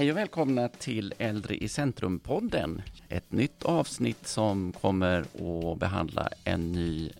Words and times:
Hej 0.00 0.10
och 0.10 0.16
välkomna 0.16 0.68
till 0.68 1.14
Äldre 1.18 1.54
i 1.54 1.68
centrum-podden. 1.68 2.82
Ett 3.08 3.32
nytt 3.32 3.62
avsnitt 3.62 4.26
som 4.26 4.72
kommer 4.72 5.20
att 5.20 5.78
behandla 5.78 6.28
en 6.44 6.72
ny 6.72 7.10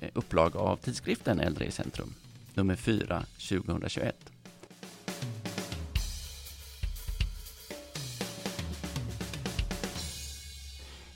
eh, 0.00 0.08
upplaga 0.14 0.58
av 0.60 0.76
tidskriften 0.76 1.40
Äldre 1.40 1.64
i 1.64 1.70
centrum, 1.70 2.14
nummer 2.54 2.76
4, 2.76 3.24
2021. 3.48 4.32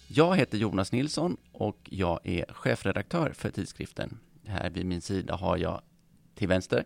Jag 0.08 0.36
heter 0.36 0.58
Jonas 0.58 0.92
Nilsson 0.92 1.36
och 1.52 1.78
jag 1.84 2.20
är 2.24 2.52
chefredaktör 2.52 3.32
för 3.32 3.50
tidskriften. 3.50 4.18
Här 4.46 4.70
vid 4.70 4.86
min 4.86 5.00
sida 5.00 5.36
har 5.36 5.56
jag 5.56 5.80
till 6.34 6.48
vänster 6.48 6.84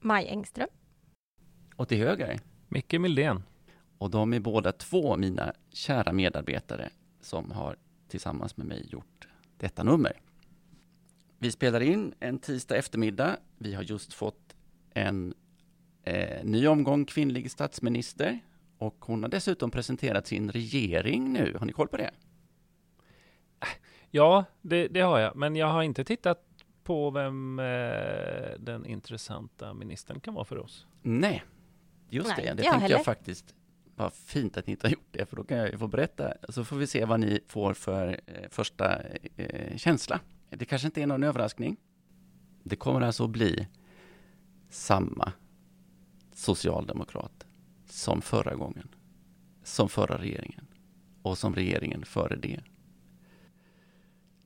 Maj 0.00 0.28
Engström. 0.28 0.68
och 1.76 1.88
till 1.88 1.98
höger 1.98 2.40
Micke 2.68 2.98
Mildén. 2.98 3.42
Och 3.98 4.10
de 4.10 4.32
är 4.32 4.40
båda 4.40 4.72
två 4.72 5.16
mina 5.16 5.52
kära 5.72 6.12
medarbetare 6.12 6.90
som 7.20 7.50
har 7.50 7.76
tillsammans 8.08 8.56
med 8.56 8.66
mig 8.66 8.86
gjort 8.90 9.28
detta 9.58 9.82
nummer. 9.82 10.20
Vi 11.38 11.50
spelar 11.50 11.80
in 11.80 12.14
en 12.20 12.38
tisdag 12.38 12.76
eftermiddag. 12.76 13.36
Vi 13.58 13.74
har 13.74 13.82
just 13.82 14.12
fått 14.12 14.56
en 14.94 15.34
eh, 16.02 16.44
ny 16.44 16.66
omgång 16.66 17.04
kvinnlig 17.04 17.50
statsminister 17.50 18.40
och 18.78 19.04
hon 19.04 19.22
har 19.22 19.30
dessutom 19.30 19.70
presenterat 19.70 20.26
sin 20.26 20.50
regering 20.50 21.32
nu. 21.32 21.56
Har 21.58 21.66
ni 21.66 21.72
koll 21.72 21.88
på 21.88 21.96
det? 21.96 22.10
Ja, 24.10 24.44
det, 24.62 24.88
det 24.88 25.00
har 25.00 25.18
jag. 25.18 25.36
Men 25.36 25.56
jag 25.56 25.66
har 25.66 25.82
inte 25.82 26.04
tittat 26.04 26.42
på 26.84 27.10
vem 27.10 27.58
eh, 27.58 28.58
den 28.58 28.86
intressanta 28.86 29.74
ministern 29.74 30.20
kan 30.20 30.34
vara 30.34 30.44
för 30.44 30.58
oss. 30.58 30.86
Nej, 31.02 31.44
just 32.08 32.28
Nej, 32.28 32.36
det. 32.36 32.42
Det 32.42 32.48
jag 32.48 32.56
tänkte 32.56 32.78
heller. 32.78 32.96
jag 32.96 33.04
faktiskt. 33.04 33.54
Vad 33.96 34.12
fint 34.12 34.56
att 34.56 34.66
ni 34.66 34.70
inte 34.70 34.86
har 34.86 34.92
gjort 34.92 35.08
det, 35.10 35.26
för 35.26 35.36
då 35.36 35.44
kan 35.44 35.58
jag 35.58 35.70
ju 35.70 35.78
få 35.78 35.88
berätta. 35.88 36.32
Så 36.48 36.64
får 36.64 36.76
vi 36.76 36.86
se 36.86 37.04
vad 37.04 37.20
ni 37.20 37.40
får 37.46 37.74
för 37.74 38.20
eh, 38.26 38.48
första 38.50 39.02
eh, 39.36 39.76
känsla. 39.76 40.20
Det 40.50 40.64
kanske 40.64 40.86
inte 40.86 41.02
är 41.02 41.06
någon 41.06 41.22
överraskning. 41.22 41.76
Det 42.62 42.76
kommer 42.76 43.00
alltså 43.00 43.24
att 43.24 43.30
bli 43.30 43.66
samma 44.70 45.32
socialdemokrat 46.34 47.46
som 47.86 48.22
förra 48.22 48.54
gången, 48.54 48.88
som 49.64 49.88
förra 49.88 50.18
regeringen 50.18 50.66
och 51.22 51.38
som 51.38 51.54
regeringen 51.54 52.04
före 52.04 52.36
det. 52.36 52.60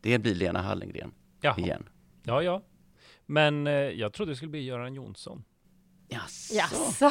Det 0.00 0.18
blir 0.18 0.34
Lena 0.34 0.62
Hallengren 0.62 1.12
Jaha. 1.40 1.58
igen. 1.58 1.88
Ja, 2.22 2.42
ja. 2.42 2.62
Men 3.26 3.66
eh, 3.66 3.72
jag 3.72 4.12
trodde 4.12 4.32
det 4.32 4.36
skulle 4.36 4.50
bli 4.50 4.64
Göran 4.64 4.94
Jonsson. 4.94 5.44
Jaså? 6.08 6.54
Jaså? 6.54 7.10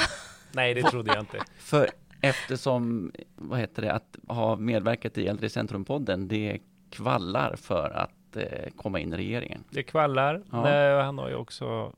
Nej, 0.52 0.74
det 0.74 0.84
trodde 0.84 1.14
jag 1.14 1.20
inte. 1.20 1.44
För 1.58 1.90
eftersom, 2.22 3.12
vad 3.36 3.60
heter 3.60 3.82
det, 3.82 3.94
att 3.94 4.18
ha 4.28 4.56
medverkat 4.56 5.18
i 5.18 5.28
Äldre 5.28 5.46
i 5.46 5.50
Centrum-podden, 5.50 6.28
det 6.28 6.60
kvallar 6.90 7.56
för 7.56 7.90
att 7.90 8.36
eh, 8.36 8.70
komma 8.76 9.00
in 9.00 9.14
i 9.14 9.18
regeringen. 9.18 9.64
Det 9.70 9.84
kvallar. 9.84 10.44
Ja. 10.52 10.64
Nej, 10.64 11.02
han 11.02 11.18
har 11.18 11.30
ju 11.30 11.36
också 11.36 11.94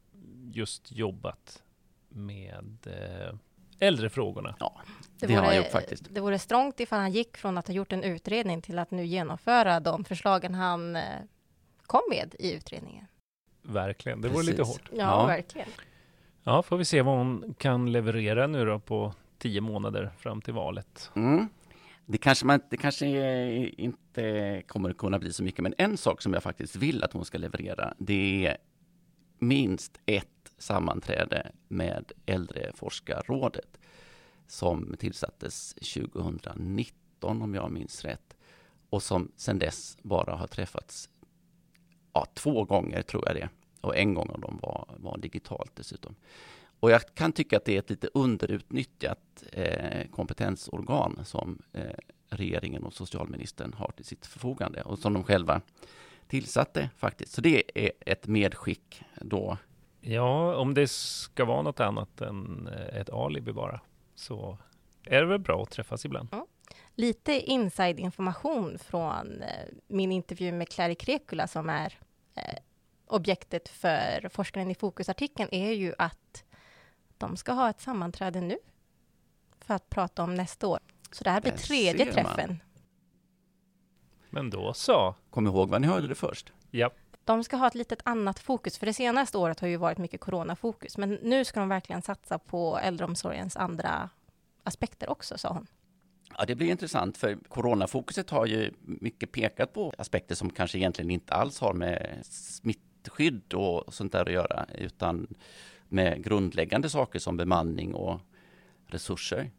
just 0.51 0.91
jobbat 0.91 1.63
med 2.09 2.77
eh, 2.85 3.35
äldrefrågorna. 3.79 4.55
Ja, 4.59 4.81
det, 5.19 5.33
har 5.33 5.45
han 5.45 5.57
gjort 5.57 5.71
faktiskt. 5.71 6.03
Det 6.09 6.21
vore 6.21 6.39
strångt 6.39 6.79
ifall 6.79 6.99
han 6.99 7.11
gick 7.11 7.37
från 7.37 7.57
att 7.57 7.67
ha 7.67 7.73
gjort 7.73 7.91
en 7.93 8.03
utredning 8.03 8.61
till 8.61 8.79
att 8.79 8.91
nu 8.91 9.05
genomföra 9.05 9.79
de 9.79 10.03
förslagen 10.03 10.55
han 10.55 10.95
eh, 10.95 11.03
kom 11.83 12.01
med 12.09 12.35
i 12.39 12.53
utredningen. 12.53 13.07
Verkligen. 13.61 14.21
Det 14.21 14.29
vore 14.29 14.43
lite 14.43 14.57
Precis. 14.57 14.73
hårt. 14.77 14.89
Ja, 14.91 14.97
Ja. 14.97 15.25
verkligen. 15.25 15.67
Ja, 16.43 16.63
får 16.63 16.77
vi 16.77 16.85
se 16.85 17.01
vad 17.01 17.17
hon 17.17 17.53
kan 17.57 17.91
leverera 17.91 18.47
nu 18.47 18.65
då 18.65 18.79
på 18.79 19.13
tio 19.37 19.61
månader 19.61 20.11
fram 20.17 20.41
till 20.41 20.53
valet. 20.53 21.11
Mm. 21.15 21.47
Det 22.05 22.17
kanske, 22.17 22.45
man, 22.45 22.59
det 22.69 22.77
kanske 22.77 23.07
eh, 23.07 23.69
inte 23.77 24.61
kommer 24.67 24.89
att 24.89 24.97
kunna 24.97 25.19
bli 25.19 25.33
så 25.33 25.43
mycket, 25.43 25.61
men 25.61 25.73
en 25.77 25.97
sak 25.97 26.21
som 26.21 26.33
jag 26.33 26.43
faktiskt 26.43 26.75
vill 26.75 27.03
att 27.03 27.13
hon 27.13 27.25
ska 27.25 27.37
leverera, 27.37 27.93
det 27.97 28.45
är 28.45 28.57
minst 29.39 29.99
ett 30.05 30.53
sammanträde 30.57 31.51
med 31.67 32.11
Äldreforskarrådet 32.25 33.79
som 34.47 34.95
tillsattes 34.99 35.73
2019 35.73 37.41
om 37.41 37.55
jag 37.55 37.71
minns 37.71 38.05
rätt 38.05 38.35
och 38.89 39.03
som 39.03 39.31
sedan 39.35 39.59
dess 39.59 39.97
bara 40.01 40.35
har 40.35 40.47
träffats 40.47 41.09
ja, 42.13 42.25
två 42.33 42.63
gånger 42.63 43.01
tror 43.01 43.23
jag 43.27 43.35
det 43.35 43.49
och 43.81 43.97
en 43.97 44.13
gång 44.13 44.29
av 44.29 44.39
dem 44.39 44.59
var, 44.61 44.85
var 44.97 45.17
digitalt 45.17 45.71
dessutom. 45.75 46.15
Och 46.79 46.91
jag 46.91 47.15
kan 47.15 47.31
tycka 47.31 47.57
att 47.57 47.65
det 47.65 47.75
är 47.75 47.79
ett 47.79 47.89
lite 47.89 48.09
underutnyttjat 48.13 49.43
eh, 49.51 50.07
kompetensorgan 50.11 51.19
som 51.25 51.61
eh, 51.73 51.95
regeringen 52.29 52.83
och 52.83 52.93
socialministern 52.93 53.73
har 53.73 53.91
till 53.91 54.05
sitt 54.05 54.25
förfogande 54.25 54.81
och 54.81 54.99
som 54.99 55.13
de 55.13 55.23
själva 55.23 55.61
tillsatte 56.27 56.89
faktiskt. 56.97 57.33
Så 57.33 57.41
det 57.41 57.63
är 57.75 57.91
ett 58.05 58.27
medskick 58.27 59.03
då. 59.21 59.57
Ja, 60.01 60.55
om 60.55 60.73
det 60.73 60.91
ska 60.91 61.45
vara 61.45 61.61
något 61.61 61.79
annat 61.79 62.21
än 62.21 62.67
eh, 62.67 63.01
ett 63.01 63.09
alibi 63.09 63.53
bara, 63.53 63.81
så 64.15 64.57
är 65.05 65.21
det 65.21 65.27
väl 65.27 65.39
bra 65.39 65.63
att 65.63 65.71
träffas 65.71 66.05
ibland. 66.05 66.29
Lite 66.95 67.39
inside-information 67.39 68.77
från 68.77 69.41
eh, 69.41 69.47
min 69.87 70.11
intervju 70.11 70.51
med 70.51 70.69
Clary 70.69 70.95
Krekula 70.95 71.47
som 71.47 71.69
är 71.69 71.93
eh, 72.35 72.55
objektet 73.11 73.69
för 73.69 74.29
Forskaren 74.29 74.71
i 74.71 74.75
fokus-artikeln 74.75 75.49
är 75.51 75.71
ju 75.71 75.93
att 75.97 76.43
de 77.17 77.37
ska 77.37 77.51
ha 77.51 77.69
ett 77.69 77.81
sammanträde 77.81 78.41
nu 78.41 78.57
för 79.59 79.73
att 79.73 79.89
prata 79.89 80.23
om 80.23 80.35
nästa 80.35 80.67
år. 80.67 80.79
Så 81.11 81.23
det 81.23 81.29
här 81.29 81.41
blir 81.41 81.51
Där 81.51 81.59
tredje 81.59 82.13
träffen. 82.13 82.63
Men 84.29 84.49
då 84.49 84.73
så. 84.73 85.15
Kom 85.29 85.47
ihåg 85.47 85.69
vad 85.69 85.81
ni 85.81 85.87
hörde 85.87 86.07
det 86.07 86.15
först. 86.15 86.53
Ja, 86.71 86.91
De 87.25 87.43
ska 87.43 87.55
ha 87.55 87.67
ett 87.67 87.75
litet 87.75 87.99
annat 88.05 88.39
fokus, 88.39 88.77
för 88.77 88.85
det 88.85 88.93
senaste 88.93 89.37
året 89.37 89.59
har 89.59 89.67
ju 89.67 89.77
varit 89.77 89.97
mycket 89.97 90.21
coronafokus, 90.21 90.97
men 90.97 91.13
nu 91.21 91.45
ska 91.45 91.59
de 91.59 91.69
verkligen 91.69 92.01
satsa 92.01 92.39
på 92.39 92.77
äldreomsorgens 92.77 93.57
andra 93.57 94.09
aspekter 94.63 95.09
också, 95.09 95.37
sa 95.37 95.53
hon. 95.53 95.67
Ja, 96.37 96.45
det 96.45 96.55
blir 96.55 96.71
intressant 96.71 97.17
för 97.17 97.37
coronafokuset 97.47 98.29
har 98.29 98.45
ju 98.45 98.73
mycket 98.81 99.31
pekat 99.31 99.73
på 99.73 99.93
aspekter 99.97 100.35
som 100.35 100.49
kanske 100.49 100.77
egentligen 100.77 101.11
inte 101.11 101.33
alls 101.33 101.59
har 101.59 101.73
med 101.73 102.23
smittskydd 103.01 103.53
och 103.53 103.93
sånt 103.93 104.11
där 104.11 104.25
att 104.25 104.31
göra, 104.31 104.65
utan 104.75 105.27
med 105.89 106.23
grundläggande 106.23 106.89
saker 106.89 107.19
som 107.19 107.37
bemanning 107.37 107.93
och 107.93 108.19
resurser. 108.87 109.51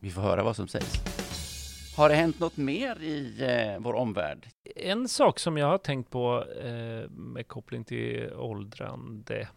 Vi 0.00 0.10
får 0.10 0.22
höra 0.22 0.42
vad 0.42 0.56
som 0.56 0.68
sägs. 0.68 0.92
Har 1.96 2.08
det 2.08 2.14
hänt 2.14 2.40
något 2.40 2.56
mer 2.56 3.02
i 3.02 3.42
eh, 3.42 3.82
vår 3.82 3.94
omvärld? 3.94 4.48
En 4.76 5.08
sak 5.08 5.38
som 5.38 5.56
jag 5.56 5.66
har 5.66 5.78
tänkt 5.78 6.10
på 6.10 6.44
eh, 6.62 7.10
med 7.10 7.48
koppling 7.48 7.84
till 7.84 8.32
åldrande 8.36 9.48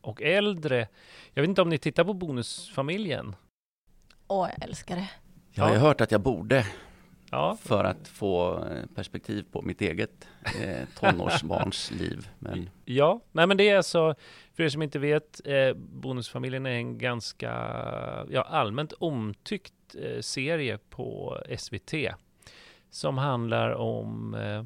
och 0.00 0.22
äldre. 0.22 0.88
Jag 1.34 1.42
vet 1.42 1.48
inte 1.48 1.62
om 1.62 1.68
ni 1.68 1.78
tittar 1.78 2.04
på 2.04 2.14
Bonusfamiljen? 2.14 3.36
Åh, 4.28 4.48
jag 4.56 4.68
älskar 4.68 4.96
det. 4.96 5.10
Jag 5.50 5.64
har 5.64 5.72
ju 5.72 5.78
hört 5.78 6.00
att 6.00 6.10
jag 6.10 6.20
borde 6.20 6.66
Ja, 7.32 7.56
för 7.62 7.84
att 7.84 8.08
få 8.08 8.64
eh, 8.64 8.86
perspektiv 8.94 9.44
på 9.52 9.62
mitt 9.62 9.80
eget 9.80 10.28
eh, 10.60 10.88
tonårsbarns 10.96 11.90
liv. 12.00 12.28
Men 12.38 12.70
ja. 12.84 13.20
Nej, 13.32 13.46
men 13.46 13.56
det 13.56 13.68
är 13.68 13.76
alltså, 13.76 14.14
för 14.54 14.62
er 14.62 14.68
som 14.68 14.82
inte 14.82 14.98
vet, 14.98 15.40
eh, 15.44 15.74
Bonusfamiljen 15.74 16.66
är 16.66 16.70
en 16.70 16.98
ganska 16.98 17.52
ja, 18.30 18.42
allmänt 18.42 18.92
omtyckt 18.92 19.94
eh, 19.98 20.20
serie 20.20 20.78
på 20.90 21.38
SVT 21.58 21.94
som 22.90 23.18
handlar 23.18 23.70
om 23.70 24.34
eh, 24.34 24.64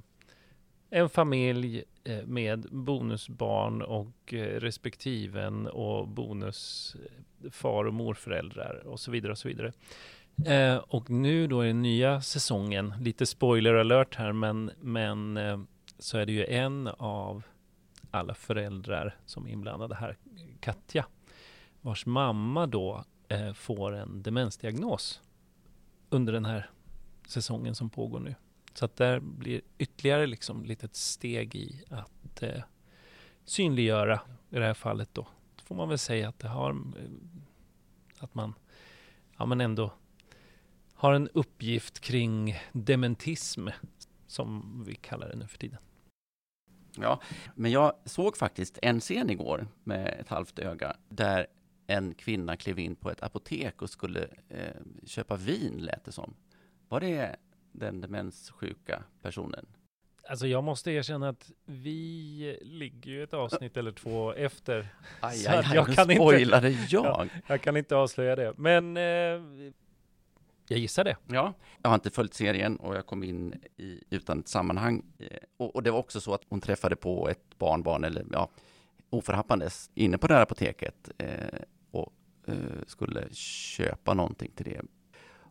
en 0.91 1.09
familj 1.09 1.84
eh, 2.04 2.27
med 2.27 2.66
bonusbarn 2.71 3.83
och 3.83 4.34
respektiven 4.59 5.66
och 5.66 6.09
bonus 6.09 6.97
eh, 7.04 7.51
far 7.51 7.84
och 7.84 7.95
morföräldrar 7.95 8.86
och 8.86 9.01
så 9.01 9.10
vidare 9.10 9.33
och 9.33 9.39
så 9.39 9.48
vidare. 9.48 9.72
Eh, 10.44 10.77
och 10.77 11.10
nu 11.10 11.47
då 11.47 11.65
i 11.65 11.66
den 11.66 11.83
nya 11.83 12.21
säsongen, 12.21 12.94
lite 13.00 13.27
spoiler 13.27 13.74
alert 13.74 14.15
här, 14.15 14.33
men, 14.33 14.71
men 14.80 15.36
eh, 15.36 15.60
så 15.98 16.18
är 16.18 16.27
det 16.27 16.33
ju 16.33 16.44
en 16.44 16.88
av 16.88 17.42
alla 18.10 18.34
föräldrar 18.34 19.16
som 19.27 19.47
är 19.47 19.50
inblandade 19.50 19.94
här, 19.94 20.16
Katja, 20.60 21.06
vars 21.80 22.06
mamma 22.06 22.66
då 22.66 23.04
eh, 23.28 23.53
får 23.53 23.94
en 23.94 24.22
demensdiagnos 24.22 25.21
under 26.10 26.33
den 26.33 26.44
här 26.44 26.71
säsongen 27.27 27.74
som 27.74 27.91
pågår 27.91 28.21
nu. 28.21 28.34
Så 28.74 28.84
att 28.84 28.97
där 28.97 29.21
blir 29.21 29.60
ytterligare 29.78 30.27
liksom 30.27 30.65
litet 30.65 30.97
steg 30.97 31.54
i 31.54 31.82
att 31.91 32.42
eh, 32.42 32.62
synliggöra, 33.44 34.21
i 34.50 34.56
det 34.56 34.65
här 34.65 34.74
fallet 34.74 35.09
då, 35.12 35.27
får 35.65 35.74
man 35.74 35.89
väl 35.89 35.98
säga 35.98 36.28
att 36.28 36.39
det 36.39 36.48
har, 36.48 36.71
eh, 36.71 37.10
att 38.18 38.34
man, 38.34 38.54
ja 39.36 39.47
men 39.47 39.60
ändå 39.60 39.92
har 40.97 41.13
en 41.13 41.28
uppgift 41.28 42.01
kring 42.01 42.54
dementism, 42.72 43.69
som 44.27 44.83
vi 44.87 44.95
kallar 44.95 45.28
det 45.28 45.37
nu 45.37 45.47
för 45.47 45.59
tiden. 45.59 45.78
Ja, 46.98 47.21
men 47.54 47.71
jag 47.71 47.93
såg 48.04 48.37
faktiskt 48.37 48.78
en 48.83 49.01
scen 49.01 49.31
igår 49.31 49.66
med 49.84 50.16
ett 50.21 50.28
halvt 50.28 50.59
öga 50.59 50.97
där 51.09 51.47
en 51.87 52.15
kvinna 52.15 52.57
klev 52.57 52.78
in 52.78 52.97
på 52.97 53.10
ett 53.10 53.22
apotek 53.22 53.83
och 53.83 53.91
skulle 53.91 54.28
eh, 54.48 54.71
köpa 55.07 55.37
vin, 55.37 55.78
lät 55.78 56.04
det 56.04 56.13
som. 56.13 56.34
Var 56.89 57.01
det 57.01 57.37
den 57.72 58.01
demenssjuka 58.01 59.03
personen? 59.22 59.66
Alltså 60.28 60.47
jag 60.47 60.65
måste 60.65 60.91
erkänna 60.91 61.28
att 61.28 61.51
vi 61.65 62.59
ligger 62.63 63.10
ju 63.10 63.22
ett 63.22 63.34
avsnitt 63.34 63.77
eller 63.77 63.92
två 63.92 64.33
efter. 64.33 64.89
Aj, 65.21 65.47
aj, 65.47 65.57
aj, 65.57 65.75
jag 65.75 65.87
kan 65.87 66.10
inte- 66.10 66.15
spoilade 66.22 66.71
jag. 66.89 67.28
Jag 67.47 67.60
kan 67.63 67.77
inte 67.77 67.97
avslöja 67.97 68.37
det, 68.37 68.54
men 68.57 68.97
eh, 68.97 69.72
jag 70.68 70.78
gissar 70.78 71.04
det. 71.04 71.16
Ja, 71.27 71.54
jag 71.83 71.91
har 71.91 71.95
inte 71.95 72.10
följt 72.10 72.34
serien 72.34 72.77
och 72.77 72.97
jag 72.97 73.07
kom 73.07 73.22
in 73.22 73.54
i, 73.77 74.01
utan 74.10 74.39
ett 74.41 74.48
sammanhang. 74.48 75.03
Eh, 75.18 75.39
Och, 75.57 75.74
och 75.77 75.83
det 75.83 75.91
var 75.91 75.98
också 75.98 76.21
så 76.21 76.34
att 76.34 76.42
hon 76.48 76.60
träffade 76.60 76.97
på 76.97 77.28
ett 77.28 77.59
barnbarn, 77.59 78.04
eller 78.04 78.27
ja, 78.33 78.51
oförhappandes, 79.10 79.91
inne 79.95 80.18
på 80.18 80.27
det 80.27 80.34
här 80.34 80.42
apoteket 80.42 81.10
eh, 81.18 81.60
och 81.91 82.13
eh, 82.47 82.54
skulle 82.86 83.28
köpa 83.34 84.15
någonting 84.15 84.51
till 84.54 84.65
det. 84.65 84.80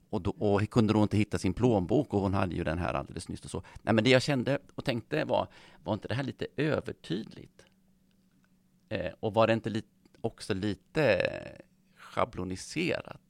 Och 0.10 0.22
då 0.22 0.32
och 0.32 0.70
kunde 0.70 0.94
då 0.94 1.04
inte 1.04 1.18
hitta 1.18 1.38
sin 1.38 1.54
plånbok 1.54 2.14
och 2.14 2.22
hon 2.22 2.34
hade 2.34 2.56
ju 2.56 2.64
den 2.64 2.78
här 2.78 2.94
alldeles 2.94 3.30
nyss 3.30 3.46
och 3.46 3.52
så. 3.52 3.64
Nej, 3.82 3.94
men 3.94 4.04
det 4.04 4.10
jag 4.10 4.22
kände 4.22 4.60
och 4.76 4.86
tänkte 4.86 5.26
var, 5.26 5.48
var 5.84 5.94
inte 5.94 6.08
det 6.08 6.14
här 6.14 6.24
lite 6.24 6.48
övertydligt? 6.58 7.66
Eh, 8.90 9.14
och 9.20 9.34
var 9.34 9.48
det 9.48 9.54
inte 9.54 9.70
li, 9.70 9.84
också 10.22 10.54
lite 10.54 11.30
schabloniserat? 11.96 13.25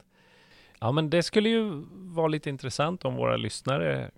Ja, 0.80 0.92
men 0.92 1.10
det 1.10 1.22
skulle 1.22 1.48
ju 1.48 1.84
vara 1.92 2.28
lite 2.28 2.50
intressant 2.50 3.04
om 3.04 3.14
våra 3.16 3.36
lyssnare 3.36 4.10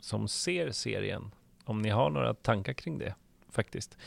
som 0.00 0.28
ser 0.28 0.70
serien, 0.70 1.34
om 1.64 1.82
ni 1.82 1.88
har 1.90 2.10
några 2.10 2.34
tankar 2.34 2.72
kring 2.72 2.98
det 2.98 3.14
faktiskt. 3.50 3.98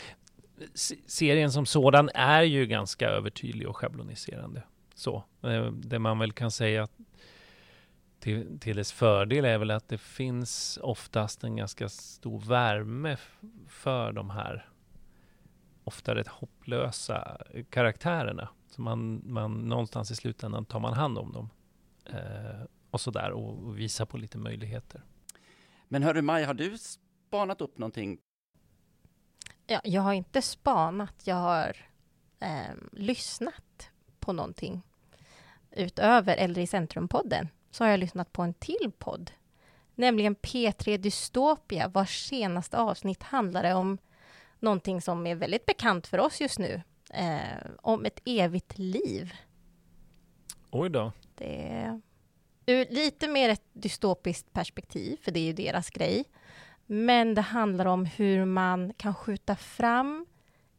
S- 0.74 0.94
Serien 1.06 1.52
som 1.52 1.66
sådan 1.66 2.10
är 2.14 2.42
ju 2.42 2.66
ganska 2.66 3.10
övertydlig 3.10 3.70
och 3.70 3.78
schabloniserande. 3.78 4.64
Så, 4.96 5.24
eh, 5.44 5.66
det 5.72 6.00
man 6.00 6.20
väl 6.20 6.32
kan 6.32 6.52
säga 6.52 6.88
till, 8.20 8.60
till 8.60 8.76
dess 8.78 8.92
fördel 8.92 9.46
är 9.46 9.58
väl 9.58 9.72
att 9.72 9.88
det 9.88 9.98
finns 9.98 10.80
oftast 10.82 11.44
en 11.44 11.56
ganska 11.56 11.90
stor 11.90 12.40
värme 12.40 13.18
för 13.68 14.12
de 14.12 14.30
här 14.30 14.70
ofta 15.84 16.16
rätt 16.16 16.28
hopplösa 16.28 17.38
eh, 17.54 17.64
karaktärerna. 17.70 18.50
Så 18.70 18.82
man, 18.82 19.22
man 19.26 19.54
någonstans 19.70 20.12
i 20.12 20.16
slutändan 20.16 20.66
tar 20.66 20.80
man 20.80 20.94
hand 20.94 21.18
om 21.18 21.32
dem 21.34 21.50
och 22.92 23.02
sådär 23.02 23.32
och, 23.32 23.68
och 23.68 23.80
visa 23.80 24.06
på 24.06 24.18
lite 24.18 24.38
möjligheter. 24.38 25.02
Men 25.88 26.04
hörru 26.04 26.22
Maj, 26.22 26.44
har 26.44 26.54
du 26.54 26.78
spanat 26.78 27.62
upp 27.62 27.78
någonting 27.78 28.20
Ja, 29.72 29.82
jag 29.84 30.02
har 30.02 30.14
inte 30.14 30.42
spanat, 30.42 31.14
jag 31.24 31.36
har 31.36 31.78
eh, 32.40 32.76
lyssnat 32.92 33.90
på 34.20 34.34
någonting. 34.34 34.82
Utöver 35.72 36.38
Äldre 36.38 36.62
i 36.62 36.68
centrum-podden 36.68 37.48
så 37.72 37.84
har 37.84 37.92
jag 37.92 38.00
lyssnat 38.00 38.34
på 38.34 38.42
en 38.42 38.54
till 38.54 38.92
podd. 38.98 39.32
Nämligen 39.96 40.36
P3 40.36 40.98
Dystopia 40.98 41.88
vars 41.88 42.26
senaste 42.26 42.78
avsnitt 42.78 43.24
handlade 43.24 43.74
om 43.74 43.98
någonting 44.60 45.02
som 45.02 45.28
är 45.28 45.36
väldigt 45.36 45.66
bekant 45.66 46.08
för 46.08 46.18
oss 46.18 46.42
just 46.42 46.60
nu. 46.60 46.82
Eh, 47.14 47.68
om 47.82 48.06
ett 48.06 48.22
evigt 48.26 48.78
liv. 48.78 49.34
Oj 50.72 50.90
då. 50.90 51.12
Det 51.40 51.68
är 51.68 52.02
ur 52.66 52.86
lite 52.90 53.28
mer 53.28 53.50
ett 53.50 53.66
dystopiskt 53.74 54.54
perspektiv, 54.54 55.18
för 55.22 55.32
det 55.32 55.40
är 55.40 55.44
ju 55.44 55.54
deras 55.54 55.90
grej. 55.90 56.26
Men 56.86 57.36
det 57.36 57.42
handlar 57.42 57.86
om 57.86 58.06
hur 58.06 58.46
man 58.46 58.94
kan 58.94 59.16
skjuta 59.16 59.56
fram 59.56 60.26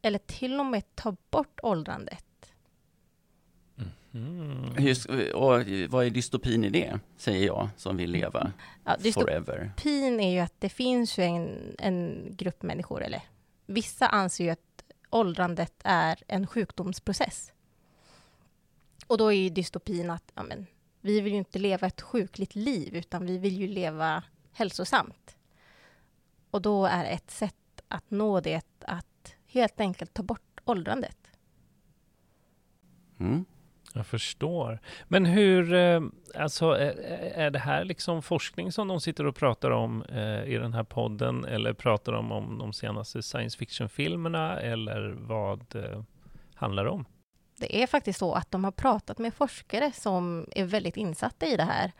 eller 0.01 0.19
till 0.19 0.59
och 0.59 0.65
med 0.65 0.95
ta 0.95 1.15
bort 1.29 1.59
åldrandet. 1.63 2.25
Mm. 4.13 4.75
Hur, 4.75 5.35
och 5.35 5.65
vad 5.89 6.05
är 6.05 6.09
dystopin 6.09 6.63
i 6.63 6.69
det, 6.69 6.99
säger 7.17 7.47
jag, 7.47 7.69
som 7.77 7.97
vill 7.97 8.11
leva 8.11 8.51
Ja, 8.85 8.97
forever? 9.13 9.59
dystopin 9.59 10.19
är 10.19 10.31
ju 10.31 10.39
att 10.39 10.61
det 10.61 10.69
finns 10.69 11.17
ju 11.17 11.23
en, 11.23 11.75
en 11.79 12.27
grupp 12.37 12.63
människor, 12.63 13.03
eller 13.03 13.21
vissa 13.65 14.07
anser 14.07 14.43
ju 14.43 14.49
att 14.49 14.83
åldrandet 15.09 15.73
är 15.83 16.23
en 16.27 16.47
sjukdomsprocess. 16.47 17.51
Och 19.11 19.17
då 19.17 19.27
är 19.27 19.37
ju 19.37 19.49
dystopin 19.49 20.09
att 20.09 20.31
ja, 20.35 20.43
men, 20.43 20.67
vi 21.01 21.21
vill 21.21 21.33
ju 21.33 21.37
inte 21.37 21.59
leva 21.59 21.87
ett 21.87 22.01
sjukligt 22.01 22.55
liv, 22.55 22.95
utan 22.95 23.25
vi 23.25 23.37
vill 23.37 23.57
ju 23.57 23.67
leva 23.67 24.23
hälsosamt. 24.51 25.37
Och 26.51 26.61
då 26.61 26.85
är 26.85 27.05
ett 27.05 27.31
sätt 27.31 27.81
att 27.87 28.11
nå 28.11 28.39
det 28.39 28.61
att 28.79 29.35
helt 29.47 29.79
enkelt 29.79 30.13
ta 30.13 30.23
bort 30.23 30.61
åldrandet. 30.65 31.17
Mm. 33.19 33.45
Jag 33.93 34.07
förstår. 34.07 34.79
Men 35.07 35.25
hur, 35.25 35.73
eh, 35.73 36.01
alltså 36.35 36.71
är, 36.71 36.91
är 37.35 37.51
det 37.51 37.59
här 37.59 37.85
liksom 37.85 38.21
forskning 38.21 38.71
som 38.71 38.87
de 38.87 39.01
sitter 39.01 39.25
och 39.25 39.35
pratar 39.35 39.71
om 39.71 40.03
eh, 40.03 40.43
i 40.43 40.57
den 40.57 40.73
här 40.73 40.83
podden 40.83 41.45
eller 41.45 41.73
pratar 41.73 42.11
de 42.11 42.31
om 42.31 42.57
de 42.57 42.73
senaste 42.73 43.23
science 43.23 43.57
fiction-filmerna 43.57 44.59
eller 44.59 45.15
vad 45.17 45.75
eh, 45.75 46.03
handlar 46.55 46.83
det 46.83 46.89
om? 46.89 47.05
Det 47.61 47.83
är 47.83 47.87
faktiskt 47.87 48.19
så 48.19 48.33
att 48.33 48.51
de 48.51 48.63
har 48.63 48.71
pratat 48.71 49.17
med 49.17 49.33
forskare 49.33 49.91
som 49.91 50.47
är 50.51 50.65
väldigt 50.65 50.97
insatta 50.97 51.45
i 51.45 51.57
det 51.57 51.63
här. 51.63 51.91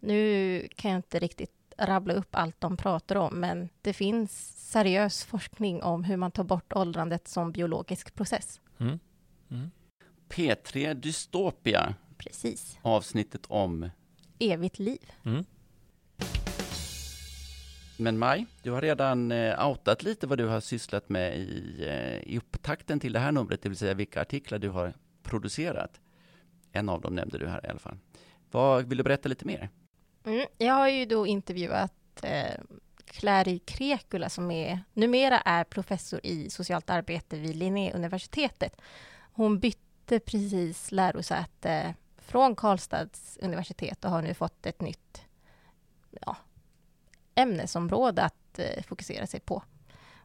Nu 0.00 0.68
kan 0.76 0.90
jag 0.90 0.98
inte 0.98 1.18
riktigt 1.18 1.50
rabbla 1.78 2.14
upp 2.14 2.28
allt 2.30 2.60
de 2.60 2.76
pratar 2.76 3.16
om, 3.16 3.40
men 3.40 3.68
det 3.82 3.92
finns 3.92 4.54
seriös 4.70 5.24
forskning 5.24 5.82
om 5.82 6.04
hur 6.04 6.16
man 6.16 6.30
tar 6.30 6.44
bort 6.44 6.72
åldrandet 6.72 7.28
som 7.28 7.52
biologisk 7.52 8.14
process. 8.14 8.60
Mm. 8.78 8.98
Mm. 9.50 9.70
P3 10.28 10.94
Dystopia, 10.94 11.94
Precis. 12.18 12.78
avsnittet 12.82 13.46
om... 13.48 13.90
Evigt 14.38 14.78
liv. 14.78 15.12
Mm. 15.24 15.44
Men 18.00 18.18
Maj, 18.18 18.46
du 18.62 18.70
har 18.70 18.80
redan 18.80 19.32
eh, 19.32 19.68
outat 19.68 20.02
lite 20.02 20.26
vad 20.26 20.38
du 20.38 20.46
har 20.46 20.60
sysslat 20.60 21.08
med 21.08 21.38
i, 21.38 21.84
eh, 21.88 22.32
i 22.32 22.38
upptakten 22.38 23.00
till 23.00 23.12
det 23.12 23.18
här 23.18 23.32
numret, 23.32 23.62
det 23.62 23.68
vill 23.68 23.78
säga 23.78 23.94
vilka 23.94 24.20
artiklar 24.20 24.58
du 24.58 24.68
har 24.68 24.94
producerat. 25.22 26.00
En 26.72 26.88
av 26.88 27.00
dem 27.00 27.14
nämnde 27.14 27.38
du 27.38 27.48
här 27.48 27.66
i 27.66 27.68
alla 27.68 27.78
fall. 27.78 27.98
Vad 28.50 28.88
Vill 28.88 28.98
du 28.98 29.04
berätta 29.04 29.28
lite 29.28 29.46
mer? 29.46 29.68
Mm. 30.24 30.46
Jag 30.58 30.74
har 30.74 30.88
ju 30.88 31.06
då 31.06 31.26
intervjuat 31.26 31.94
eh, 32.22 32.60
Clary 33.04 33.58
Krekula 33.58 34.28
som 34.28 34.50
är, 34.50 34.80
numera 34.92 35.40
är 35.40 35.64
professor 35.64 36.20
i 36.22 36.50
socialt 36.50 36.90
arbete 36.90 37.36
vid 37.36 37.56
Linnéuniversitetet. 37.56 38.80
Hon 39.32 39.58
bytte 39.58 40.20
precis 40.20 40.92
lärosäte 40.92 41.94
från 42.18 42.56
Karlstads 42.56 43.38
universitet 43.42 44.04
och 44.04 44.10
har 44.10 44.22
nu 44.22 44.34
fått 44.34 44.66
ett 44.66 44.80
nytt 44.80 45.22
ja, 46.10 46.36
ämnesområde 47.40 48.22
att 48.22 48.58
eh, 48.58 48.82
fokusera 48.82 49.26
sig 49.26 49.40
på. 49.40 49.62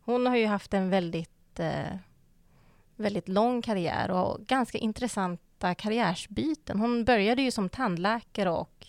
Hon 0.05 0.25
har 0.25 0.36
ju 0.36 0.45
haft 0.45 0.74
en 0.74 0.89
väldigt, 0.89 1.60
eh, 1.60 1.95
väldigt 2.95 3.27
lång 3.29 3.62
karriär 3.62 4.12
och 4.12 4.39
ganska 4.48 4.77
intressanta 4.77 5.75
karriärsbyten. 5.75 6.79
Hon 6.79 7.05
började 7.05 7.41
ju 7.41 7.51
som 7.51 7.69
tandläkare 7.69 8.50
och 8.50 8.88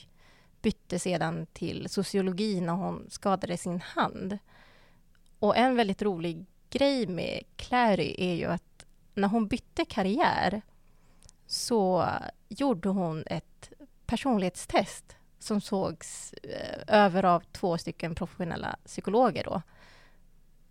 bytte 0.62 0.98
sedan 0.98 1.46
till 1.52 1.88
sociologi 1.88 2.60
när 2.60 2.72
hon 2.72 3.06
skadade 3.10 3.56
sin 3.56 3.80
hand. 3.80 4.38
Och 5.38 5.56
en 5.56 5.76
väldigt 5.76 6.02
rolig 6.02 6.46
grej 6.70 7.06
med 7.06 7.42
Clary 7.56 8.14
är 8.18 8.34
ju 8.34 8.44
att 8.44 8.86
när 9.14 9.28
hon 9.28 9.46
bytte 9.48 9.84
karriär 9.84 10.62
så 11.46 12.08
gjorde 12.48 12.88
hon 12.88 13.24
ett 13.26 13.72
personlighetstest 14.06 15.16
som 15.38 15.60
sågs 15.60 16.32
eh, 16.32 16.82
över 16.86 17.24
av 17.24 17.42
två 17.52 17.78
stycken 17.78 18.14
professionella 18.14 18.76
psykologer 18.84 19.44
då. 19.44 19.62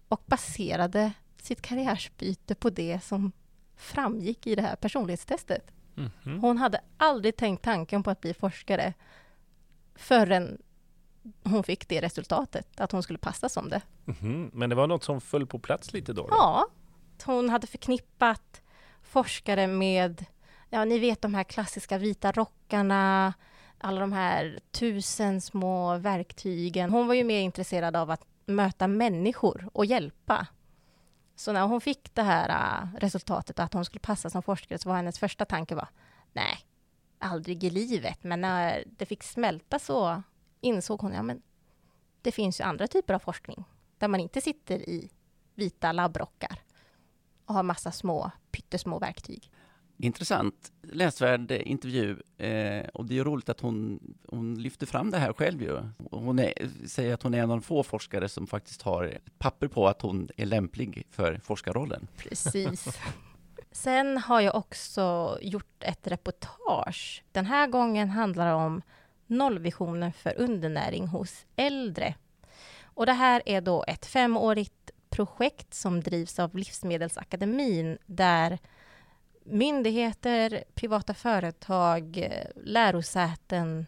Och 0.08 0.24
baserade 0.26 1.12
sitt 1.42 1.62
karriärsbyte 1.62 2.56
på 2.56 2.70
det 2.70 3.04
som 3.04 3.32
framgick 3.76 4.48
i 4.48 4.56
det 4.56 4.62
här 4.62 4.76
personlighetstestet. 4.76 5.72
Mhm. 5.96 6.40
Hon 6.40 6.58
hade 6.58 6.82
aldrig 6.98 7.36
tänkt 7.36 7.64
tanken 7.64 8.04
på 8.04 8.10
att 8.10 8.22
bli 8.22 8.34
forskare 8.34 8.94
förrän 9.96 10.58
hon 11.44 11.64
fick 11.64 11.88
det 11.88 12.02
resultatet, 12.02 12.80
att 12.80 12.92
hon 12.92 13.04
skulle 13.04 13.20
passa 13.20 13.50
som 13.50 13.70
det. 13.70 13.82
Mhm. 14.06 14.52
Men 14.54 14.70
det 14.70 14.76
var 14.76 14.88
något 14.88 15.04
som 15.04 15.22
föll 15.22 15.48
på 15.48 15.60
plats 15.60 15.94
lite 15.94 16.14
då? 16.14 16.22
då? 16.22 16.28
Ja, 16.32 16.68
hon 17.26 17.50
hade 17.50 17.68
förknippat 17.68 18.62
forskare 19.04 19.68
med, 19.68 20.26
ja 20.70 20.86
ni 20.86 21.00
vet 21.00 21.22
de 21.22 21.34
här 21.34 21.44
klassiska 21.44 21.98
vita 21.98 22.32
rockarna, 22.32 23.34
alla 23.78 24.00
de 24.00 24.14
här 24.14 24.60
tusen 24.72 25.42
små 25.42 25.98
verktygen. 25.98 26.90
Hon 26.90 27.08
var 27.08 27.14
ju 27.14 27.24
mer 27.24 27.40
intresserad 27.40 27.96
av 27.96 28.12
att 28.12 28.26
möta 28.46 28.88
människor 28.88 29.70
och 29.74 29.86
hjälpa. 29.86 30.48
Så 31.36 31.54
när 31.54 31.68
hon 31.68 31.82
fick 31.82 32.16
det 32.16 32.22
här 32.22 32.50
äh, 32.50 33.00
resultatet 33.00 33.60
att 33.60 33.74
hon 33.74 33.86
skulle 33.86 34.00
passa 34.00 34.30
som 34.30 34.44
forskare 34.44 34.80
så 34.80 34.90
var 34.90 34.96
hennes 34.96 35.20
första 35.20 35.46
tanke 35.46 35.76
var, 35.76 35.88
nej, 36.34 36.58
aldrig 37.20 37.64
i 37.64 37.70
livet. 37.70 38.24
Men 38.24 38.42
när 38.42 38.84
det 38.98 39.06
fick 39.06 39.24
smälta 39.24 39.80
så 39.80 40.24
insåg 40.62 41.02
hon, 41.02 41.14
ja 41.14 41.24
men 41.24 41.42
det 42.22 42.32
finns 42.32 42.60
ju 42.60 42.64
andra 42.64 42.88
typer 42.88 43.14
av 43.14 43.20
forskning 43.20 43.64
där 43.98 44.08
man 44.08 44.20
inte 44.20 44.42
sitter 44.42 44.90
i 44.90 45.10
vita 45.56 45.92
labbrockar 45.92 46.60
och 47.46 47.56
har 47.56 47.64
massa 47.64 47.92
små, 47.92 48.32
pyttesmå 48.52 49.00
verktyg. 49.00 49.52
Intressant, 49.98 50.72
läsvärd 50.82 51.52
intervju 51.52 52.18
eh, 52.38 52.88
och 52.94 53.06
det 53.06 53.14
är 53.14 53.16
ju 53.16 53.24
roligt 53.24 53.50
att 53.50 53.62
hon, 53.62 54.00
hon 54.28 54.62
lyfter 54.62 54.86
fram 54.86 55.12
det 55.12 55.18
här 55.18 55.34
själv 55.34 55.62
ju. 55.62 55.80
Hon 56.12 56.40
är, 56.40 56.54
säger 56.88 57.14
att 57.14 57.24
hon 57.24 57.34
är 57.34 57.38
en 57.38 57.52
av 57.52 57.58
de 57.58 57.62
få 57.62 57.84
forskare 57.84 58.30
som 58.30 58.48
faktiskt 58.48 58.82
har 58.82 59.18
papper 59.38 59.68
på 59.68 59.88
att 59.88 60.02
hon 60.02 60.30
är 60.38 60.46
lämplig 60.46 61.08
för 61.12 61.40
forskarrollen. 61.44 62.08
Precis. 62.18 62.98
Sen 63.72 64.18
har 64.18 64.42
jag 64.42 64.56
också 64.56 65.38
gjort 65.42 65.84
ett 65.84 66.08
reportage. 66.08 67.24
Den 67.32 67.46
här 67.46 67.68
gången 67.68 68.10
handlar 68.10 68.48
det 68.48 68.54
om 68.54 68.82
nollvisionen 69.28 70.14
för 70.14 70.34
undernäring 70.38 71.08
hos 71.08 71.46
äldre. 71.56 72.16
Och 72.84 73.06
det 73.06 73.14
här 73.14 73.42
är 73.46 73.62
då 73.62 73.84
ett 73.88 74.06
femårigt 74.06 74.92
projekt 75.10 75.74
som 75.74 76.02
drivs 76.02 76.40
av 76.40 76.56
Livsmedelsakademin 76.56 77.98
där 78.06 78.60
myndigheter, 79.46 80.64
privata 80.74 81.14
företag, 81.14 82.18
eh, 82.18 82.48
lärosäten 82.56 83.86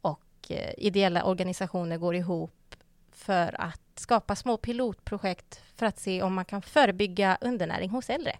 och 0.00 0.22
eh, 0.48 0.74
ideella 0.78 1.24
organisationer 1.24 1.98
går 1.98 2.14
ihop 2.14 2.76
för 3.12 3.60
att 3.60 3.80
skapa 3.94 4.36
små 4.36 4.56
pilotprojekt 4.56 5.62
för 5.74 5.86
att 5.86 5.98
se 5.98 6.22
om 6.22 6.34
man 6.34 6.44
kan 6.44 6.62
förebygga 6.62 7.38
undernäring 7.40 7.90
hos 7.90 8.10
äldre. 8.10 8.36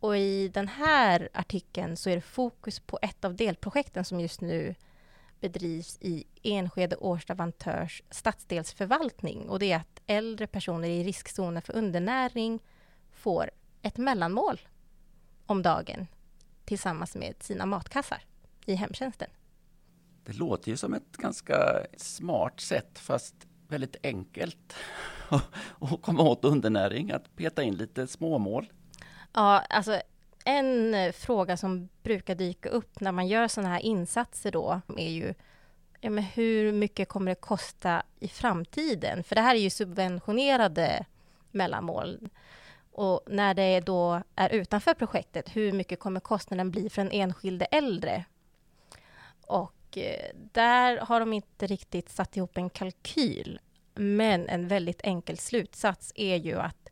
Och 0.00 0.16
i 0.16 0.48
den 0.48 0.68
här 0.68 1.28
artikeln 1.32 1.96
så 1.96 2.10
är 2.10 2.14
det 2.14 2.22
fokus 2.22 2.80
på 2.80 2.98
ett 3.02 3.24
av 3.24 3.34
delprojekten 3.34 4.04
som 4.04 4.20
just 4.20 4.40
nu 4.40 4.74
bedrivs 5.40 5.98
i 6.00 6.24
Enskede 6.42 6.96
Årsta 6.96 7.34
Vantörs 7.34 8.02
stadsdelsförvaltning 8.10 9.48
och 9.48 9.58
det 9.58 9.72
är 9.72 9.76
att 9.76 10.00
äldre 10.06 10.46
personer 10.46 10.88
i 10.88 11.04
riskzonen 11.04 11.62
för 11.62 11.76
undernäring 11.76 12.60
får 13.12 13.50
ett 13.82 13.96
mellanmål 13.96 14.60
om 15.48 15.62
dagen 15.62 16.06
tillsammans 16.64 17.14
med 17.14 17.34
sina 17.40 17.66
matkassar 17.66 18.22
i 18.66 18.74
hemtjänsten. 18.74 19.30
Det 20.24 20.32
låter 20.32 20.70
ju 20.70 20.76
som 20.76 20.94
ett 20.94 21.16
ganska 21.16 21.86
smart 21.96 22.60
sätt 22.60 22.98
fast 22.98 23.34
väldigt 23.68 23.96
enkelt 24.02 24.74
att 25.28 26.02
komma 26.02 26.22
åt 26.22 26.44
undernäring, 26.44 27.10
att 27.10 27.36
peta 27.36 27.62
in 27.62 27.74
lite 27.74 28.06
småmål. 28.06 28.72
Ja, 29.32 29.58
alltså 29.58 30.00
en 30.44 31.12
fråga 31.12 31.56
som 31.56 31.88
brukar 32.02 32.34
dyka 32.34 32.68
upp 32.68 33.00
när 33.00 33.12
man 33.12 33.28
gör 33.28 33.48
sådana 33.48 33.72
här 33.72 33.80
insatser 33.80 34.50
då 34.50 34.80
är 34.96 35.10
ju 35.10 35.34
ja, 36.00 36.10
men 36.10 36.24
hur 36.24 36.72
mycket 36.72 37.08
kommer 37.08 37.30
det 37.30 37.40
kosta 37.40 38.02
i 38.20 38.28
framtiden? 38.28 39.24
För 39.24 39.34
det 39.34 39.40
här 39.40 39.54
är 39.54 39.60
ju 39.60 39.70
subventionerade 39.70 41.04
mellanmål. 41.50 42.28
Och 42.98 43.20
när 43.26 43.54
det 43.54 43.80
då 43.80 44.22
är 44.34 44.50
utanför 44.50 44.94
projektet, 44.94 45.56
hur 45.56 45.72
mycket 45.72 46.00
kommer 46.00 46.20
kostnaden 46.20 46.70
bli 46.70 46.90
för 46.90 47.02
en 47.02 47.10
enskilde 47.12 47.64
äldre? 47.64 48.24
Och 49.46 49.98
eh, 49.98 50.30
där 50.52 50.96
har 50.96 51.20
de 51.20 51.32
inte 51.32 51.66
riktigt 51.66 52.08
satt 52.08 52.36
ihop 52.36 52.56
en 52.56 52.70
kalkyl. 52.70 53.60
Men 53.94 54.48
en 54.48 54.68
väldigt 54.68 55.00
enkel 55.04 55.38
slutsats 55.38 56.12
är 56.14 56.36
ju 56.36 56.54
att 56.54 56.88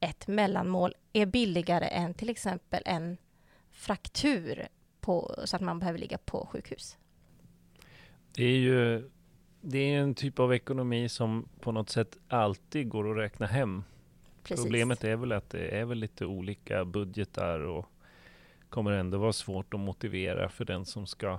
ett 0.00 0.26
mellanmål 0.26 0.94
är 1.12 1.26
billigare 1.26 1.86
än 1.86 2.14
till 2.14 2.30
exempel 2.30 2.82
en 2.86 3.16
fraktur 3.70 4.68
på, 5.00 5.34
så 5.44 5.56
att 5.56 5.62
man 5.62 5.78
behöver 5.78 5.98
ligga 5.98 6.18
på 6.18 6.48
sjukhus. 6.52 6.96
Det 8.32 8.44
är 8.44 8.58
ju 8.58 9.10
det 9.60 9.78
är 9.78 10.00
en 10.00 10.14
typ 10.14 10.38
av 10.38 10.54
ekonomi 10.54 11.08
som 11.08 11.48
på 11.60 11.72
något 11.72 11.90
sätt 11.90 12.16
alltid 12.28 12.88
går 12.88 13.10
att 13.10 13.16
räkna 13.16 13.46
hem. 13.46 13.84
Precis. 14.44 14.64
Problemet 14.64 15.04
är 15.04 15.16
väl 15.16 15.32
att 15.32 15.50
det 15.50 15.68
är 15.68 15.84
väl 15.84 15.98
lite 15.98 16.26
olika 16.26 16.84
budgetar 16.84 17.60
och 17.60 17.86
kommer 18.68 18.92
ändå 18.92 19.18
vara 19.18 19.32
svårt 19.32 19.74
att 19.74 19.80
motivera 19.80 20.48
för 20.48 20.64
den 20.64 20.84
som 20.84 21.06
ska 21.06 21.38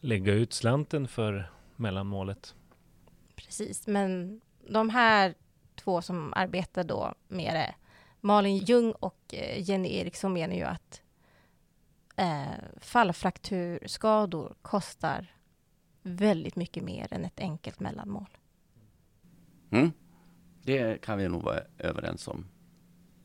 lägga 0.00 0.32
ut 0.32 0.52
slanten 0.52 1.08
för 1.08 1.50
mellanmålet. 1.76 2.54
Precis, 3.34 3.86
men 3.86 4.40
de 4.68 4.90
här 4.90 5.34
två 5.74 6.02
som 6.02 6.32
arbetar 6.36 6.84
då 6.84 7.14
med 7.28 7.54
det, 7.54 7.74
Malin 8.20 8.56
Ljung 8.56 8.92
och 8.92 9.34
eh, 9.34 9.70
Jenny 9.70 9.96
Eriksson 9.96 10.32
menar 10.32 10.54
ju 10.54 10.62
att 10.62 11.02
eh, 12.16 12.80
fallfrakturskador 12.80 14.54
kostar 14.62 15.26
väldigt 16.02 16.56
mycket 16.56 16.84
mer 16.84 17.06
än 17.10 17.24
ett 17.24 17.40
enkelt 17.40 17.80
mellanmål. 17.80 18.38
Mm. 19.70 19.92
Det 20.62 21.00
kan 21.00 21.18
vi 21.18 21.28
nog 21.28 21.42
vara 21.42 21.60
överens 21.78 22.28
om 22.28 22.46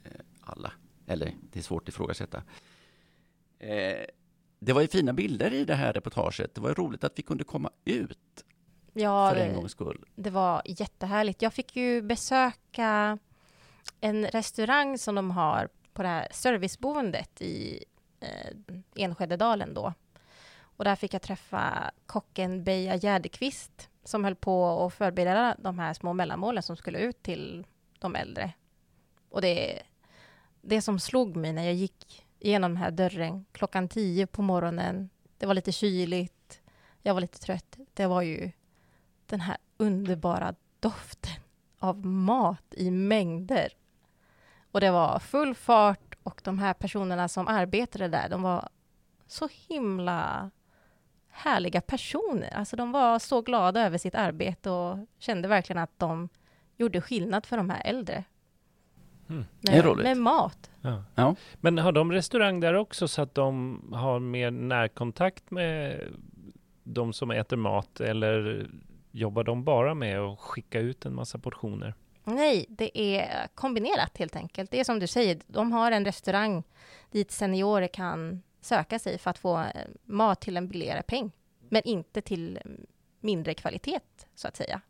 eh, 0.04 0.12
alla. 0.42 0.72
Eller 1.08 1.34
det 1.52 1.60
är 1.60 1.64
svårt 1.64 1.84
att 1.84 1.90
ifrågasätta. 1.90 2.44
Eh, 3.60 4.06
det 4.60 4.74
var 4.74 4.82
ju 4.82 4.88
fina 4.88 5.14
bilder 5.14 5.54
i 5.54 5.66
det 5.66 5.76
här 5.76 5.94
reportaget. 5.94 6.56
Det 6.56 6.62
var 6.62 6.74
roligt 6.74 7.04
att 7.04 7.20
vi 7.20 7.24
kunde 7.24 7.44
komma 7.44 7.70
ut 7.86 8.46
ja, 8.94 9.30
för 9.30 9.36
en 9.38 9.56
gångs 9.56 9.72
skull. 9.72 10.06
Det 10.16 10.30
var 10.30 10.62
jättehärligt. 10.66 11.42
Jag 11.42 11.54
fick 11.54 11.76
ju 11.76 12.02
besöka 12.02 13.20
en 14.02 14.28
restaurang 14.28 14.98
som 14.98 15.16
de 15.16 15.32
har 15.32 15.70
på 15.94 16.04
det 16.04 16.08
här 16.08 16.28
serviceboendet 16.32 17.42
i 17.42 17.86
eh, 18.20 18.56
Enskededalen 18.96 19.74
då. 19.74 19.94
Och 20.60 20.84
där 20.84 20.96
fick 20.96 21.14
jag 21.14 21.22
träffa 21.22 21.92
kocken 22.06 22.64
Beja 22.64 22.96
Gärdekvist 22.96 23.90
som 24.08 24.24
höll 24.24 24.36
på 24.36 24.86
att 24.86 24.94
förbereda 24.94 25.56
de 25.60 25.80
här 25.80 25.94
små 25.94 26.14
mellanmålen 26.14 26.64
som 26.64 26.76
skulle 26.76 27.00
ut 27.00 27.24
till 27.24 27.68
de 28.00 28.16
äldre. 28.16 28.54
Och 29.30 29.42
det, 29.42 29.84
det 30.62 30.82
som 30.82 31.00
slog 31.00 31.36
mig 31.36 31.54
när 31.54 31.64
jag 31.64 31.74
gick 31.74 32.26
igenom 32.40 32.72
den 32.72 32.78
här 32.78 32.92
dörren 32.92 33.46
klockan 33.52 33.90
tio 33.90 34.28
på 34.28 34.42
morgonen, 34.42 35.10
det 35.38 35.46
var 35.46 35.54
lite 35.54 35.72
kyligt, 35.72 36.62
jag 37.02 37.14
var 37.14 37.22
lite 37.22 37.40
trött, 37.40 37.78
det 37.94 38.08
var 38.08 38.22
ju 38.22 38.52
den 39.26 39.42
här 39.42 39.58
underbara 39.78 40.56
doften 40.80 41.42
av 41.80 42.06
mat 42.06 42.74
i 42.78 42.92
mängder. 42.92 43.74
Och 44.72 44.82
det 44.82 44.92
var 44.92 45.20
full 45.20 45.56
fart 45.56 46.16
och 46.24 46.42
de 46.44 46.60
här 46.60 46.74
personerna 46.74 47.28
som 47.28 47.48
arbetade 47.48 48.08
där, 48.08 48.30
de 48.30 48.42
var 48.42 48.70
så 49.28 49.50
himla 49.68 50.52
härliga 51.38 51.82
personer. 51.82 52.54
Alltså 52.54 52.76
de 52.76 52.92
var 52.92 53.20
så 53.20 53.42
glada 53.42 53.86
över 53.86 53.98
sitt 53.98 54.16
arbete 54.16 54.70
och 54.70 54.98
kände 55.20 55.48
verkligen 55.48 55.82
att 55.82 56.00
de 56.00 56.30
gjorde 56.78 57.02
skillnad 57.02 57.46
för 57.46 57.58
de 57.58 57.70
här 57.70 57.82
äldre. 57.86 58.24
Mm. 59.30 59.46
Med, 59.62 59.98
med, 59.98 60.18
mat. 60.18 60.72
Ja. 60.82 61.04
ja. 61.16 61.36
Men 61.54 61.78
har 61.78 61.92
de 61.92 62.12
restaurang 62.12 62.60
där 62.60 62.74
också 62.74 63.08
så 63.08 63.22
att 63.22 63.36
de 63.36 63.82
har 63.94 64.20
mer 64.20 64.52
närkontakt 64.52 65.52
med 65.52 66.02
de 66.84 67.14
som 67.14 67.32
äter 67.32 67.58
mat 67.58 68.00
eller 68.00 68.68
jobbar 69.12 69.44
de 69.44 69.64
bara 69.64 69.94
med 69.94 70.20
att 70.20 70.40
skicka 70.40 70.80
ut 70.80 71.06
en 71.06 71.16
massa 71.16 71.38
portioner? 71.38 71.94
Nej, 72.24 72.66
det 72.70 73.00
är 73.00 73.48
kombinerat 73.56 74.18
helt 74.18 74.36
enkelt. 74.36 74.72
Det 74.72 74.80
är 74.80 74.84
som 74.84 75.00
du 75.00 75.08
säger, 75.08 75.40
de 75.48 75.72
har 75.72 75.92
en 75.92 76.06
restaurang 76.06 76.64
dit 77.12 77.32
seniorer 77.32 77.88
kan 77.88 78.42
söka 78.68 79.00
sig 79.00 79.18
för 79.18 79.30
att 79.30 79.38
få 79.38 79.60
eh, 79.60 79.70
mat 80.06 80.42
till 80.42 80.58
en 80.58 80.68
billigare 80.68 81.02
peng, 81.02 81.32
men 81.70 81.82
inte 81.86 82.22
till 82.22 82.60
mm, 82.66 82.86
mindre 83.20 83.54
kvalitet, 83.54 84.00
så 84.36 84.48
att 84.48 84.56
säga. 84.56 84.82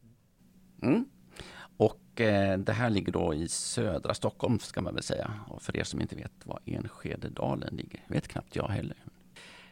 Mm. 0.82 1.06
Och 1.78 2.22
eh, 2.22 2.58
det 2.58 2.74
här 2.74 2.90
ligger 2.90 3.12
då 3.12 3.34
i 3.34 3.48
södra 3.48 4.14
Stockholm, 4.14 4.60
ska 4.60 4.82
man 4.82 4.94
väl 4.94 5.04
säga. 5.04 5.34
Och 5.48 5.62
för 5.62 5.78
er 5.78 5.84
som 5.84 6.02
inte 6.02 6.16
vet 6.16 6.46
var 6.46 6.60
Enskededalen 6.66 7.76
ligger, 7.76 8.02
vet 8.08 8.28
knappt 8.28 8.56
jag 8.56 8.68
heller. 8.68 8.98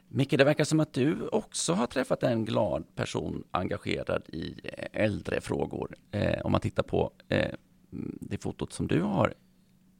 Micke, 0.07 0.37
det 0.37 0.43
verkar 0.43 0.63
som 0.63 0.79
att 0.79 0.93
du 0.93 1.27
också 1.27 1.73
har 1.73 1.87
träffat 1.87 2.23
en 2.23 2.45
glad 2.45 2.95
person 2.95 3.43
engagerad 3.51 4.23
i 4.27 4.59
eh, 4.63 5.03
äldrefrågor. 5.03 5.95
Eh, 6.11 6.41
om 6.45 6.51
man 6.51 6.61
tittar 6.61 6.83
på 6.83 7.11
eh, 7.29 7.51
mm, 7.93 8.17
det 8.21 8.37
fotot 8.37 8.73
som 8.73 8.87
du 8.87 9.01
har 9.01 9.33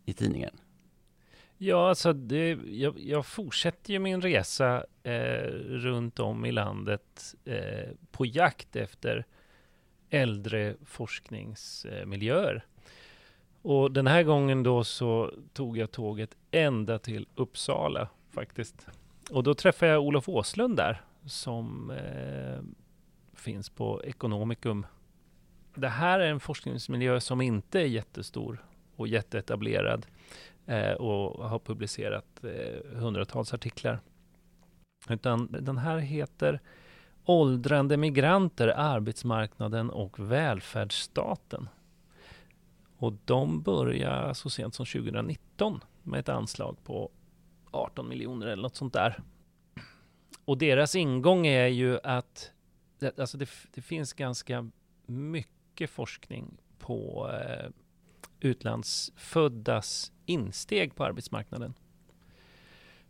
i 0.06 0.14
tidningen. 0.14 0.52
Ja, 1.58 1.90
alltså 1.90 2.14
det, 2.14 2.50
jag, 2.66 3.00
jag 3.00 3.26
fortsätter 3.26 3.94
ju 3.94 4.00
min 4.00 4.22
resa 4.22 4.86
eh, 5.04 5.44
runt 5.68 6.20
om 6.20 6.46
i 6.46 6.52
landet 6.52 7.36
eh, 7.46 7.90
på 8.12 8.26
jakt 8.26 8.76
efter 8.76 9.26
äldre 10.10 10.76
forskningsmiljöer. 10.86 12.66
Och 13.62 13.92
den 13.92 14.08
här 14.08 14.24
gången 14.24 14.64
då 14.64 14.84
så 14.84 15.32
tog 15.54 15.78
jag 15.78 15.92
tåget 15.92 16.36
ända 16.52 17.00
till 17.00 17.28
Uppsala 17.36 18.10
faktiskt. 18.32 18.88
Och 19.32 19.44
då 19.44 19.54
träffade 19.54 19.92
jag 19.92 20.02
Olof 20.02 20.30
Åslund 20.30 20.78
där 20.78 21.02
som 21.26 21.92
eh, 21.92 22.60
finns 23.34 23.70
på 23.70 24.04
Ekonomikum. 24.04 24.86
Det 25.76 25.88
här 25.88 26.20
är 26.20 26.32
en 26.32 26.40
forskningsmiljö 26.40 27.20
som 27.20 27.42
inte 27.42 27.80
är 27.80 27.86
jättestor 27.86 28.66
och 28.96 29.08
jätteetablerad 29.08 30.06
Eh, 30.66 30.94
och 30.94 31.50
har 31.50 31.60
publicerat 31.60 32.44
eh, 32.44 32.98
hundratals 32.98 33.54
artiklar. 33.54 34.00
Utan 35.10 35.52
den 35.52 35.78
här 35.78 35.98
heter 35.98 36.60
Åldrande 37.26 37.98
migranter, 37.98 38.68
arbetsmarknaden 38.68 39.90
och 39.90 40.20
välfärdsstaten. 40.20 41.70
Och 42.98 43.14
de 43.26 43.62
börjar 43.62 44.34
så 44.34 44.50
sent 44.50 44.76
som 44.76 44.86
2019 44.86 45.84
med 46.04 46.20
ett 46.20 46.30
anslag 46.30 46.78
på 46.84 47.10
18 47.72 48.10
miljoner 48.10 48.48
eller 48.48 48.64
något 48.64 48.76
sånt 48.76 48.94
där. 48.94 49.20
Och 50.46 50.58
deras 50.58 50.96
ingång 50.96 51.48
är 51.48 51.68
ju 51.68 52.00
att 52.04 52.52
det, 53.00 53.20
alltså 53.20 53.38
det, 53.38 53.50
det 53.74 53.82
finns 53.82 54.14
ganska 54.14 54.70
mycket 55.06 55.90
forskning 55.90 56.58
på 56.80 57.30
eh, 57.34 57.70
utlandsföddas 58.46 60.12
insteg 60.26 60.96
på 60.96 61.04
arbetsmarknaden. 61.06 61.74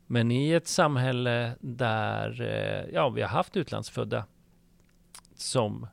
Men 0.08 0.32
i 0.32 0.52
ett 0.52 0.68
samhälle 0.68 1.56
där 1.60 2.42
eh, 2.42 2.94
ja, 2.94 3.10
vi 3.10 3.22
har 3.22 3.30
haft 3.30 3.58
utlandsfödda 3.58 4.26
som 5.36 5.88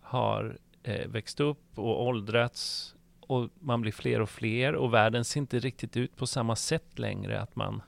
har 0.00 0.58
eh, 0.82 1.08
växt 1.08 1.40
upp 1.40 1.78
och 1.78 2.06
åldrats 2.06 2.94
och 3.20 3.48
man 3.60 3.80
blir 3.80 3.92
fler 3.92 4.20
och 4.20 4.30
fler 4.30 4.74
och 4.74 4.94
världen 4.94 5.24
ser 5.24 5.40
inte 5.40 5.58
riktigt 5.58 5.96
ut 5.96 6.16
på 6.16 6.26
samma 6.26 6.56
sätt 6.56 6.98
längre. 6.98 7.40
Att 7.40 7.56
man 7.56 7.82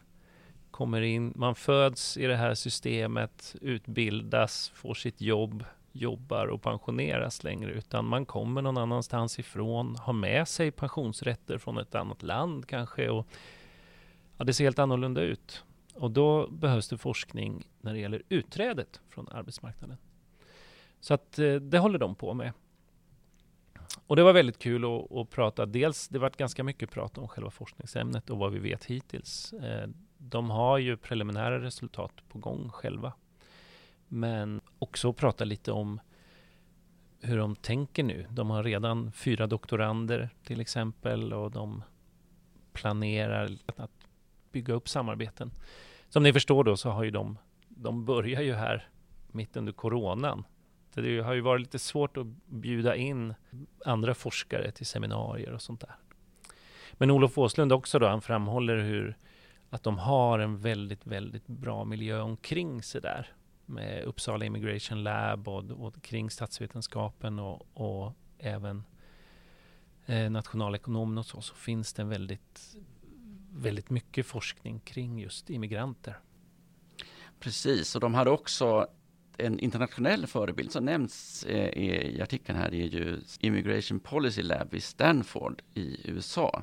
kommer 0.70 1.00
in, 1.00 1.32
man 1.36 1.54
föds 1.54 2.16
i 2.16 2.26
det 2.26 2.36
här 2.36 2.54
systemet, 2.54 3.56
utbildas, 3.60 4.72
får 4.74 4.94
sitt 4.94 5.20
jobb, 5.20 5.64
jobbar 5.94 6.46
och 6.46 6.62
pensioneras 6.62 7.42
längre, 7.44 7.70
utan 7.70 8.04
man 8.04 8.26
kommer 8.26 8.62
någon 8.62 8.78
annanstans 8.78 9.38
ifrån, 9.38 9.96
har 9.96 10.12
med 10.12 10.48
sig 10.48 10.70
pensionsrätter 10.70 11.58
från 11.58 11.78
ett 11.78 11.94
annat 11.94 12.22
land 12.22 12.66
kanske 12.68 13.08
och 13.08 13.26
ja, 14.36 14.44
det 14.44 14.54
ser 14.54 14.64
helt 14.64 14.78
annorlunda 14.78 15.20
ut. 15.20 15.64
Och 15.94 16.10
då 16.10 16.48
behövs 16.48 16.88
det 16.88 16.98
forskning 16.98 17.68
när 17.80 17.92
det 17.92 17.98
gäller 17.98 18.22
utträdet 18.28 19.00
från 19.08 19.28
arbetsmarknaden. 19.28 19.96
Så 21.00 21.14
att 21.14 21.38
eh, 21.38 21.54
det 21.54 21.78
håller 21.78 21.98
de 21.98 22.14
på 22.14 22.34
med. 22.34 22.52
Och 24.06 24.16
det 24.16 24.22
var 24.22 24.32
väldigt 24.32 24.58
kul 24.58 24.84
att, 24.84 25.12
att 25.12 25.30
prata. 25.30 25.66
Dels, 25.66 26.08
det 26.08 26.18
varit 26.18 26.36
ganska 26.36 26.64
mycket 26.64 26.90
prat 26.90 27.18
om 27.18 27.28
själva 27.28 27.50
forskningsämnet 27.50 28.30
och 28.30 28.38
vad 28.38 28.52
vi 28.52 28.58
vet 28.58 28.84
hittills. 28.84 29.52
Eh, 29.52 29.88
de 30.18 30.50
har 30.50 30.78
ju 30.78 30.96
preliminära 30.96 31.62
resultat 31.62 32.12
på 32.28 32.38
gång 32.38 32.70
själva. 32.70 33.12
Men 34.14 34.60
också 34.78 35.12
prata 35.12 35.44
lite 35.44 35.72
om 35.72 36.00
hur 37.20 37.38
de 37.38 37.56
tänker 37.56 38.02
nu. 38.02 38.26
De 38.30 38.50
har 38.50 38.62
redan 38.62 39.12
fyra 39.12 39.46
doktorander 39.46 40.28
till 40.44 40.60
exempel 40.60 41.32
och 41.32 41.50
de 41.50 41.82
planerar 42.72 43.58
att 43.76 43.90
bygga 44.52 44.74
upp 44.74 44.88
samarbeten. 44.88 45.50
Som 46.08 46.22
ni 46.22 46.32
förstår 46.32 46.64
då 46.64 46.76
så 46.76 46.90
har 46.90 47.04
ju 47.04 47.10
de, 47.10 47.38
de 47.68 48.04
börjar 48.04 48.42
ju 48.42 48.54
här 48.54 48.88
mitt 49.32 49.56
under 49.56 49.72
coronan. 49.72 50.44
Det 50.94 51.20
har 51.20 51.34
ju 51.34 51.40
varit 51.40 51.60
lite 51.60 51.78
svårt 51.78 52.16
att 52.16 52.26
bjuda 52.46 52.96
in 52.96 53.34
andra 53.84 54.14
forskare 54.14 54.70
till 54.70 54.86
seminarier 54.86 55.52
och 55.52 55.62
sånt 55.62 55.80
där. 55.80 55.94
Men 56.92 57.10
Olof 57.10 57.38
Åslund 57.38 57.72
också 57.72 57.98
då, 57.98 58.06
han 58.06 58.22
framhåller 58.22 58.76
hur 58.76 59.16
att 59.70 59.82
de 59.82 59.98
har 59.98 60.38
en 60.38 60.58
väldigt, 60.58 61.06
väldigt 61.06 61.46
bra 61.46 61.84
miljö 61.84 62.20
omkring 62.20 62.82
sig 62.82 63.00
där 63.00 63.34
med 63.66 64.04
Uppsala 64.04 64.44
Immigration 64.44 65.02
Lab 65.02 65.48
och, 65.48 65.70
och 65.70 66.02
kring 66.02 66.30
statsvetenskapen 66.30 67.38
och, 67.38 67.66
och 67.74 68.12
även 68.38 68.84
eh, 70.06 70.30
nationalekonomen 70.30 71.18
och 71.18 71.26
så, 71.26 71.40
så 71.40 71.54
finns 71.54 71.92
det 71.92 72.04
väldigt, 72.04 72.76
väldigt 73.52 73.90
mycket 73.90 74.26
forskning 74.26 74.80
kring 74.80 75.18
just 75.18 75.50
immigranter. 75.50 76.18
Precis, 77.40 77.94
och 77.94 78.00
de 78.00 78.14
hade 78.14 78.30
också 78.30 78.86
en 79.36 79.58
internationell 79.58 80.26
förebild 80.26 80.72
som 80.72 80.84
nämns 80.84 81.44
eh, 81.44 81.68
i 81.68 82.20
artikeln 82.22 82.58
här 82.58 82.74
är 82.74 82.86
ju 82.86 83.20
Immigration 83.40 84.00
Policy 84.00 84.42
Lab 84.42 84.74
i 84.74 84.80
Stanford 84.80 85.62
i 85.74 86.10
USA. 86.10 86.62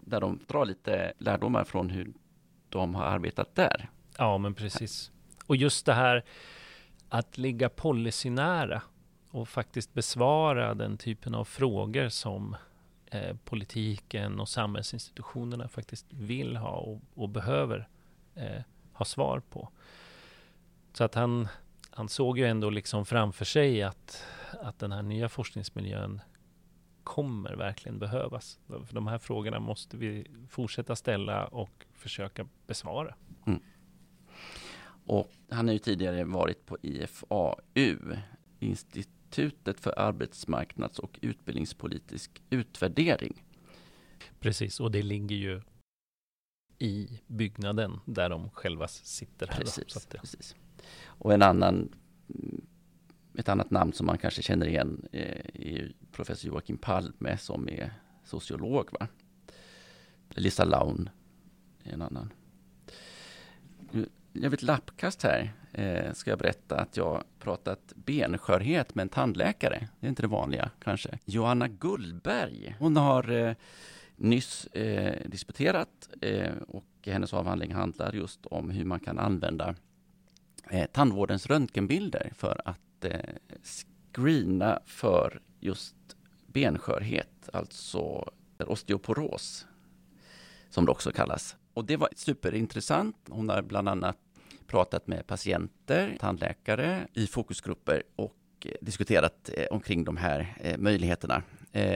Där 0.00 0.20
de 0.20 0.40
drar 0.46 0.66
lite 0.66 1.12
lärdomar 1.18 1.64
från 1.64 1.90
hur 1.90 2.12
de 2.68 2.94
har 2.94 3.04
arbetat 3.04 3.54
där. 3.54 3.90
Ja, 4.18 4.38
men 4.38 4.54
precis. 4.54 5.10
Och 5.48 5.56
just 5.56 5.86
det 5.86 5.94
här 5.94 6.24
att 7.08 7.38
ligga 7.38 7.68
policynära 7.68 8.82
och 9.30 9.48
faktiskt 9.48 9.94
besvara 9.94 10.74
den 10.74 10.96
typen 10.96 11.34
av 11.34 11.44
frågor 11.44 12.08
som 12.08 12.56
eh, 13.06 13.36
politiken 13.44 14.40
och 14.40 14.48
samhällsinstitutionerna 14.48 15.68
faktiskt 15.68 16.06
vill 16.10 16.56
ha 16.56 16.70
och, 16.70 17.00
och 17.14 17.28
behöver 17.28 17.88
eh, 18.34 18.62
ha 18.92 19.04
svar 19.04 19.42
på. 19.50 19.68
Så 20.92 21.04
att 21.04 21.14
han, 21.14 21.48
han 21.90 22.08
såg 22.08 22.38
ju 22.38 22.46
ändå 22.46 22.70
liksom 22.70 23.06
framför 23.06 23.44
sig 23.44 23.82
att, 23.82 24.24
att 24.62 24.78
den 24.78 24.92
här 24.92 25.02
nya 25.02 25.28
forskningsmiljön 25.28 26.20
kommer 27.04 27.56
verkligen 27.56 27.98
behövas. 27.98 28.58
För 28.66 28.94
de 28.94 29.06
här 29.06 29.18
frågorna 29.18 29.58
måste 29.58 29.96
vi 29.96 30.26
fortsätta 30.48 30.96
ställa 30.96 31.44
och 31.44 31.86
försöka 31.94 32.46
besvara. 32.66 33.14
Mm. 33.46 33.60
Och 35.08 35.30
han 35.48 35.66
har 35.66 35.72
ju 35.72 35.78
tidigare 35.78 36.24
varit 36.24 36.66
på 36.66 36.78
IFAU, 36.82 38.16
Institutet 38.58 39.80
för 39.80 39.98
arbetsmarknads 39.98 40.98
och 40.98 41.18
utbildningspolitisk 41.22 42.42
utvärdering. 42.50 43.44
Precis, 44.40 44.80
och 44.80 44.90
det 44.90 45.02
ligger 45.02 45.36
ju 45.36 45.62
i 46.78 47.20
byggnaden 47.26 48.00
där 48.04 48.28
de 48.28 48.50
själva 48.50 48.88
sitter. 48.88 49.46
Här 49.46 49.60
precis, 49.60 49.94
då, 49.94 50.00
det... 50.10 50.18
precis. 50.18 50.56
Och 51.04 51.32
en 51.32 51.42
annan, 51.42 51.88
ett 53.34 53.48
annat 53.48 53.70
namn 53.70 53.92
som 53.92 54.06
man 54.06 54.18
kanske 54.18 54.42
känner 54.42 54.66
igen 54.66 55.08
eh, 55.12 55.44
är 55.54 55.92
professor 56.12 56.48
Joakim 56.48 56.78
Palme 56.78 57.38
som 57.38 57.68
är 57.68 57.92
sociolog. 58.24 58.88
Va? 59.00 59.08
Lisa 60.28 60.64
Laun 60.64 61.10
är 61.84 61.92
en 61.92 62.02
annan 62.02 62.32
jag 64.42 64.50
vet 64.50 64.62
lappkast 64.62 65.22
här 65.22 65.52
eh, 65.72 66.12
ska 66.12 66.30
jag 66.30 66.38
berätta 66.38 66.76
att 66.76 66.96
jag 66.96 67.24
pratat 67.38 67.92
benskörhet 67.94 68.94
med 68.94 69.02
en 69.02 69.08
tandläkare. 69.08 69.88
Det 70.00 70.06
är 70.06 70.08
inte 70.08 70.22
det 70.22 70.28
vanliga 70.28 70.70
kanske. 70.80 71.18
Johanna 71.24 71.68
Gullberg. 71.68 72.76
Hon 72.78 72.96
har 72.96 73.30
eh, 73.30 73.54
nyss 74.16 74.66
eh, 74.66 75.28
disputerat 75.28 76.08
eh, 76.20 76.52
och 76.68 76.84
hennes 77.04 77.34
avhandling 77.34 77.74
handlar 77.74 78.12
just 78.12 78.46
om 78.46 78.70
hur 78.70 78.84
man 78.84 79.00
kan 79.00 79.18
använda 79.18 79.74
eh, 80.70 80.86
tandvårdens 80.86 81.46
röntgenbilder 81.46 82.32
för 82.34 82.60
att 82.64 83.04
eh, 83.04 83.20
screena 83.62 84.80
för 84.86 85.40
just 85.60 85.96
benskörhet, 86.46 87.48
alltså 87.52 88.30
osteoporos 88.58 89.66
som 90.70 90.84
det 90.84 90.90
också 90.90 91.12
kallas. 91.12 91.56
Och 91.74 91.84
det 91.84 91.96
var 91.96 92.08
superintressant. 92.16 93.16
Hon 93.28 93.48
har 93.48 93.62
bland 93.62 93.88
annat 93.88 94.18
pratat 94.68 95.06
med 95.06 95.26
patienter, 95.26 96.16
tandläkare 96.20 97.06
i 97.14 97.26
fokusgrupper 97.26 98.02
och 98.16 98.36
eh, 98.64 98.72
diskuterat 98.80 99.50
eh, 99.54 99.66
omkring 99.70 100.04
de 100.04 100.16
här 100.16 100.56
eh, 100.60 100.78
möjligheterna. 100.78 101.42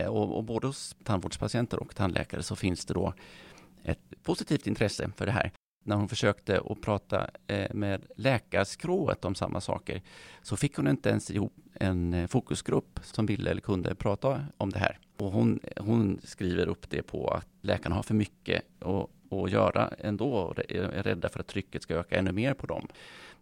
Och, 0.08 0.36
och 0.36 0.44
både 0.44 0.66
hos 0.66 0.96
tandvårdspatienter 1.04 1.80
och 1.80 1.96
tandläkare 1.96 2.42
så 2.42 2.56
finns 2.56 2.84
det 2.84 2.94
då 2.94 3.14
ett 3.84 4.22
positivt 4.22 4.66
intresse 4.66 5.10
för 5.16 5.26
det 5.26 5.32
här. 5.32 5.52
När 5.84 5.96
hon 5.96 6.08
försökte 6.08 6.60
att 6.70 6.80
prata 6.80 7.30
med 7.70 8.06
läkarskrået 8.16 9.24
om 9.24 9.34
samma 9.34 9.60
saker 9.60 10.02
så 10.42 10.56
fick 10.56 10.76
hon 10.76 10.88
inte 10.88 11.08
ens 11.08 11.30
ihop 11.30 11.52
en 11.74 12.28
fokusgrupp 12.28 13.00
som 13.02 13.26
ville 13.26 13.50
eller 13.50 13.60
kunde 13.60 13.94
prata 13.94 14.46
om 14.56 14.70
det 14.70 14.78
här. 14.78 14.98
Och 15.18 15.32
hon, 15.32 15.60
hon 15.76 16.20
skriver 16.24 16.66
upp 16.66 16.90
det 16.90 17.02
på 17.02 17.28
att 17.28 17.48
läkarna 17.60 17.94
har 17.94 18.02
för 18.02 18.14
mycket 18.14 18.62
och 18.80 19.10
att 19.32 19.50
göra 19.50 19.88
ändå 19.98 20.34
och 20.34 20.58
är 20.58 21.02
rädda 21.02 21.28
för 21.28 21.40
att 21.40 21.46
trycket 21.46 21.82
ska 21.82 21.94
öka 21.94 22.18
ännu 22.18 22.32
mer 22.32 22.54
på 22.54 22.66
dem. 22.66 22.88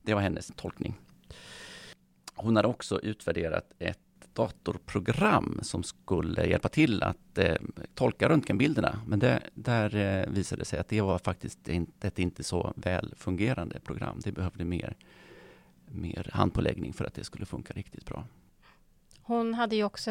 Det 0.02 0.14
var 0.14 0.20
hennes 0.20 0.52
tolkning. 0.56 0.94
Hon 2.34 2.56
har 2.56 2.66
också 2.66 3.00
utvärderat 3.00 3.72
ett 3.78 3.98
datorprogram 4.32 5.58
som 5.62 5.82
skulle 5.82 6.46
hjälpa 6.46 6.68
till 6.68 7.02
att 7.02 7.38
eh, 7.38 7.56
tolka 7.94 8.28
röntgenbilderna. 8.28 9.00
Men 9.06 9.18
det, 9.18 9.40
där 9.54 9.96
eh, 9.96 10.30
visade 10.30 10.60
det 10.60 10.64
sig 10.64 10.78
att 10.78 10.88
det 10.88 11.00
var 11.00 11.18
faktiskt 11.18 11.68
inte, 11.68 12.08
ett 12.08 12.18
inte 12.18 12.44
så 12.44 12.72
väl 12.76 13.14
fungerande 13.16 13.80
program. 13.80 14.20
Det 14.24 14.32
behövde 14.32 14.64
mer, 14.64 14.96
mer 15.86 16.30
handpåläggning 16.32 16.92
för 16.92 17.04
att 17.04 17.14
det 17.14 17.24
skulle 17.24 17.46
funka 17.46 17.74
riktigt 17.74 18.06
bra. 18.06 18.24
Hon 19.22 19.54
hade 19.54 19.76
ju 19.76 19.84
också 19.84 20.10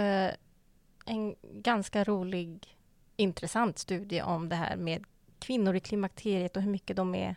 en 1.05 1.35
ganska 1.41 2.03
rolig, 2.03 2.77
intressant 3.15 3.79
studie 3.79 4.21
om 4.21 4.49
det 4.49 4.55
här 4.55 4.75
med 4.75 5.03
kvinnor 5.39 5.75
i 5.75 5.79
klimakteriet 5.79 6.57
och 6.57 6.63
hur 6.63 6.71
mycket 6.71 6.97
de 6.97 7.15
är 7.15 7.35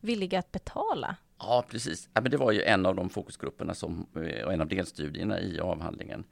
villiga 0.00 0.38
att 0.38 0.52
betala. 0.52 1.16
Ja, 1.38 1.64
precis. 1.68 2.08
Ja, 2.14 2.20
men 2.20 2.30
det 2.30 2.36
var 2.36 2.52
ju 2.52 2.62
en 2.62 2.86
av 2.86 2.94
de 2.94 3.10
fokusgrupperna 3.10 3.74
som, 3.74 4.06
eh, 4.16 4.44
och 4.44 4.52
en 4.52 4.60
av 4.60 4.68
delstudierna 4.68 5.40
i 5.40 5.60
avhandlingen. 5.60 6.24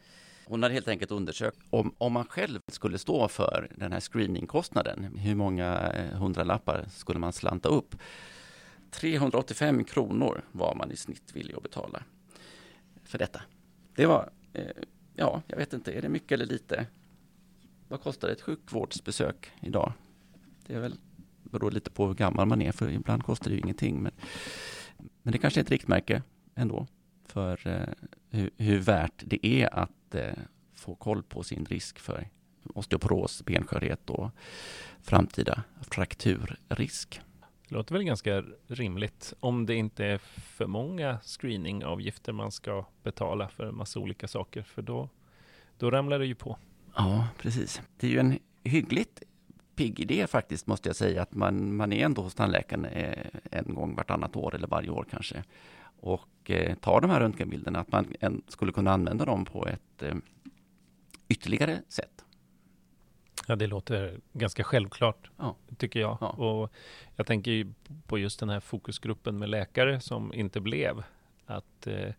Hon 0.46 0.62
hade 0.62 0.74
helt 0.74 0.88
enkelt 0.88 1.10
undersökt 1.10 1.58
om, 1.70 1.94
om 1.98 2.12
man 2.12 2.24
själv 2.24 2.60
skulle 2.68 2.98
stå 2.98 3.28
för 3.28 3.68
den 3.76 3.92
här 3.92 4.00
screeningkostnaden, 4.00 5.04
hur 5.04 5.34
många 5.34 5.92
eh, 5.92 6.18
hundralappar 6.18 6.84
skulle 6.90 7.18
man 7.18 7.32
slanta 7.32 7.68
upp? 7.68 7.96
385 8.90 9.84
kronor 9.84 10.44
var 10.52 10.74
man 10.74 10.92
i 10.92 10.96
snitt 10.96 11.32
villig 11.34 11.54
att 11.56 11.62
betala 11.62 12.02
för 13.04 13.18
detta. 13.18 13.42
Det 13.94 14.06
var, 14.06 14.30
eh, 14.52 14.64
ja, 15.14 15.42
jag 15.46 15.56
vet 15.56 15.72
inte, 15.72 15.92
är 15.92 16.02
det 16.02 16.08
mycket 16.08 16.32
eller 16.32 16.46
lite? 16.46 16.86
Vad 17.88 18.02
kostar 18.02 18.28
ett 18.28 18.40
sjukvårdsbesök 18.40 19.52
idag? 19.60 19.92
Det 20.70 20.76
är 20.76 20.80
väl 20.80 20.98
beror 21.42 21.70
lite 21.70 21.90
på 21.90 22.06
hur 22.06 22.14
gammal 22.14 22.46
man 22.46 22.62
är, 22.62 22.72
för 22.72 22.90
ibland 22.90 23.24
kostar 23.24 23.50
det 23.50 23.54
ju 23.54 23.60
ingenting. 23.60 24.02
Men, 24.02 24.12
men 25.22 25.32
det 25.32 25.38
kanske 25.38 25.60
är 25.60 25.64
ett 25.64 25.70
riktmärke 25.70 26.22
ändå 26.54 26.86
för 27.24 27.66
eh, 27.66 28.08
hur, 28.30 28.50
hur 28.56 28.78
värt 28.78 29.22
det 29.26 29.46
är 29.46 29.74
att 29.74 30.14
eh, 30.14 30.32
få 30.74 30.94
koll 30.94 31.22
på 31.22 31.42
sin 31.42 31.64
risk 31.64 31.98
för 31.98 32.28
osteoporos, 32.74 33.44
benskörhet 33.44 34.10
och 34.10 34.30
framtida 35.02 35.62
frakturrisk. 35.82 37.20
Det 37.68 37.74
låter 37.74 37.94
väl 37.94 38.04
ganska 38.04 38.44
rimligt 38.66 39.34
om 39.40 39.66
det 39.66 39.74
inte 39.74 40.04
är 40.04 40.18
för 40.18 40.66
många 40.66 41.18
screeningavgifter 41.22 42.32
man 42.32 42.52
ska 42.52 42.86
betala 43.02 43.48
för 43.48 43.66
en 43.66 43.76
massa 43.76 44.00
olika 44.00 44.28
saker, 44.28 44.62
för 44.62 44.82
då, 44.82 45.08
då 45.78 45.90
ramlar 45.90 46.18
det 46.18 46.26
ju 46.26 46.34
på. 46.34 46.58
Ja, 46.96 47.28
precis. 47.38 47.82
Det 47.96 48.06
är 48.06 48.10
ju 48.10 48.18
en 48.18 48.38
hyggligt 48.64 49.22
pigg 49.76 50.00
idé 50.00 50.26
faktiskt, 50.26 50.66
måste 50.66 50.88
jag 50.88 50.96
säga, 50.96 51.22
att 51.22 51.34
man, 51.34 51.76
man 51.76 51.92
är 51.92 52.04
ändå 52.04 52.22
hos 52.22 52.34
tandläkaren 52.34 52.84
eh, 52.84 53.26
en 53.50 53.74
gång 53.74 53.94
vartannat 53.94 54.36
år 54.36 54.54
eller 54.54 54.68
varje 54.68 54.90
år 54.90 55.06
kanske 55.10 55.44
och 56.00 56.50
eh, 56.50 56.74
tar 56.74 57.00
de 57.00 57.10
här 57.10 57.20
röntgenbilderna, 57.20 57.80
att 57.80 57.92
man 57.92 58.14
en, 58.20 58.42
skulle 58.48 58.72
kunna 58.72 58.92
använda 58.92 59.24
dem 59.24 59.44
på 59.44 59.66
ett 59.66 60.02
eh, 60.02 60.14
ytterligare 61.28 61.82
sätt. 61.88 62.24
Ja, 63.46 63.56
det 63.56 63.66
låter 63.66 64.20
ganska 64.32 64.64
självklart, 64.64 65.30
ja. 65.36 65.56
tycker 65.76 66.00
jag. 66.00 66.18
Ja. 66.20 66.28
Och 66.28 66.72
jag 67.16 67.26
tänker 67.26 67.72
på 68.06 68.18
just 68.18 68.40
den 68.40 68.48
här 68.48 68.60
fokusgruppen 68.60 69.38
med 69.38 69.48
läkare 69.48 70.00
som 70.00 70.34
inte 70.34 70.60
blev. 70.60 71.02
Att 71.46 71.86
eh, 71.86 72.12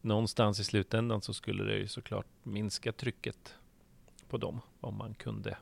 någonstans 0.00 0.60
i 0.60 0.64
slutändan 0.64 1.22
så 1.22 1.34
skulle 1.34 1.64
det 1.64 1.76
ju 1.76 1.88
såklart 1.88 2.26
minska 2.42 2.92
trycket 2.92 3.54
på 4.28 4.36
dem 4.36 4.60
om 4.80 4.96
man 4.96 5.14
kunde 5.14 5.56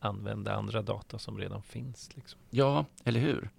använda 0.00 0.54
andra 0.54 0.82
data 0.82 1.18
som 1.18 1.38
redan 1.38 1.62
finns. 1.62 2.10
Liksom. 2.16 2.40
Ja, 2.50 2.84
eller 3.04 3.20
hur? 3.20 3.50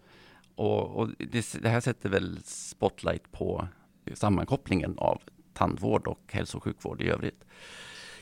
Och, 0.56 0.96
och 1.00 1.10
det, 1.18 1.62
det, 1.62 1.70
här 1.70 1.82
sätter 1.82 2.10
väl 2.10 2.40
spotlight 2.44 3.32
på 3.32 3.68
sammankopplingen 4.14 4.98
av 4.98 5.22
tandvård 5.54 6.08
och 6.08 6.22
hälso 6.32 6.58
och 6.58 6.64
sjukvård 6.64 7.02
i 7.02 7.10
övrigt. 7.10 7.46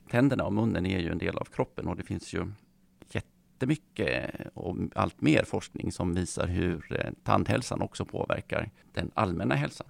Tänderna 0.09 0.45
och 0.45 0.53
munnen 0.53 0.85
är 0.85 0.99
ju 0.99 1.11
en 1.11 1.17
del 1.17 1.37
av 1.37 1.45
kroppen 1.45 1.87
och 1.87 1.95
det 1.95 2.03
finns 2.03 2.33
ju 2.33 2.51
jättemycket 3.11 4.31
och 4.53 4.75
allt 4.95 5.21
mer 5.21 5.43
forskning 5.43 5.91
som 5.91 6.13
visar 6.13 6.47
hur 6.47 7.05
eh, 7.05 7.11
tandhälsan 7.23 7.81
också 7.81 8.05
påverkar 8.05 8.71
den 8.93 9.11
allmänna 9.13 9.55
hälsan. 9.55 9.87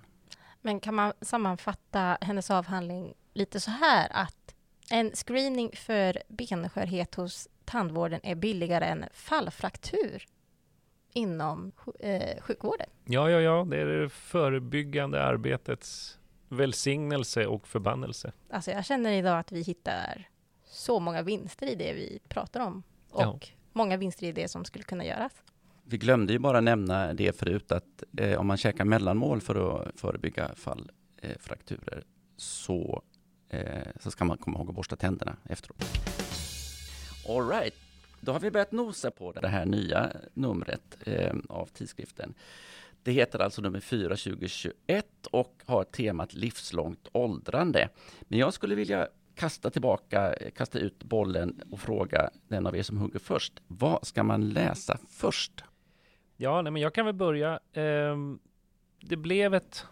Men 0.61 0.79
kan 0.79 0.95
man 0.95 1.13
sammanfatta 1.21 2.17
hennes 2.21 2.51
avhandling 2.51 3.13
lite 3.33 3.59
så 3.59 3.71
här 3.71 4.07
att 4.11 4.55
en 4.89 5.11
screening 5.11 5.71
för 5.75 6.23
benskörhet 6.27 7.15
hos 7.15 7.47
tandvården 7.69 8.19
är 8.23 8.35
billigare 8.35 8.85
än 8.85 9.05
fallfraktur 9.13 10.25
inom 11.13 11.71
eh, 11.99 12.41
sjukvården. 12.41 12.87
Ja, 13.05 13.29
ja, 13.29 13.39
ja, 13.39 13.67
det 13.69 13.77
är 13.77 13.85
det 13.85 14.09
förebyggande 14.09 15.23
arbetets 15.23 16.19
välsignelse 16.49 17.45
och 17.45 17.67
förbannelse. 17.67 18.31
Alltså 18.49 18.71
jag 18.71 18.85
känner 18.85 19.11
idag 19.11 19.39
att 19.39 19.51
vi 19.51 19.61
hittar 19.61 20.29
så 20.65 20.99
många 20.99 21.21
vinster 21.21 21.67
i 21.67 21.75
det 21.75 21.93
vi 21.93 22.19
pratar 22.27 22.59
om 22.59 22.83
och 23.09 23.21
ja. 23.21 23.39
många 23.73 23.97
vinster 23.97 24.27
i 24.27 24.31
det 24.31 24.47
som 24.47 24.65
skulle 24.65 24.83
kunna 24.83 25.05
göras. 25.05 25.33
Vi 25.83 25.97
glömde 25.97 26.33
ju 26.33 26.39
bara 26.39 26.61
nämna 26.61 27.13
det 27.13 27.39
förut 27.39 27.71
att 27.71 28.03
eh, 28.17 28.39
om 28.39 28.47
man 28.47 28.57
käkar 28.57 28.85
mellanmål 28.85 29.41
för 29.41 29.81
att 29.81 29.99
förebygga 29.99 30.51
fallfrakturer 30.55 31.97
eh, 31.97 32.03
så, 32.37 33.03
eh, 33.49 33.87
så 33.99 34.11
ska 34.11 34.25
man 34.25 34.37
komma 34.37 34.59
ihåg 34.59 34.69
att 34.69 34.75
borsta 34.75 34.95
tänderna 34.95 35.35
efteråt. 35.43 35.85
All 37.29 37.49
right. 37.49 37.73
Då 38.21 38.31
har 38.31 38.39
vi 38.39 38.51
börjat 38.51 38.71
nosa 38.71 39.11
på 39.11 39.31
det 39.31 39.47
här 39.47 39.65
nya 39.65 40.11
numret 40.33 40.97
eh, 41.05 41.35
av 41.49 41.65
tidskriften. 41.65 42.33
Det 43.03 43.11
heter 43.11 43.39
alltså 43.39 43.61
nummer 43.61 43.79
4 43.79 44.09
2021 44.09 45.05
och 45.31 45.61
har 45.65 45.83
temat 45.83 46.33
livslångt 46.33 47.07
åldrande. 47.11 47.89
Men 48.21 48.39
jag 48.39 48.53
skulle 48.53 48.75
vilja 48.75 49.07
kasta 49.35 49.69
tillbaka, 49.69 50.33
eh, 50.33 50.51
kasta 50.51 50.79
ut 50.79 51.03
bollen 51.03 51.61
och 51.71 51.79
fråga 51.79 52.29
den 52.47 52.67
av 52.67 52.77
er 52.77 52.83
som 52.83 52.97
hugger 52.97 53.19
först. 53.19 53.53
Vad 53.67 54.07
ska 54.07 54.23
man 54.23 54.49
läsa 54.49 54.97
först? 55.09 55.63
Ja, 56.37 56.61
nej, 56.61 56.71
men 56.71 56.81
jag 56.81 56.93
kan 56.93 57.05
väl 57.05 57.15
börja. 57.15 57.59
Eh, 57.73 58.17
det 59.01 59.17
blev 59.17 59.53
ett 59.53 59.85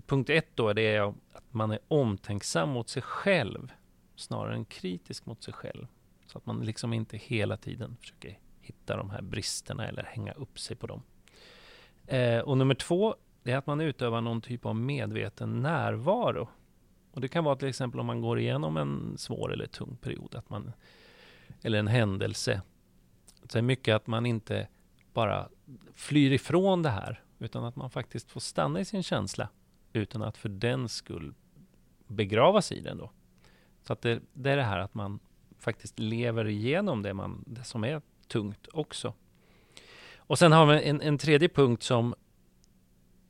Punkt 0.06 0.30
ett 0.30 0.56
då 0.56 0.74
det 0.74 0.96
är 0.96 1.02
att 1.34 1.54
man 1.54 1.72
är 1.72 1.80
omtänksam 1.88 2.70
mot 2.70 2.89
sig 2.89 3.02
själv 3.02 3.72
snarare 4.16 4.56
än 4.56 4.66
kritisk 4.66 5.26
mot 5.26 5.44
sig 5.44 5.54
själv. 5.54 5.88
Så 6.26 6.38
att 6.38 6.46
man 6.46 6.60
liksom 6.60 6.94
inte 6.94 7.18
hela 7.18 7.58
tiden 7.58 7.98
försöker 8.00 8.39
hitta 8.62 8.98
de 8.98 9.10
här 9.10 9.22
bristerna 9.22 9.88
eller 9.88 10.04
hänga 10.04 10.32
upp 10.32 10.60
sig 10.60 10.76
på 10.76 10.88
dem. 10.88 11.02
Eh, 12.08 12.39
och 12.39 12.58
nummer 12.58 12.76
två, 12.76 13.16
det 13.44 13.52
är 13.52 13.58
att 13.58 13.68
man 13.68 13.82
utövar 13.82 14.22
någon 14.22 14.42
typ 14.42 14.66
av 14.66 14.76
medveten 14.76 15.62
närvaro 15.62 16.50
och 17.13 17.21
det 17.21 17.28
kan 17.28 17.43
vara 17.43 17.56
till 17.56 17.67
exempel 17.67 17.99
om 17.99 18.06
man 18.06 18.21
går 18.21 18.39
igenom 18.39 18.78
en 18.78 19.17
svår 19.17 19.54
eller 19.54 19.67
tung 19.67 19.97
period, 20.02 20.36
att 20.36 20.49
man, 20.49 20.71
eller 21.62 21.80
en 21.80 21.88
händelse. 21.88 22.62
Så 23.41 23.47
det 23.54 23.58
är 23.58 23.62
mycket 23.62 23.95
att 23.95 24.08
man 24.08 24.26
inte 24.26 24.67
bara 25.13 25.49
flyr 25.93 26.32
ifrån 26.32 26.82
det 26.82 26.89
här, 26.89 27.23
utan 27.39 27.63
att 27.65 27.76
man 27.76 27.89
faktiskt 27.89 28.32
får 28.32 28.39
stanna 28.39 28.80
i 28.80 28.86
sin 28.86 29.04
känsla, 29.04 29.49
utan 29.93 30.21
att 30.21 30.38
för 30.38 30.49
den 30.49 30.89
skull 30.89 31.34
begravas 32.08 32.71
i 32.71 32.80
den 32.80 32.97
då. 32.97 33.12
Så 33.84 33.93
att 33.93 34.02
det, 34.02 34.21
det 34.34 34.52
är 34.52 34.58
det 34.58 34.63
här 34.63 34.80
att 34.80 34.93
man 34.93 35.19
faktiskt 35.60 35.99
lever 35.99 36.47
igenom 36.47 37.02
det, 37.02 37.13
man, 37.13 37.43
det 37.47 37.63
som 37.63 37.84
är 37.84 38.02
tungt 38.28 38.67
också. 38.73 39.13
Och 40.17 40.39
sen 40.39 40.52
har 40.52 40.65
vi 40.65 40.84
en, 40.84 41.02
en 41.02 41.17
tredje 41.17 41.49
punkt 41.49 41.84
som 41.84 42.15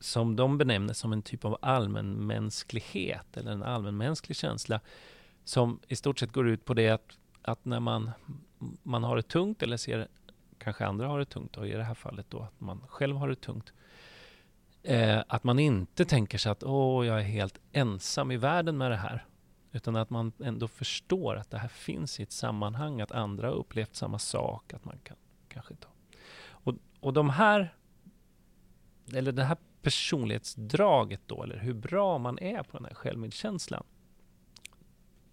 som 0.04 0.36
de 0.36 0.58
benämner 0.58 0.94
som 0.94 1.12
en 1.12 1.22
typ 1.22 1.44
av 1.44 1.58
allmänmänsklighet 1.62 3.36
eller 3.36 3.52
en 3.52 3.62
allmänmänsklig 3.62 4.36
känsla 4.36 4.80
som 5.44 5.80
i 5.88 5.96
stort 5.96 6.18
sett 6.18 6.32
går 6.32 6.48
ut 6.48 6.64
på 6.64 6.74
det 6.74 6.90
att, 6.90 7.18
att 7.42 7.64
när 7.64 7.80
man, 7.80 8.10
man 8.82 9.04
har 9.04 9.16
det 9.16 9.22
tungt 9.22 9.62
eller 9.62 9.76
ser 9.76 10.08
kanske 10.58 10.86
andra 10.86 11.08
har 11.08 11.18
det 11.18 11.24
tungt 11.24 11.56
och 11.56 11.68
i 11.68 11.70
det 11.72 11.84
här 11.84 11.94
fallet 11.94 12.26
då 12.28 12.42
att 12.42 12.60
man 12.60 12.80
själv 12.88 13.16
har 13.16 13.28
det 13.28 13.34
tungt. 13.34 13.72
Eh, 14.82 15.22
att 15.28 15.44
man 15.44 15.58
inte 15.58 16.04
tänker 16.04 16.38
sig 16.38 16.52
att 16.52 16.62
åh, 16.62 17.06
jag 17.06 17.18
är 17.18 17.24
helt 17.24 17.58
ensam 17.72 18.30
i 18.30 18.36
världen 18.36 18.76
med 18.76 18.90
det 18.90 18.96
här. 18.96 19.24
Utan 19.72 19.96
att 19.96 20.10
man 20.10 20.32
ändå 20.44 20.68
förstår 20.68 21.36
att 21.36 21.50
det 21.50 21.58
här 21.58 21.68
finns 21.68 22.20
i 22.20 22.22
ett 22.22 22.32
sammanhang, 22.32 23.00
att 23.00 23.12
andra 23.12 23.48
har 23.48 23.54
upplevt 23.54 23.94
samma 23.94 24.18
sak, 24.18 24.72
att 24.72 24.84
man 24.84 24.98
kan 25.02 25.16
kanske 25.48 25.74
ta. 25.74 25.88
Och, 26.46 26.74
och 27.00 27.12
de 27.12 27.30
här, 27.30 27.74
eller 29.12 29.32
det 29.32 29.44
här 29.44 29.56
personlighetsdraget 29.84 31.20
då, 31.26 31.42
eller 31.42 31.58
hur 31.58 31.74
bra 31.74 32.18
man 32.18 32.38
är 32.38 32.62
på 32.62 32.76
den 32.76 32.84
här 32.86 32.94
självmedkänslan, 32.94 33.84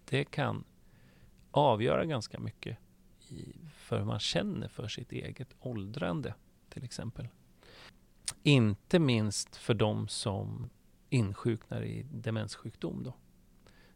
det 0.04 0.24
kan 0.24 0.64
avgöra 1.50 2.04
ganska 2.04 2.40
mycket 2.40 2.78
i, 3.28 3.54
för 3.74 3.98
hur 3.98 4.04
man 4.04 4.18
känner 4.18 4.68
för 4.68 4.88
sitt 4.88 5.12
eget 5.12 5.54
åldrande. 5.60 6.34
till 6.68 6.84
exempel. 6.84 7.28
Inte 8.42 8.98
minst 8.98 9.56
för 9.56 9.74
de 9.74 10.08
som 10.08 10.70
insjuknar 11.08 11.82
i 11.82 12.02
demenssjukdom. 12.02 13.02
Då. 13.02 13.14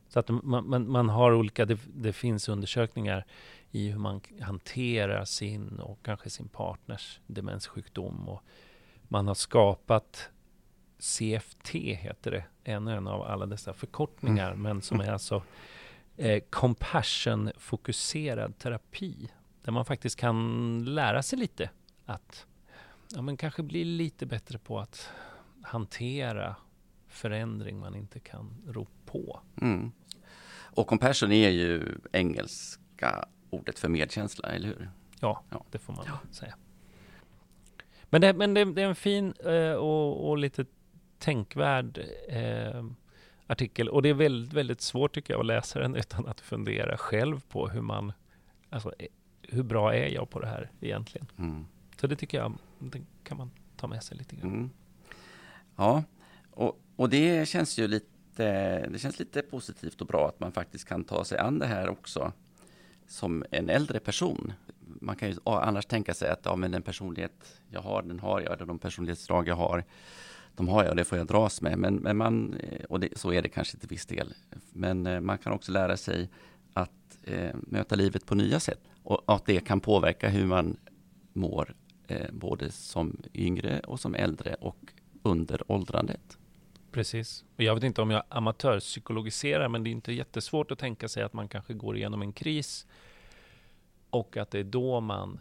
Så 0.08 0.18
att 0.18 0.28
man, 0.28 0.68
man, 0.68 0.90
man 0.90 1.08
har 1.08 1.32
olika, 1.32 1.64
det, 1.64 1.78
det, 1.94 2.12
finns 2.12 2.48
undersökningar 2.48 3.26
i 3.70 3.88
hur 3.88 3.98
man 3.98 4.20
hanterar 4.40 5.24
sin 5.24 5.80
och 5.80 5.98
kanske 6.02 6.30
sin 6.30 6.48
partners 6.48 7.20
demenssjukdom. 7.26 8.28
Och 8.28 8.42
man 9.08 9.26
har 9.26 9.34
skapat 9.34 10.30
CFT, 10.98 11.74
heter 11.74 12.30
det, 12.30 12.44
ännu 12.64 12.96
en 12.96 13.08
av 13.08 13.22
alla 13.22 13.46
dessa 13.46 13.72
förkortningar, 13.72 14.50
mm. 14.50 14.62
men 14.62 14.82
som 14.82 15.00
är 15.00 15.12
alltså 15.12 15.42
eh, 16.16 16.42
compassion-fokuserad 16.50 18.58
terapi. 18.58 19.30
Där 19.62 19.72
man 19.72 19.84
faktiskt 19.84 20.16
kan 20.16 20.84
lära 20.84 21.22
sig 21.22 21.38
lite 21.38 21.70
att 22.04 22.46
ja, 23.14 23.22
men 23.22 23.36
kanske 23.36 23.62
bli 23.62 23.84
lite 23.84 24.26
bättre 24.26 24.58
på 24.58 24.78
att 24.78 25.10
hantera 25.62 26.56
förändring 27.08 27.78
man 27.78 27.94
inte 27.94 28.20
kan 28.20 28.62
ro 28.66 28.86
på. 29.06 29.40
Mm. 29.60 29.92
Och 30.58 30.86
compassion 30.86 31.32
är 31.32 31.50
ju 31.50 31.98
engelska 32.12 33.24
ordet 33.50 33.78
för 33.78 33.88
medkänsla, 33.88 34.48
eller 34.48 34.68
hur? 34.68 34.90
Ja, 35.20 35.42
ja. 35.50 35.64
det 35.70 35.78
får 35.78 35.92
man 35.92 36.04
ja. 36.06 36.18
säga. 36.30 36.54
Men, 38.10 38.20
det, 38.20 38.34
men 38.34 38.54
det, 38.54 38.64
det 38.64 38.82
är 38.82 38.88
en 38.88 38.94
fin 38.94 39.34
eh, 39.44 39.72
och, 39.72 40.28
och, 40.28 40.38
lite 40.38 40.64
tänkvärd 41.18 42.06
eh, 42.28 42.84
artikel. 43.46 43.88
Och 43.88 44.02
det 44.02 44.08
är 44.08 44.14
väldigt, 44.14 44.52
väldigt 44.52 44.80
svårt 44.80 45.14
tycker 45.14 45.34
jag 45.34 45.40
att 45.40 45.46
läsa 45.46 45.78
den 45.78 45.94
utan 45.94 46.26
att 46.26 46.40
fundera 46.40 46.96
själv 46.96 47.40
på 47.48 47.68
hur 47.68 47.80
man, 47.80 48.12
alltså 48.70 48.92
eh, 48.98 49.06
hur 49.42 49.62
bra 49.62 49.94
är 49.94 50.08
jag 50.08 50.30
på 50.30 50.40
det 50.40 50.46
här 50.46 50.70
egentligen? 50.80 51.26
Mm. 51.38 51.66
Så 52.00 52.06
det 52.06 52.16
tycker 52.16 52.38
jag, 52.38 52.52
det 52.78 53.02
kan 53.24 53.36
man 53.36 53.50
ta 53.76 53.86
med 53.86 54.02
sig 54.04 54.16
lite 54.16 54.36
grann. 54.36 54.50
Mm. 54.50 54.70
Ja, 55.76 56.04
och, 56.50 56.80
och 56.96 57.10
det 57.10 57.48
känns 57.48 57.78
ju 57.78 57.88
lite 57.88 58.12
det 58.88 58.98
känns 59.00 59.18
lite 59.18 59.42
positivt 59.42 60.00
och 60.00 60.06
bra 60.06 60.28
att 60.28 60.40
man 60.40 60.52
faktiskt 60.52 60.88
kan 60.88 61.04
ta 61.04 61.24
sig 61.24 61.38
an 61.38 61.58
det 61.58 61.66
här 61.66 61.88
också 61.88 62.32
som 63.06 63.44
en 63.50 63.70
äldre 63.70 64.00
person. 64.00 64.52
Man 65.00 65.16
kan 65.16 65.28
ju 65.28 65.36
annars 65.44 65.86
tänka 65.86 66.14
sig 66.14 66.30
att 66.30 66.40
ja, 66.44 66.56
men 66.56 66.70
den 66.70 66.82
personlighet 66.82 67.60
jag 67.70 67.80
har, 67.80 68.02
den 68.02 68.20
har 68.20 68.40
jag, 68.40 68.66
de 68.66 68.78
personlighetsdrag 68.78 69.48
jag 69.48 69.54
har, 69.56 69.84
de 70.56 70.68
har 70.68 70.82
jag 70.82 70.90
och 70.90 70.96
det 70.96 71.04
får 71.04 71.18
jag 71.18 71.26
dras 71.26 71.62
med. 71.62 71.78
Men, 71.78 71.94
men 71.94 72.16
man, 72.16 72.60
och 72.88 73.00
det, 73.00 73.18
så 73.18 73.32
är 73.32 73.42
det 73.42 73.48
kanske 73.48 73.76
till 73.76 73.88
viss 73.88 74.06
del. 74.06 74.34
Men 74.72 75.06
eh, 75.06 75.20
man 75.20 75.38
kan 75.38 75.52
också 75.52 75.72
lära 75.72 75.96
sig 75.96 76.28
att 76.72 77.18
eh, 77.22 77.54
möta 77.54 77.94
livet 77.94 78.26
på 78.26 78.34
nya 78.34 78.60
sätt 78.60 78.80
och 79.02 79.22
att 79.26 79.46
det 79.46 79.60
kan 79.60 79.80
påverka 79.80 80.28
hur 80.28 80.46
man 80.46 80.76
mår 81.32 81.74
eh, 82.06 82.32
både 82.32 82.70
som 82.70 83.22
yngre 83.34 83.80
och 83.80 84.00
som 84.00 84.14
äldre 84.14 84.54
och 84.54 84.92
under 85.22 85.72
åldrandet. 85.72 86.38
Precis. 86.92 87.44
Och 87.56 87.62
jag 87.62 87.74
vet 87.74 87.84
inte 87.84 88.02
om 88.02 88.10
jag 88.10 88.22
amatörpsykologiserar, 88.28 89.68
men 89.68 89.84
det 89.84 89.90
är 89.90 89.92
inte 89.92 90.12
jättesvårt 90.12 90.70
att 90.70 90.78
tänka 90.78 91.08
sig 91.08 91.22
att 91.22 91.32
man 91.32 91.48
kanske 91.48 91.74
går 91.74 91.96
igenom 91.96 92.22
en 92.22 92.32
kris 92.32 92.86
och 94.10 94.36
att 94.36 94.50
det 94.50 94.58
är 94.58 94.64
då 94.64 95.00
man 95.00 95.40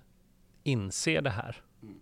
inser 0.63 1.21
det 1.21 1.30
här. 1.30 1.62
Mm. 1.82 1.99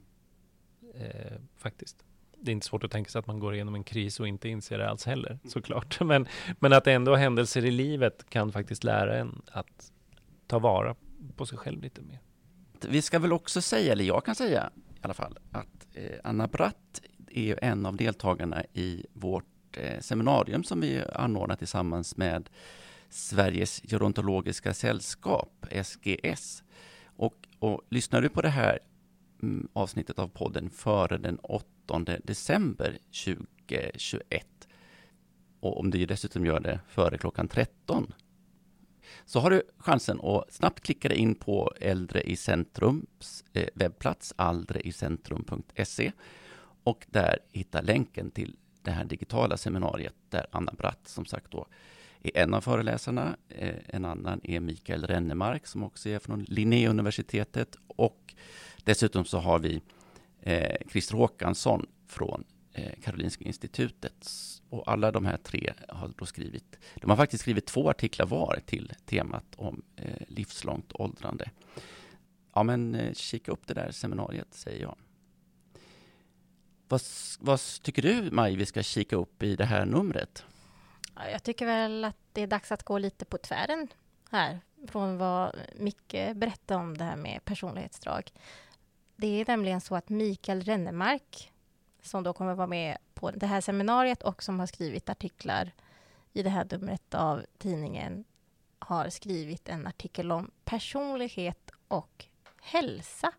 Eh, 0.95 1.41
faktiskt. 1.57 2.05
Det 2.43 2.51
är 2.51 2.53
inte 2.53 2.65
svårt 2.65 2.83
att 2.83 2.91
tänka 2.91 3.09
sig 3.09 3.19
att 3.19 3.27
man 3.27 3.39
går 3.39 3.53
igenom 3.53 3.75
en 3.75 3.83
kris 3.83 4.19
och 4.19 4.27
inte 4.27 4.49
inser 4.49 4.77
det 4.77 4.89
alls 4.89 5.05
heller, 5.05 5.29
mm. 5.29 5.39
såklart. 5.45 5.99
Men, 6.01 6.27
men 6.59 6.73
att 6.73 6.87
ändå 6.87 7.15
händelser 7.15 7.65
i 7.65 7.71
livet 7.71 8.29
kan 8.29 8.51
faktiskt 8.51 8.83
lära 8.83 9.17
en 9.17 9.41
att 9.51 9.91
ta 10.47 10.59
vara 10.59 10.95
på 11.35 11.45
sig 11.45 11.57
själv 11.57 11.81
lite 11.81 12.01
mer. 12.01 12.19
Vi 12.87 13.01
ska 13.01 13.19
väl 13.19 13.33
också 13.33 13.61
säga, 13.61 13.91
eller 13.91 14.03
jag 14.03 14.25
kan 14.25 14.35
säga 14.35 14.69
i 14.75 14.99
alla 15.01 15.13
fall, 15.13 15.37
att 15.51 15.87
eh, 15.93 16.19
Anna 16.23 16.47
Bratt 16.47 17.01
är 17.31 17.63
en 17.63 17.85
av 17.85 17.95
deltagarna 17.95 18.63
i 18.73 19.05
vårt 19.13 19.77
eh, 19.77 19.99
seminarium 19.99 20.63
som 20.63 20.81
vi 20.81 21.03
anordnar 21.13 21.55
tillsammans 21.55 22.17
med 22.17 22.49
Sveriges 23.09 23.81
gerontologiska 23.81 24.73
sällskap, 24.73 25.65
SGS. 25.83 26.63
Och, 27.05 27.35
och 27.59 27.81
lyssnar 27.89 28.21
du 28.21 28.29
på 28.29 28.41
det 28.41 28.49
här 28.49 28.79
mm, 29.41 29.67
avsnittet 29.73 30.19
av 30.19 30.27
podden 30.27 30.69
före 30.69 31.17
den 31.17 31.37
8 31.37 31.67
december 32.23 32.97
2021 33.25 34.47
och 35.59 35.79
om 35.79 35.91
du 35.91 36.05
dessutom 36.05 36.45
gör 36.45 36.59
det 36.59 36.79
före 36.87 37.17
klockan 37.17 37.47
13 37.47 38.13
så 39.25 39.39
har 39.39 39.49
du 39.49 39.61
chansen 39.77 40.19
att 40.23 40.53
snabbt 40.53 40.79
klicka 40.79 41.09
dig 41.09 41.17
in 41.17 41.35
på 41.35 41.73
Äldre 41.79 42.21
i 42.21 42.35
Centrums 42.35 43.43
eh, 43.53 43.67
webbplats 43.73 44.33
aldreicentrum.se 44.35 46.11
och 46.83 47.05
där 47.09 47.39
hitta 47.51 47.81
länken 47.81 48.31
till 48.31 48.55
det 48.81 48.91
här 48.91 49.05
digitala 49.05 49.57
seminariet 49.57 50.15
där 50.29 50.45
Anna 50.51 50.73
Bratt 50.77 51.07
som 51.07 51.25
sagt 51.25 51.51
då 51.51 51.67
är 52.23 52.43
en 52.43 52.53
av 52.53 52.61
föreläsarna. 52.61 53.37
Eh, 53.49 53.75
en 53.87 54.05
annan 54.05 54.41
är 54.43 54.59
Mikael 54.59 55.07
Rennemark 55.07 55.67
som 55.67 55.83
också 55.83 56.09
är 56.09 56.19
från 56.19 56.43
Linnéuniversitetet. 56.43 57.75
Och 57.87 58.33
dessutom 58.83 59.25
så 59.25 59.37
har 59.39 59.59
vi 59.59 59.81
eh, 60.43 60.75
Christer 60.91 61.15
Håkansson 61.15 61.85
från 62.07 62.43
eh, 62.73 62.91
Karolinska 63.03 63.45
institutet. 63.45 64.29
Och 64.69 64.91
alla 64.91 65.11
de 65.11 65.25
här 65.25 65.37
tre 65.37 65.73
har 65.87 66.11
då 66.17 66.25
skrivit, 66.25 66.79
de 66.95 67.09
har 67.09 67.17
faktiskt 67.17 67.41
skrivit 67.41 67.65
två 67.65 67.89
artiklar 67.89 68.25
var 68.25 68.59
till 68.65 68.93
temat 69.05 69.45
om 69.55 69.81
eh, 69.95 70.27
livslångt 70.27 70.91
åldrande. 70.93 71.49
Ja 72.53 72.63
men 72.63 72.95
eh, 72.95 73.13
kika 73.13 73.51
upp 73.51 73.67
det 73.67 73.73
där 73.73 73.91
seminariet 73.91 74.53
säger 74.53 74.81
jag. 74.81 74.95
Vad, 76.87 77.01
vad 77.39 77.59
tycker 77.81 78.01
du, 78.01 78.31
Maj, 78.31 78.55
vi 78.55 78.65
ska 78.65 78.83
kika 78.83 79.15
upp 79.15 79.43
i 79.43 79.55
det 79.55 79.65
här 79.65 79.85
numret? 79.85 80.45
Jag 81.31 81.43
tycker 81.43 81.65
väl 81.65 82.05
att 82.05 82.17
det 82.31 82.41
är 82.41 82.47
dags 82.47 82.71
att 82.71 82.83
gå 82.83 82.97
lite 82.97 83.25
på 83.25 83.37
tvären 83.37 83.87
här 84.31 84.59
från 84.87 85.17
vad 85.17 85.55
Micke 85.75 86.15
berättade 86.35 86.79
om 86.79 86.97
det 86.97 87.03
här 87.03 87.15
med 87.15 87.45
personlighetsdrag. 87.45 88.31
Det 89.15 89.41
är 89.41 89.45
nämligen 89.47 89.81
så 89.81 89.95
att 89.95 90.09
Mikael 90.09 90.61
Rennemark, 90.61 91.51
som 92.01 92.23
då 92.23 92.33
kommer 92.33 92.53
vara 92.53 92.67
med 92.67 92.97
på 93.13 93.31
det 93.31 93.47
här 93.47 93.61
seminariet 93.61 94.23
och 94.23 94.43
som 94.43 94.59
har 94.59 94.67
skrivit 94.67 95.09
artiklar 95.09 95.71
i 96.33 96.43
det 96.43 96.49
här 96.49 96.67
numret 96.71 97.13
av 97.13 97.45
tidningen, 97.57 98.25
har 98.79 99.09
skrivit 99.09 99.69
en 99.69 99.87
artikel 99.87 100.31
om 100.31 100.51
personlighet 100.65 101.71
och 101.87 102.25
hälsa. 102.61 103.31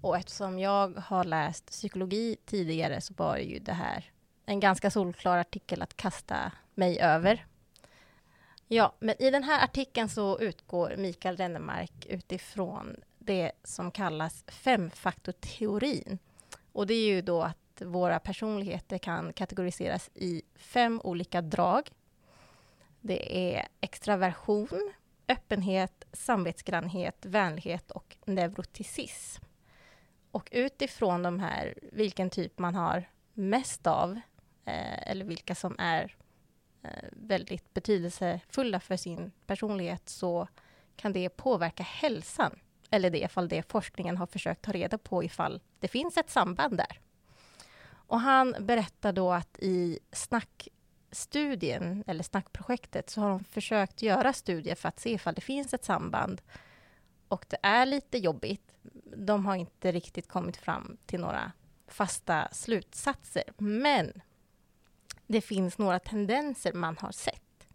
Och 0.00 0.16
eftersom 0.16 0.58
jag 0.58 0.98
har 0.98 1.24
läst 1.24 1.66
psykologi 1.66 2.36
tidigare 2.44 3.00
så 3.00 3.14
var 3.14 3.36
ju 3.36 3.58
det 3.58 3.72
här 3.72 4.10
en 4.46 4.60
ganska 4.60 4.90
solklar 4.90 5.38
artikel 5.38 5.82
att 5.82 5.96
kasta 5.96 6.52
mig 6.74 7.00
över. 7.00 7.46
Ja, 8.68 8.94
men 8.98 9.22
i 9.22 9.30
den 9.30 9.44
här 9.44 9.64
artikeln 9.64 10.08
så 10.08 10.38
utgår 10.38 10.96
Mikael 10.96 11.36
Rennemark 11.36 12.06
utifrån 12.06 12.96
det 13.24 13.52
som 13.64 13.90
kallas 13.90 14.44
femfaktorteorin. 14.48 16.18
Och 16.72 16.86
det 16.86 16.94
är 16.94 17.06
ju 17.06 17.22
då 17.22 17.42
att 17.42 17.82
våra 17.82 18.18
personligheter 18.18 18.98
kan 18.98 19.32
kategoriseras 19.32 20.10
i 20.14 20.42
fem 20.54 21.00
olika 21.04 21.42
drag. 21.42 21.90
Det 23.00 23.52
är 23.54 23.68
extraversion, 23.80 24.92
öppenhet, 25.28 26.04
samvetsgrannhet, 26.12 27.26
vänlighet 27.26 27.90
och 27.90 28.16
neuroticism. 28.24 29.44
Och 30.30 30.48
utifrån 30.52 31.22
de 31.22 31.40
här, 31.40 31.74
vilken 31.92 32.30
typ 32.30 32.58
man 32.58 32.74
har 32.74 33.04
mest 33.32 33.86
av, 33.86 34.20
eh, 34.64 35.10
eller 35.10 35.24
vilka 35.24 35.54
som 35.54 35.76
är 35.78 36.16
eh, 36.82 37.08
väldigt 37.12 37.74
betydelsefulla 37.74 38.80
för 38.80 38.96
sin 38.96 39.32
personlighet, 39.46 40.08
så 40.08 40.48
kan 40.96 41.12
det 41.12 41.28
påverka 41.28 41.82
hälsan. 41.82 42.58
Eller 42.94 43.10
det 43.10 43.18
ifall 43.18 43.48
det 43.48 43.70
forskningen 43.70 44.16
har 44.16 44.26
försökt 44.26 44.62
ta 44.62 44.72
reda 44.72 44.98
på 44.98 45.24
ifall 45.24 45.60
det 45.80 45.88
finns 45.88 46.16
ett 46.16 46.30
samband 46.30 46.76
där. 46.76 47.00
Och 47.86 48.20
han 48.20 48.56
berättar 48.60 49.12
då 49.12 49.32
att 49.32 49.58
i 49.58 49.98
snackstudien, 50.12 52.04
eller 52.06 52.22
snackprojektet, 52.22 53.10
så 53.10 53.20
har 53.20 53.28
de 53.28 53.44
försökt 53.44 54.02
göra 54.02 54.32
studier 54.32 54.74
för 54.74 54.88
att 54.88 55.00
se 55.00 55.10
ifall 55.10 55.34
det 55.34 55.40
finns 55.40 55.74
ett 55.74 55.84
samband. 55.84 56.42
Och 57.28 57.46
det 57.48 57.58
är 57.62 57.86
lite 57.86 58.18
jobbigt 58.18 58.74
de 59.16 59.46
har 59.46 59.56
inte 59.56 59.92
riktigt 59.92 60.28
kommit 60.28 60.56
fram 60.56 60.96
till 61.06 61.20
några 61.20 61.52
fasta 61.86 62.48
slutsatser. 62.52 63.44
Men 63.56 64.22
det 65.26 65.40
finns 65.40 65.78
några 65.78 65.98
tendenser 65.98 66.72
man 66.72 66.96
har 67.00 67.12
sett. 67.12 67.66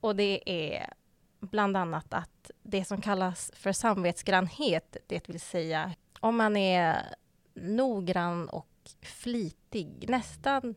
Och 0.00 0.16
det 0.16 0.42
är 0.46 0.92
bland 1.40 1.76
annat 1.76 2.14
att 2.14 2.50
det 2.62 2.84
som 2.84 3.00
kallas 3.00 3.50
för 3.54 3.72
samvetsgrannhet, 3.72 4.96
det 5.06 5.28
vill 5.28 5.40
säga 5.40 5.94
om 6.20 6.36
man 6.36 6.56
är 6.56 7.14
noggrann 7.54 8.48
och 8.48 8.66
flitig, 9.02 10.04
nästan 10.08 10.74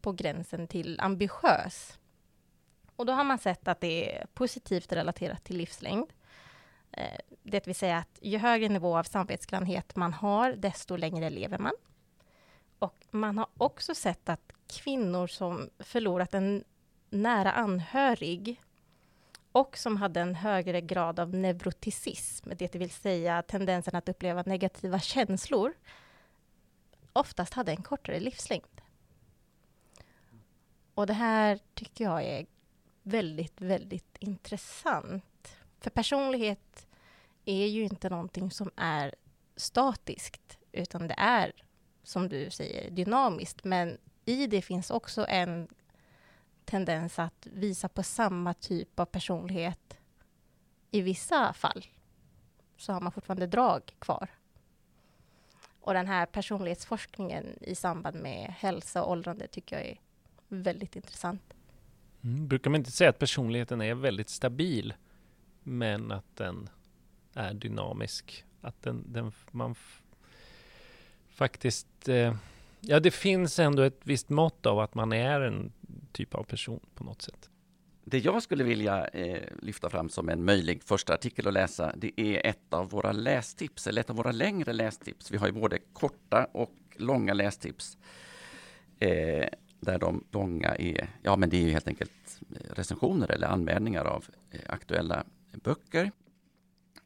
på 0.00 0.12
gränsen 0.12 0.66
till 0.66 1.00
ambitiös. 1.00 1.98
Och 2.96 3.06
då 3.06 3.12
har 3.12 3.24
man 3.24 3.38
sett 3.38 3.68
att 3.68 3.80
det 3.80 4.16
är 4.16 4.26
positivt 4.26 4.92
relaterat 4.92 5.44
till 5.44 5.56
livslängd. 5.56 6.12
Eh, 6.92 7.20
det 7.42 7.66
vill 7.66 7.74
säga 7.74 7.98
att 7.98 8.18
ju 8.22 8.38
högre 8.38 8.68
nivå 8.68 8.98
av 8.98 9.04
samvetsgrannhet 9.04 9.96
man 9.96 10.12
har, 10.12 10.52
desto 10.52 10.96
längre 10.96 11.30
lever 11.30 11.58
man. 11.58 11.74
Och 12.78 13.06
man 13.10 13.38
har 13.38 13.46
också 13.56 13.94
sett 13.94 14.28
att 14.28 14.52
kvinnor 14.66 15.26
som 15.26 15.70
förlorat 15.78 16.34
en 16.34 16.64
nära 17.10 17.52
anhörig 17.52 18.60
och 19.52 19.76
som 19.76 19.96
hade 19.96 20.20
en 20.20 20.34
högre 20.34 20.80
grad 20.80 21.20
av 21.20 21.34
neuroticism, 21.34 22.50
det 22.56 22.74
vill 22.74 22.90
säga 22.90 23.42
tendensen 23.42 23.96
att 23.96 24.08
uppleva 24.08 24.42
negativa 24.42 25.00
känslor, 25.00 25.74
oftast 27.12 27.54
hade 27.54 27.72
en 27.72 27.82
kortare 27.82 28.20
livslängd. 28.20 28.80
Och 30.94 31.06
det 31.06 31.12
här 31.12 31.58
tycker 31.74 32.04
jag 32.04 32.24
är 32.24 32.46
väldigt, 33.02 33.60
väldigt 33.60 34.16
intressant. 34.18 35.56
För 35.80 35.90
personlighet 35.90 36.86
är 37.44 37.66
ju 37.66 37.82
inte 37.82 38.08
någonting 38.08 38.50
som 38.50 38.70
är 38.76 39.14
statiskt, 39.56 40.58
utan 40.72 41.08
det 41.08 41.14
är, 41.18 41.52
som 42.02 42.28
du 42.28 42.50
säger, 42.50 42.90
dynamiskt. 42.90 43.64
Men 43.64 43.98
i 44.24 44.46
det 44.46 44.62
finns 44.62 44.90
också 44.90 45.26
en 45.28 45.68
tendens 46.70 47.18
att 47.18 47.46
visa 47.52 47.88
på 47.88 48.02
samma 48.02 48.54
typ 48.54 49.00
av 49.00 49.04
personlighet 49.04 49.98
i 50.90 51.00
vissa 51.00 51.52
fall. 51.52 51.86
Så 52.76 52.92
har 52.92 53.00
man 53.00 53.12
fortfarande 53.12 53.46
drag 53.46 53.96
kvar. 53.98 54.28
Och 55.80 55.94
den 55.94 56.06
här 56.06 56.26
personlighetsforskningen 56.26 57.46
i 57.60 57.74
samband 57.74 58.16
med 58.16 58.54
hälsa 58.58 59.02
och 59.02 59.10
åldrande 59.10 59.46
tycker 59.46 59.76
jag 59.76 59.86
är 59.86 60.00
väldigt 60.48 60.96
intressant. 60.96 61.54
Mm, 62.22 62.48
brukar 62.48 62.70
man 62.70 62.80
inte 62.80 62.90
säga 62.90 63.10
att 63.10 63.18
personligheten 63.18 63.80
är 63.80 63.94
väldigt 63.94 64.28
stabil, 64.28 64.94
men 65.62 66.12
att 66.12 66.36
den 66.36 66.68
är 67.34 67.54
dynamisk? 67.54 68.44
Att 68.60 68.82
den, 68.82 69.12
den 69.12 69.32
man 69.50 69.74
faktiskt... 71.28 72.08
Eh, 72.08 72.36
ja, 72.80 73.00
det 73.00 73.10
finns 73.10 73.58
ändå 73.58 73.82
ett 73.82 74.00
visst 74.02 74.28
mått 74.28 74.66
av 74.66 74.78
att 74.78 74.94
man 74.94 75.12
är 75.12 75.40
en 75.40 75.72
typ 76.12 76.34
av 76.34 76.42
person 76.42 76.80
på 76.94 77.04
något 77.04 77.22
sätt. 77.22 77.50
Det 78.04 78.18
jag 78.18 78.42
skulle 78.42 78.64
vilja 78.64 79.06
eh, 79.06 79.42
lyfta 79.62 79.90
fram 79.90 80.08
som 80.08 80.28
en 80.28 80.44
möjlig 80.44 80.82
första 80.82 81.14
artikel 81.14 81.46
att 81.46 81.52
läsa, 81.52 81.94
det 81.96 82.20
är 82.20 82.46
ett 82.46 82.74
av 82.74 82.90
våra 82.90 83.12
lästips, 83.12 83.86
eller 83.86 84.00
ett 84.00 84.10
av 84.10 84.16
våra 84.16 84.32
längre 84.32 84.72
lästips. 84.72 85.30
Vi 85.30 85.36
har 85.36 85.46
ju 85.46 85.52
både 85.52 85.78
korta 85.92 86.44
och 86.52 86.74
långa 86.96 87.34
lästips. 87.34 87.98
Eh, 88.98 89.48
där 89.80 89.98
de 89.98 90.24
långa 90.30 90.74
är, 90.74 91.08
ja 91.22 91.36
men 91.36 91.50
det 91.50 91.56
är 91.56 91.62
ju 91.62 91.70
helt 91.70 91.88
enkelt 91.88 92.40
eh, 92.50 92.74
recensioner 92.74 93.30
eller 93.30 93.46
anmälningar 93.46 94.04
av 94.04 94.24
eh, 94.50 94.60
aktuella 94.66 95.24
böcker. 95.52 96.12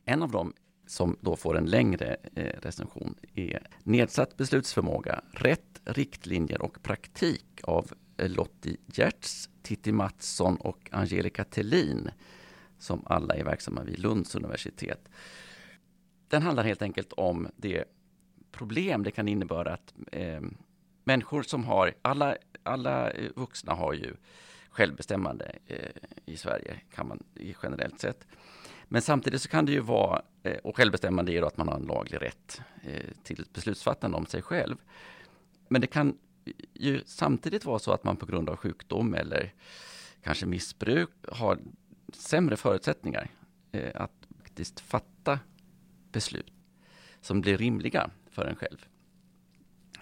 En 0.04 0.22
av 0.22 0.30
dem 0.30 0.52
som 0.86 1.16
då 1.20 1.36
får 1.36 1.58
en 1.58 1.66
längre 1.66 2.16
eh, 2.34 2.60
recension 2.60 3.14
är 3.34 3.66
Nedsatt 3.82 4.36
beslutsförmåga, 4.36 5.20
rätt 5.32 5.80
riktlinjer 5.84 6.62
och 6.62 6.82
praktik 6.82 7.60
av 7.62 7.92
Eh, 8.16 8.30
Lottie 8.30 8.76
Gertz, 8.86 9.50
Titti 9.62 9.92
Mattsson 9.92 10.56
och 10.56 10.88
Angelica 10.92 11.44
Tellin 11.44 12.10
som 12.78 13.02
alla 13.06 13.34
är 13.34 13.44
verksamma 13.44 13.82
vid 13.82 13.98
Lunds 13.98 14.34
universitet. 14.34 15.08
Den 16.28 16.42
handlar 16.42 16.64
helt 16.64 16.82
enkelt 16.82 17.12
om 17.12 17.48
det 17.56 17.84
problem 18.52 19.02
det 19.02 19.10
kan 19.10 19.28
innebära 19.28 19.72
att 19.72 19.94
eh, 20.12 20.40
människor 21.04 21.42
som 21.42 21.64
har, 21.64 21.94
alla, 22.02 22.36
alla 22.62 23.10
eh, 23.10 23.30
vuxna 23.36 23.74
har 23.74 23.92
ju 23.92 24.14
självbestämmande 24.70 25.52
eh, 25.66 25.88
i 26.26 26.36
Sverige, 26.36 26.80
kan 26.94 27.08
man 27.08 27.22
generellt 27.62 28.00
sett. 28.00 28.26
Men 28.84 29.02
samtidigt 29.02 29.42
så 29.42 29.48
kan 29.48 29.66
det 29.66 29.72
ju 29.72 29.80
vara, 29.80 30.22
eh, 30.42 30.56
och 30.56 30.76
självbestämmande 30.76 31.32
är 31.32 31.40
då 31.40 31.46
att 31.46 31.56
man 31.56 31.68
har 31.68 31.76
en 31.76 31.86
laglig 31.86 32.22
rätt 32.22 32.60
eh, 32.82 33.10
till 33.22 33.44
beslutsfattande 33.52 34.16
om 34.16 34.26
sig 34.26 34.42
själv. 34.42 34.76
Men 35.68 35.80
det 35.80 35.86
kan 35.86 36.18
ju 36.74 37.02
samtidigt 37.06 37.64
vara 37.64 37.78
så 37.78 37.92
att 37.92 38.04
man 38.04 38.16
på 38.16 38.26
grund 38.26 38.50
av 38.50 38.56
sjukdom 38.56 39.14
eller 39.14 39.52
kanske 40.22 40.46
missbruk 40.46 41.10
har 41.28 41.58
sämre 42.12 42.56
förutsättningar 42.56 43.30
eh, 43.72 43.90
att 43.94 44.12
faktiskt 44.42 44.80
fatta 44.80 45.38
beslut 46.12 46.52
som 47.20 47.40
blir 47.40 47.56
rimliga 47.56 48.10
för 48.30 48.46
en 48.46 48.56
själv. 48.56 48.86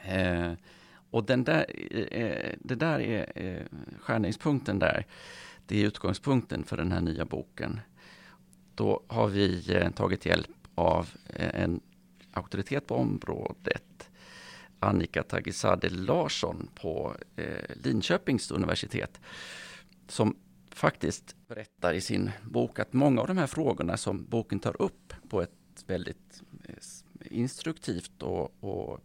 Eh, 0.02 0.52
och 1.11 1.24
den 1.24 1.44
där, 1.44 1.66
eh, 2.12 2.55
det 2.61 2.74
där 2.74 3.00
är 3.00 3.33
eh, 3.35 3.66
skärningspunkten 4.00 4.78
där. 4.78 5.07
Det 5.66 5.83
är 5.83 5.87
utgångspunkten 5.87 6.64
för 6.64 6.76
den 6.76 6.92
här 6.92 7.00
nya 7.00 7.24
boken. 7.24 7.81
Då 8.74 9.02
har 9.07 9.28
vi 9.28 9.74
eh, 9.74 9.90
tagit 9.90 10.26
hjälp 10.26 10.50
av 10.74 11.09
eh, 11.28 11.62
en 11.62 11.81
auktoritet 12.33 12.87
på 12.87 12.94
området 12.94 14.11
Annika 14.83 15.23
Tagisade 15.23 15.88
Larsson 15.88 16.68
på 16.75 17.16
eh, 17.37 17.77
Linköpings 17.85 18.51
universitet 18.51 19.21
som 20.09 20.37
faktiskt 20.71 21.37
berättar 21.49 21.95
i 21.95 22.01
sin 22.01 22.31
bok 22.42 22.79
att 22.79 22.92
många 22.92 23.21
av 23.21 23.27
de 23.27 23.38
här 23.38 23.47
frågorna 23.47 23.97
som 23.97 24.25
boken 24.25 24.61
tar 24.61 24.83
upp 24.83 25.12
på 25.29 25.42
ett 25.42 25.85
väldigt 25.87 26.42
eh, 26.64 26.75
instruktivt 27.31 28.23
och, 28.23 28.64
och 28.64 29.01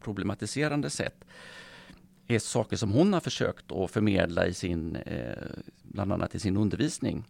problematiserande 0.00 0.90
sätt 0.90 1.24
är 2.28 2.38
saker 2.38 2.76
som 2.76 2.90
hon 2.90 3.12
har 3.12 3.20
försökt 3.20 3.72
att 3.72 3.90
förmedla 3.90 4.46
i 4.46 4.54
sin, 4.54 4.96
eh, 4.96 5.48
bland 5.82 6.12
annat 6.12 6.34
i 6.34 6.38
sin 6.38 6.56
undervisning 6.56 7.24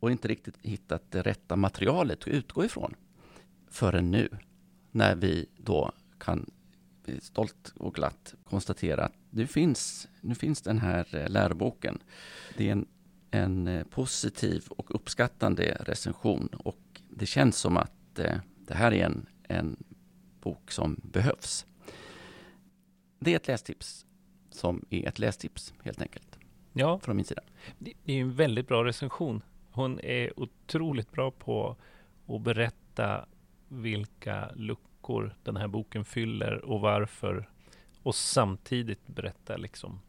och 0.00 0.10
inte 0.10 0.28
riktigt 0.28 0.58
hittat 0.62 1.10
det 1.10 1.22
rätta 1.22 1.56
materialet 1.56 2.18
att 2.22 2.28
utgå 2.28 2.64
ifrån 2.64 2.94
förrän 3.70 4.10
nu 4.10 4.28
när 4.90 5.14
vi 5.14 5.46
då 5.56 5.92
kan 6.18 6.50
stolt 7.20 7.72
och 7.76 7.94
glatt 7.94 8.34
konstatera 8.44 9.04
att 9.04 9.12
nu 9.30 9.46
finns, 9.46 10.08
nu 10.20 10.34
finns 10.34 10.62
den 10.62 10.78
här 10.78 11.16
eh, 11.16 11.28
läroboken. 11.28 12.02
Det 12.56 12.68
är 12.68 12.72
en, 12.72 12.86
en 13.30 13.68
eh, 13.68 13.84
positiv 13.84 14.64
och 14.70 14.94
uppskattande 14.94 15.76
recension 15.80 16.48
och 16.48 17.02
det 17.10 17.26
känns 17.26 17.56
som 17.56 17.76
att 17.76 18.18
eh, 18.18 18.36
det 18.58 18.74
här 18.74 18.92
är 18.92 19.04
en, 19.04 19.26
en 19.48 19.84
bok 20.40 20.70
som 20.70 21.00
behövs. 21.02 21.66
Det 23.18 23.32
är 23.32 23.36
ett 23.36 23.48
lästips 23.48 24.06
som 24.50 24.84
är 24.90 25.08
ett 25.08 25.18
lästips 25.18 25.74
helt 25.82 26.02
enkelt. 26.02 26.38
Ja. 26.72 26.98
Från 26.98 27.16
min 27.16 27.24
sida. 27.24 27.42
Det 27.78 27.92
är 28.04 28.20
en 28.20 28.34
väldigt 28.34 28.68
bra 28.68 28.84
recension. 28.84 29.42
Hon 29.70 30.00
är 30.00 30.40
otroligt 30.40 31.12
bra 31.12 31.30
på 31.30 31.76
att 32.26 32.42
berätta 32.42 33.26
vilka 33.68 34.50
luckor 34.54 34.93
luckor 35.04 35.34
den 35.42 35.56
här 35.56 35.68
boken 35.68 36.04
fyller 36.04 36.64
och 36.64 36.80
varför. 36.80 37.48
Och 38.02 38.14
samtidigt 38.14 39.06
berätta 39.06 39.56
liksom 39.56 40.00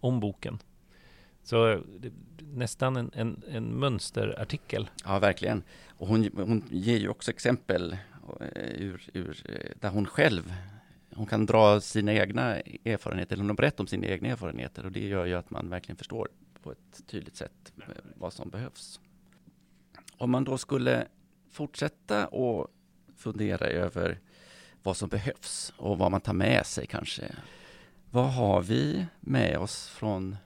om 0.00 0.20
boken. 0.20 0.58
Så 1.42 1.68
eh, 1.68 1.80
nästan 2.38 2.96
en, 2.96 3.10
en, 3.14 3.42
en 3.48 3.80
mönsterartikel. 3.80 4.90
Ja, 5.04 5.18
verkligen. 5.18 5.62
Och 5.98 6.06
hon, 6.06 6.30
hon 6.34 6.64
ger 6.70 6.98
ju 6.98 7.08
också 7.08 7.30
exempel 7.30 7.96
eh, 8.40 8.82
ur, 8.82 9.10
ur, 9.12 9.42
eh, 9.44 9.70
där 9.80 9.90
hon 9.90 10.06
själv 10.06 10.52
hon 11.14 11.26
kan 11.26 11.46
dra 11.46 11.80
sina 11.80 12.12
egna 12.12 12.56
erfarenheter, 12.84 13.36
eller 13.36 13.44
hon 13.44 13.56
berättar 13.56 13.84
om 13.84 13.86
sina 13.86 14.06
egna 14.06 14.28
erfarenheter 14.28 14.86
och 14.86 14.92
det 14.92 15.08
gör 15.08 15.26
ju 15.26 15.34
att 15.34 15.50
man 15.50 15.68
verkligen 15.68 15.96
förstår 15.96 16.28
på 16.62 16.72
ett 16.72 17.06
tydligt 17.06 17.36
sätt 17.36 17.72
vad 18.14 18.32
som 18.32 18.50
behövs. 18.50 19.00
Om 20.18 20.30
man 20.30 20.44
då 20.44 20.58
skulle 20.58 21.06
fortsätta 21.50 22.26
och 22.26 22.68
fundera 23.22 23.66
över 23.66 24.18
vad 24.82 24.96
som 24.96 25.08
behövs 25.08 25.72
och 25.76 25.98
vad 25.98 26.10
man 26.10 26.20
tar 26.20 26.32
med 26.32 26.66
sig 26.66 26.86
kanske. 26.86 27.34
Vad 28.10 28.32
har 28.32 28.62
vi 28.62 29.06
med 29.20 29.58
oss 29.58 29.88
från, 29.88 30.36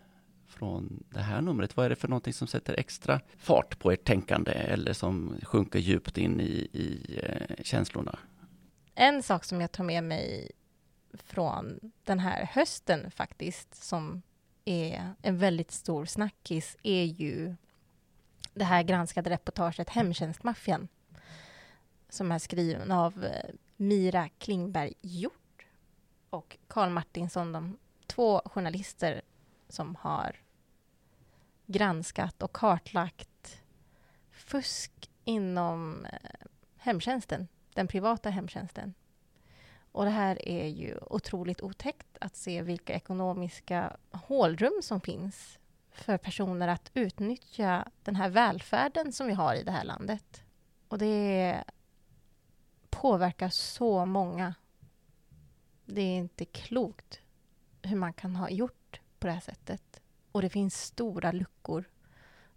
från 0.47 1.05
det 1.11 1.21
här 1.21 1.41
numret? 1.41 1.77
Vad 1.77 1.87
är 1.87 1.91
det 1.91 1.97
för 1.97 2.09
någonting 2.09 2.33
som 2.33 2.47
sätter 2.47 2.75
extra 2.75 3.21
fart 3.39 3.79
på 3.79 3.93
ert 3.93 4.05
tänkande 4.05 4.53
eller 4.53 4.93
som 4.93 5.41
sjunker 5.43 5.79
djupt 5.79 6.19
in 6.19 6.41
i, 6.41 6.69
i 6.73 7.21
eh, 7.23 7.65
känslorna? 7.65 8.19
En 8.95 9.23
sak 9.23 9.45
som 9.45 9.61
jag 9.61 9.73
tar 9.73 9.85
med 9.85 10.05
mig 10.05 10.51
från 11.15 11.93
den 12.05 12.19
här 12.19 12.45
hösten 12.53 13.11
faktiskt, 13.11 13.85
som 13.85 14.23
är 14.65 15.15
en 15.23 15.39
väldigt 15.39 15.71
stor 15.71 16.05
snackis, 16.05 16.77
är 16.83 17.05
ju 17.05 17.55
det 18.55 18.65
här 18.65 18.83
granskade 18.83 19.31
reportaget 19.31 19.89
Hemtjänstmaffian 19.89 20.89
som 22.09 22.33
är 22.33 22.39
skriven 22.39 22.93
av 22.93 23.25
eh, 23.25 23.51
Mira 23.77 24.29
Klingberg 24.29 24.95
Hjort 25.01 25.67
och 26.31 26.59
Karl 26.69 26.91
Martinsson, 26.91 27.53
de 27.53 27.79
två 28.07 28.43
journalister 28.45 29.23
som 29.69 29.97
har 29.97 30.37
granskat 31.67 32.43
och 32.43 32.53
kartlagt 32.53 33.63
fusk 34.31 35.11
inom 35.25 36.05
eh, 36.05 36.47
hemtjänsten, 36.77 37.49
den 37.75 37.89
privata 37.89 38.31
hemtjänsten. 38.31 38.95
Och 39.93 40.05
det 40.05 40.11
här 40.11 40.49
är 40.49 40.67
ju 40.67 40.99
otroligt 41.11 41.63
otäckt 41.63 42.19
att 42.21 42.37
se 42.37 42.63
vilka 42.63 42.95
ekonomiska 42.95 43.97
hålrum 44.11 44.81
som 44.83 45.01
finns 45.01 45.59
för 45.91 46.19
personer 46.19 46.69
att 46.69 46.91
utnyttja 46.95 47.89
den 48.03 48.17
här 48.17 48.29
välfärden 48.29 49.13
som 49.13 49.27
vi 49.27 49.33
har 49.33 49.55
i 49.55 49.63
det 49.63 49.71
här 49.71 49.85
landet. 49.85 50.43
Och 50.89 50.99
det 50.99 51.65
påverkar 53.01 53.49
så 53.49 54.07
många. 54.07 54.55
Det 55.85 56.01
är 56.01 56.17
inte 56.17 56.45
klokt 56.45 57.21
hur 57.83 57.97
man 57.97 58.13
kan 58.13 58.37
ha 58.37 58.51
gjort 58.51 59.01
på 59.19 59.27
det 59.27 59.33
här 59.33 59.41
sättet. 59.41 60.01
Och 60.33 60.43
det 60.43 60.49
finns 60.49 60.83
stora 60.83 61.33
luckor 61.33 61.85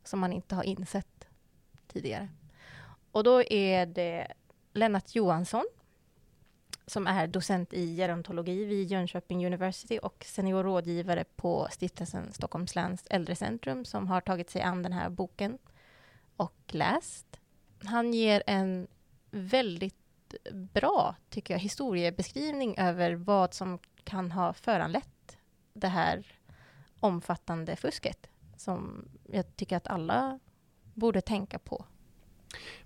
som 0.03 0.19
man 0.19 0.33
inte 0.33 0.55
har 0.55 0.63
insett 0.63 1.27
tidigare. 1.87 2.29
Och 3.11 3.23
då 3.23 3.43
är 3.43 3.85
det 3.85 4.33
Lennart 4.73 5.15
Johansson 5.15 5.65
som 6.85 7.07
är 7.07 7.27
docent 7.27 7.73
i 7.73 7.95
gerontologi 7.95 8.65
vid 8.65 8.91
Jönköping 8.91 9.45
University 9.45 9.99
och 10.03 10.25
senior 10.27 10.63
rådgivare 10.63 11.23
på 11.35 11.67
Stiftelsen 11.71 12.33
Stockholms 12.33 12.75
läns 12.75 13.07
äldrecentrum 13.09 13.85
som 13.85 14.07
har 14.07 14.21
tagit 14.21 14.49
sig 14.49 14.61
an 14.61 14.83
den 14.83 14.93
här 14.93 15.09
boken 15.09 15.57
och 16.35 16.61
läst. 16.67 17.39
Han 17.83 18.13
ger 18.13 18.43
en 18.47 18.87
väldigt 19.31 19.98
bra, 20.53 21.15
tycker 21.29 21.53
jag, 21.53 21.59
historiebeskrivning 21.59 22.77
över 22.77 23.13
vad 23.13 23.53
som 23.53 23.79
kan 24.03 24.31
ha 24.31 24.53
föranlett 24.53 25.37
det 25.73 25.87
här 25.87 26.25
omfattande 26.99 27.75
fusket 27.75 28.29
som 28.57 29.05
jag 29.31 29.55
tycker 29.55 29.77
att 29.77 29.87
alla 29.87 30.39
borde 30.93 31.21
tänka 31.21 31.59
på. 31.59 31.85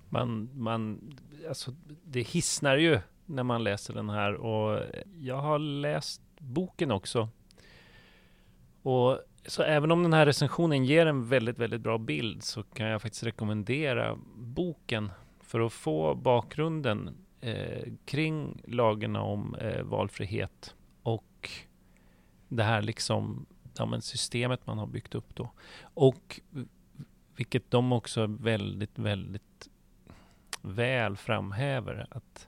Man, 0.09 0.49
man, 0.53 1.13
alltså 1.47 1.71
det 2.03 2.21
hissnar 2.21 2.77
ju 2.77 2.99
när 3.25 3.43
man 3.43 3.63
läser 3.63 3.93
den 3.93 4.09
här 4.09 4.33
och 4.33 4.79
jag 5.17 5.37
har 5.37 5.59
läst 5.59 6.21
boken 6.37 6.91
också. 6.91 7.29
Och 8.81 9.19
så 9.45 9.63
även 9.63 9.91
om 9.91 10.03
den 10.03 10.13
här 10.13 10.25
recensionen 10.25 10.85
ger 10.85 11.05
en 11.05 11.27
väldigt, 11.27 11.57
väldigt 11.59 11.81
bra 11.81 11.97
bild 11.97 12.43
så 12.43 12.63
kan 12.63 12.87
jag 12.87 13.01
faktiskt 13.01 13.23
rekommendera 13.23 14.17
boken 14.35 15.11
för 15.41 15.59
att 15.59 15.73
få 15.73 16.15
bakgrunden 16.15 17.22
Eh, 17.43 17.93
kring 18.05 18.61
lagarna 18.67 19.21
om 19.21 19.55
eh, 19.55 19.83
valfrihet 19.83 20.75
och 21.01 21.49
det 22.47 22.63
här 22.63 22.81
liksom 22.81 23.45
ja, 23.77 23.85
men 23.85 24.01
systemet 24.01 24.67
man 24.67 24.77
har 24.77 24.87
byggt 24.87 25.15
upp 25.15 25.35
då. 25.35 25.51
Och 25.81 26.39
vilket 27.35 27.71
de 27.71 27.93
också 27.93 28.27
väldigt, 28.27 28.99
väldigt 28.99 29.69
väl 30.61 31.17
framhäver 31.17 32.07
att 32.09 32.47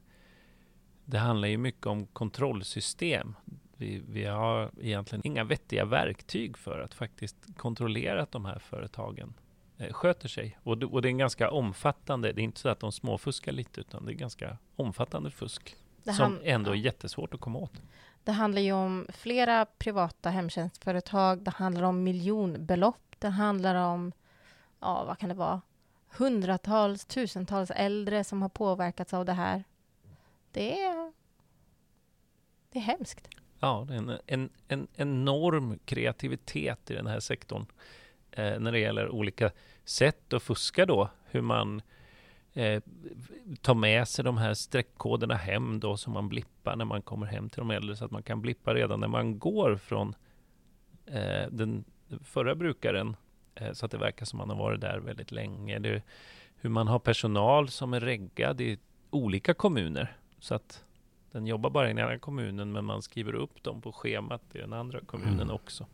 det 1.05 1.17
handlar 1.17 1.47
ju 1.47 1.57
mycket 1.57 1.85
om 1.85 2.05
kontrollsystem. 2.05 3.35
Vi, 3.77 4.03
vi 4.09 4.25
har 4.25 4.71
egentligen 4.81 5.27
inga 5.27 5.43
vettiga 5.43 5.85
verktyg 5.85 6.57
för 6.57 6.79
att 6.79 6.93
faktiskt 6.93 7.57
kontrollera 7.57 8.21
att 8.21 8.31
de 8.31 8.45
här 8.45 8.59
företagen 8.59 9.33
sköter 9.91 10.27
sig. 10.27 10.57
Och 10.63 10.77
det, 10.77 10.85
och 10.85 11.01
det 11.01 11.07
är 11.07 11.09
en 11.09 11.17
ganska 11.17 11.51
omfattande, 11.51 12.31
det 12.31 12.41
är 12.41 12.43
inte 12.43 12.59
så 12.59 12.69
att 12.69 12.79
de 12.79 12.91
småfuskar 12.91 13.51
lite, 13.51 13.81
utan 13.81 14.05
det 14.05 14.11
är 14.11 14.13
ganska 14.13 14.57
omfattande 14.75 15.31
fusk 15.31 15.75
som 16.03 16.39
ändå 16.43 16.71
är 16.71 16.75
jättesvårt 16.75 17.33
att 17.33 17.39
komma 17.39 17.59
åt. 17.59 17.81
Det 18.23 18.31
handlar 18.31 18.61
ju 18.61 18.71
om 18.71 19.07
flera 19.09 19.65
privata 19.65 20.29
hemtjänstföretag, 20.29 21.41
det 21.41 21.51
handlar 21.51 21.83
om 21.83 22.03
miljonbelopp, 22.03 23.15
det 23.19 23.29
handlar 23.29 23.75
om, 23.75 24.11
ja 24.79 25.03
vad 25.05 25.17
kan 25.17 25.29
det 25.29 25.35
vara, 25.35 25.61
hundratals, 26.09 27.05
tusentals 27.05 27.71
äldre 27.71 28.23
som 28.23 28.41
har 28.41 28.49
påverkats 28.49 29.13
av 29.13 29.25
det 29.25 29.33
här. 29.33 29.63
Det 30.51 30.81
är, 30.81 31.13
det 32.69 32.79
är 32.79 32.83
hemskt. 32.83 33.29
Ja, 33.59 33.85
det 33.87 33.93
är 33.93 33.97
en, 33.97 34.19
en, 34.25 34.49
en 34.67 34.87
enorm 34.95 35.79
kreativitet 35.85 36.91
i 36.91 36.93
den 36.93 37.07
här 37.07 37.19
sektorn 37.19 37.65
eh, 38.35 38.59
när 38.59 38.71
det 38.71 38.79
gäller 38.79 39.09
olika 39.09 39.51
sätt 39.83 40.33
att 40.33 40.43
fuska 40.43 40.85
då. 40.85 41.09
Hur 41.25 41.41
man 41.41 41.81
eh, 42.53 42.83
tar 43.61 43.75
med 43.75 44.07
sig 44.07 44.25
de 44.25 44.37
här 44.37 44.53
streckkoderna 44.53 45.35
hem 45.35 45.79
då 45.79 45.97
som 45.97 46.13
man 46.13 46.29
blippar 46.29 46.75
när 46.75 46.85
man 46.85 47.01
kommer 47.01 47.25
hem 47.25 47.49
till 47.49 47.59
de 47.59 47.71
äldre 47.71 47.95
så 47.95 48.05
att 48.05 48.11
man 48.11 48.23
kan 48.23 48.41
blippa 48.41 48.73
redan 48.73 48.99
när 48.99 49.07
man 49.07 49.39
går 49.39 49.75
från 49.75 50.15
eh, 51.05 51.47
den 51.51 51.83
förra 52.23 52.55
brukaren 52.55 53.15
eh, 53.55 53.73
så 53.73 53.85
att 53.85 53.91
det 53.91 53.97
verkar 53.97 54.25
som 54.25 54.37
man 54.37 54.49
har 54.49 54.57
varit 54.57 54.81
där 54.81 54.99
väldigt 54.99 55.31
länge. 55.31 55.79
Det, 55.79 56.03
hur 56.55 56.69
man 56.69 56.87
har 56.87 56.99
personal 56.99 57.69
som 57.69 57.93
är 57.93 57.99
reggad 57.99 58.61
i 58.61 58.79
olika 59.09 59.53
kommuner 59.53 60.17
så 60.39 60.55
att 60.55 60.85
den 61.31 61.47
jobbar 61.47 61.69
bara 61.69 61.85
i 61.85 61.93
den 61.93 61.99
ena 61.99 62.19
kommunen 62.19 62.71
men 62.71 62.85
man 62.85 63.01
skriver 63.01 63.35
upp 63.35 63.63
dem 63.63 63.81
på 63.81 63.91
schemat 63.91 64.41
i 64.53 64.57
den 64.57 64.73
andra 64.73 64.99
kommunen 64.99 65.41
mm. 65.41 65.55
också. 65.55 65.85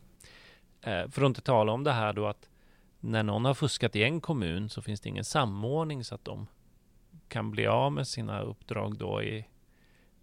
Eh, 0.82 1.08
för 1.08 1.22
att 1.22 1.26
inte 1.26 1.40
tala 1.40 1.72
om 1.72 1.84
det 1.84 1.92
här 1.92 2.12
då 2.12 2.26
att 2.26 2.48
när 3.00 3.22
någon 3.22 3.44
har 3.44 3.54
fuskat 3.54 3.96
i 3.96 4.02
en 4.02 4.20
kommun 4.20 4.68
så 4.68 4.82
finns 4.82 5.00
det 5.00 5.08
ingen 5.08 5.24
samordning 5.24 6.04
så 6.04 6.14
att 6.14 6.24
de 6.24 6.46
kan 7.28 7.50
bli 7.50 7.66
av 7.66 7.92
med 7.92 8.08
sina 8.08 8.40
uppdrag 8.40 8.96
då 8.98 9.22
i, 9.22 9.46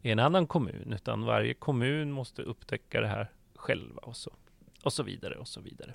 i 0.01 0.11
en 0.11 0.19
annan 0.19 0.47
kommun, 0.47 0.93
utan 0.93 1.25
varje 1.25 1.53
kommun 1.53 2.11
måste 2.11 2.41
upptäcka 2.41 3.01
det 3.01 3.07
här 3.07 3.31
själva 3.55 4.01
och 4.01 4.15
så, 4.15 4.31
och 4.83 4.93
så 4.93 5.03
vidare 5.03 5.35
och 5.35 5.47
så 5.47 5.61
vidare. 5.61 5.93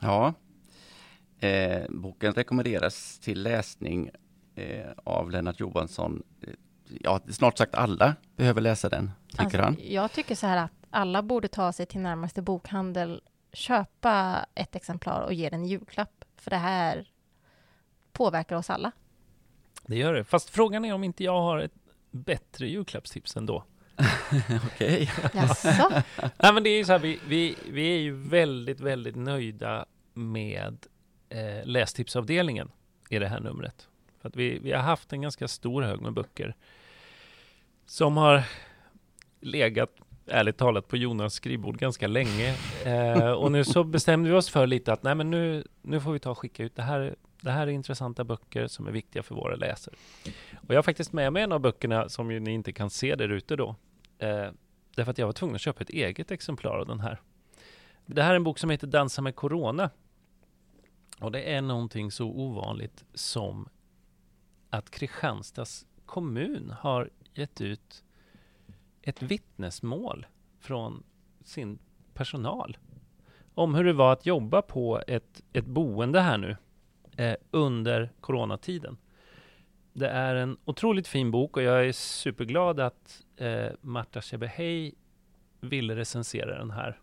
Ja, 0.00 0.34
eh, 1.38 1.82
boken 1.88 2.32
rekommenderas 2.32 3.18
till 3.18 3.42
läsning 3.42 4.10
eh, 4.54 4.90
av 5.04 5.30
Lennart 5.30 5.60
Johansson. 5.60 6.22
Ja, 7.00 7.20
snart 7.28 7.58
sagt 7.58 7.74
alla 7.74 8.16
behöver 8.36 8.60
läsa 8.60 8.88
den, 8.88 9.10
tycker 9.28 9.44
alltså, 9.44 9.58
han. 9.58 9.76
Jag 9.80 10.12
tycker 10.12 10.34
så 10.34 10.46
här 10.46 10.56
att 10.64 10.81
alla 10.92 11.22
borde 11.22 11.48
ta 11.48 11.72
sig 11.72 11.86
till 11.86 12.00
närmaste 12.00 12.42
bokhandel 12.42 13.22
köpa 13.52 14.46
ett 14.54 14.76
exemplar 14.76 15.20
och 15.20 15.34
ge 15.34 15.50
den 15.50 15.64
i 15.64 15.68
julklapp. 15.68 16.24
För 16.36 16.50
det 16.50 16.56
här 16.56 17.10
påverkar 18.12 18.56
oss 18.56 18.70
alla. 18.70 18.92
Det 19.86 19.96
gör 19.96 20.14
det. 20.14 20.24
Fast 20.24 20.50
frågan 20.50 20.84
är 20.84 20.94
om 20.94 21.04
inte 21.04 21.24
jag 21.24 21.40
har 21.40 21.58
ett 21.58 21.74
bättre 22.10 22.68
julklappstips 22.68 23.36
ändå. 23.36 23.64
Okej. 24.66 25.10
Jaså? 25.34 25.90
Nej, 26.38 26.52
men 26.52 26.62
det 26.62 26.70
är 26.70 26.78
ju 26.78 26.84
så 26.84 26.92
här, 26.92 26.98
vi, 26.98 27.20
vi, 27.26 27.56
vi 27.70 27.94
är 27.94 27.98
ju 27.98 28.12
väldigt, 28.16 28.80
väldigt 28.80 29.16
nöjda 29.16 29.86
med 30.14 30.86
eh, 31.28 31.64
lästipsavdelningen 31.64 32.70
i 33.08 33.18
det 33.18 33.28
här 33.28 33.40
numret. 33.40 33.88
För 34.20 34.28
att 34.28 34.36
vi, 34.36 34.58
vi 34.58 34.72
har 34.72 34.82
haft 34.82 35.12
en 35.12 35.22
ganska 35.22 35.48
stor 35.48 35.82
hög 35.82 36.00
med 36.00 36.12
böcker 36.12 36.56
som 37.86 38.16
har 38.16 38.42
legat 39.40 39.90
ärligt 40.26 40.56
talat 40.56 40.88
på 40.88 40.96
Jonas 40.96 41.34
skrivbord 41.34 41.78
ganska 41.78 42.06
länge. 42.06 42.54
Eh, 42.84 43.30
och 43.30 43.52
nu 43.52 43.64
så 43.64 43.84
bestämde 43.84 44.30
vi 44.30 44.36
oss 44.36 44.50
för 44.50 44.66
lite 44.66 44.92
att 44.92 45.02
nej, 45.02 45.14
men 45.14 45.30
nu, 45.30 45.64
nu 45.82 46.00
får 46.00 46.12
vi 46.12 46.18
ta 46.18 46.30
och 46.30 46.38
skicka 46.38 46.62
ut 46.62 46.76
det 46.76 46.82
här. 46.82 47.14
Det 47.40 47.50
här 47.50 47.66
är 47.66 47.70
intressanta 47.70 48.24
böcker 48.24 48.66
som 48.66 48.86
är 48.86 48.92
viktiga 48.92 49.22
för 49.22 49.34
våra 49.34 49.56
läsare. 49.56 49.94
Och 50.56 50.70
jag 50.70 50.76
har 50.76 50.82
faktiskt 50.82 51.12
med 51.12 51.32
mig 51.32 51.42
en 51.42 51.52
av 51.52 51.60
böckerna 51.60 52.08
som 52.08 52.30
ju 52.30 52.40
ni 52.40 52.50
inte 52.50 52.72
kan 52.72 52.90
se 52.90 53.14
där 53.14 53.28
ute 53.28 53.56
då. 53.56 53.76
Eh, 54.18 54.48
därför 54.96 55.10
att 55.10 55.18
jag 55.18 55.26
var 55.26 55.32
tvungen 55.32 55.54
att 55.54 55.60
köpa 55.60 55.82
ett 55.82 55.90
eget 55.90 56.30
exemplar 56.30 56.78
av 56.78 56.86
den 56.86 57.00
här. 57.00 57.20
Det 58.06 58.22
här 58.22 58.30
är 58.30 58.36
en 58.36 58.44
bok 58.44 58.58
som 58.58 58.70
heter 58.70 58.86
Dansa 58.86 59.22
med 59.22 59.36
Corona. 59.36 59.90
Och 61.20 61.32
det 61.32 61.42
är 61.42 61.60
någonting 61.60 62.10
så 62.10 62.26
ovanligt 62.26 63.04
som 63.14 63.68
att 64.70 64.90
Kristianstads 64.90 65.86
kommun 66.06 66.74
har 66.78 67.10
gett 67.34 67.60
ut 67.60 68.01
ett 69.02 69.22
vittnesmål 69.22 70.26
från 70.58 71.02
sin 71.44 71.78
personal 72.14 72.76
om 73.54 73.74
hur 73.74 73.84
det 73.84 73.92
var 73.92 74.12
att 74.12 74.26
jobba 74.26 74.62
på 74.62 75.02
ett, 75.06 75.42
ett 75.52 75.66
boende 75.66 76.20
här 76.20 76.38
nu 76.38 76.56
eh, 77.16 77.36
under 77.50 78.12
coronatiden. 78.20 78.96
Det 79.92 80.08
är 80.08 80.34
en 80.34 80.56
otroligt 80.64 81.08
fin 81.08 81.30
bok 81.30 81.56
och 81.56 81.62
jag 81.62 81.86
är 81.86 81.92
superglad 81.92 82.80
att 82.80 83.22
eh, 83.36 83.66
Marta 83.80 84.22
Shebehey 84.22 84.92
ville 85.60 85.96
recensera 85.96 86.58
den 86.58 86.70
här. 86.70 87.00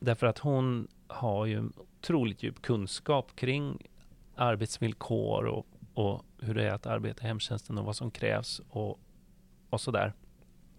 Därför 0.00 0.26
att 0.26 0.38
hon 0.38 0.88
har 1.06 1.46
ju 1.46 1.58
en 1.58 1.72
otroligt 1.76 2.42
djup 2.42 2.62
kunskap 2.62 3.36
kring 3.36 3.86
arbetsvillkor 4.34 5.44
och, 5.44 5.66
och 5.94 6.24
hur 6.38 6.54
det 6.54 6.64
är 6.64 6.74
att 6.74 6.86
arbeta 6.86 7.24
i 7.24 7.26
hemtjänsten 7.26 7.78
och 7.78 7.84
vad 7.84 7.96
som 7.96 8.10
krävs 8.10 8.60
och, 8.68 9.00
och 9.70 9.80
sådär. 9.80 10.12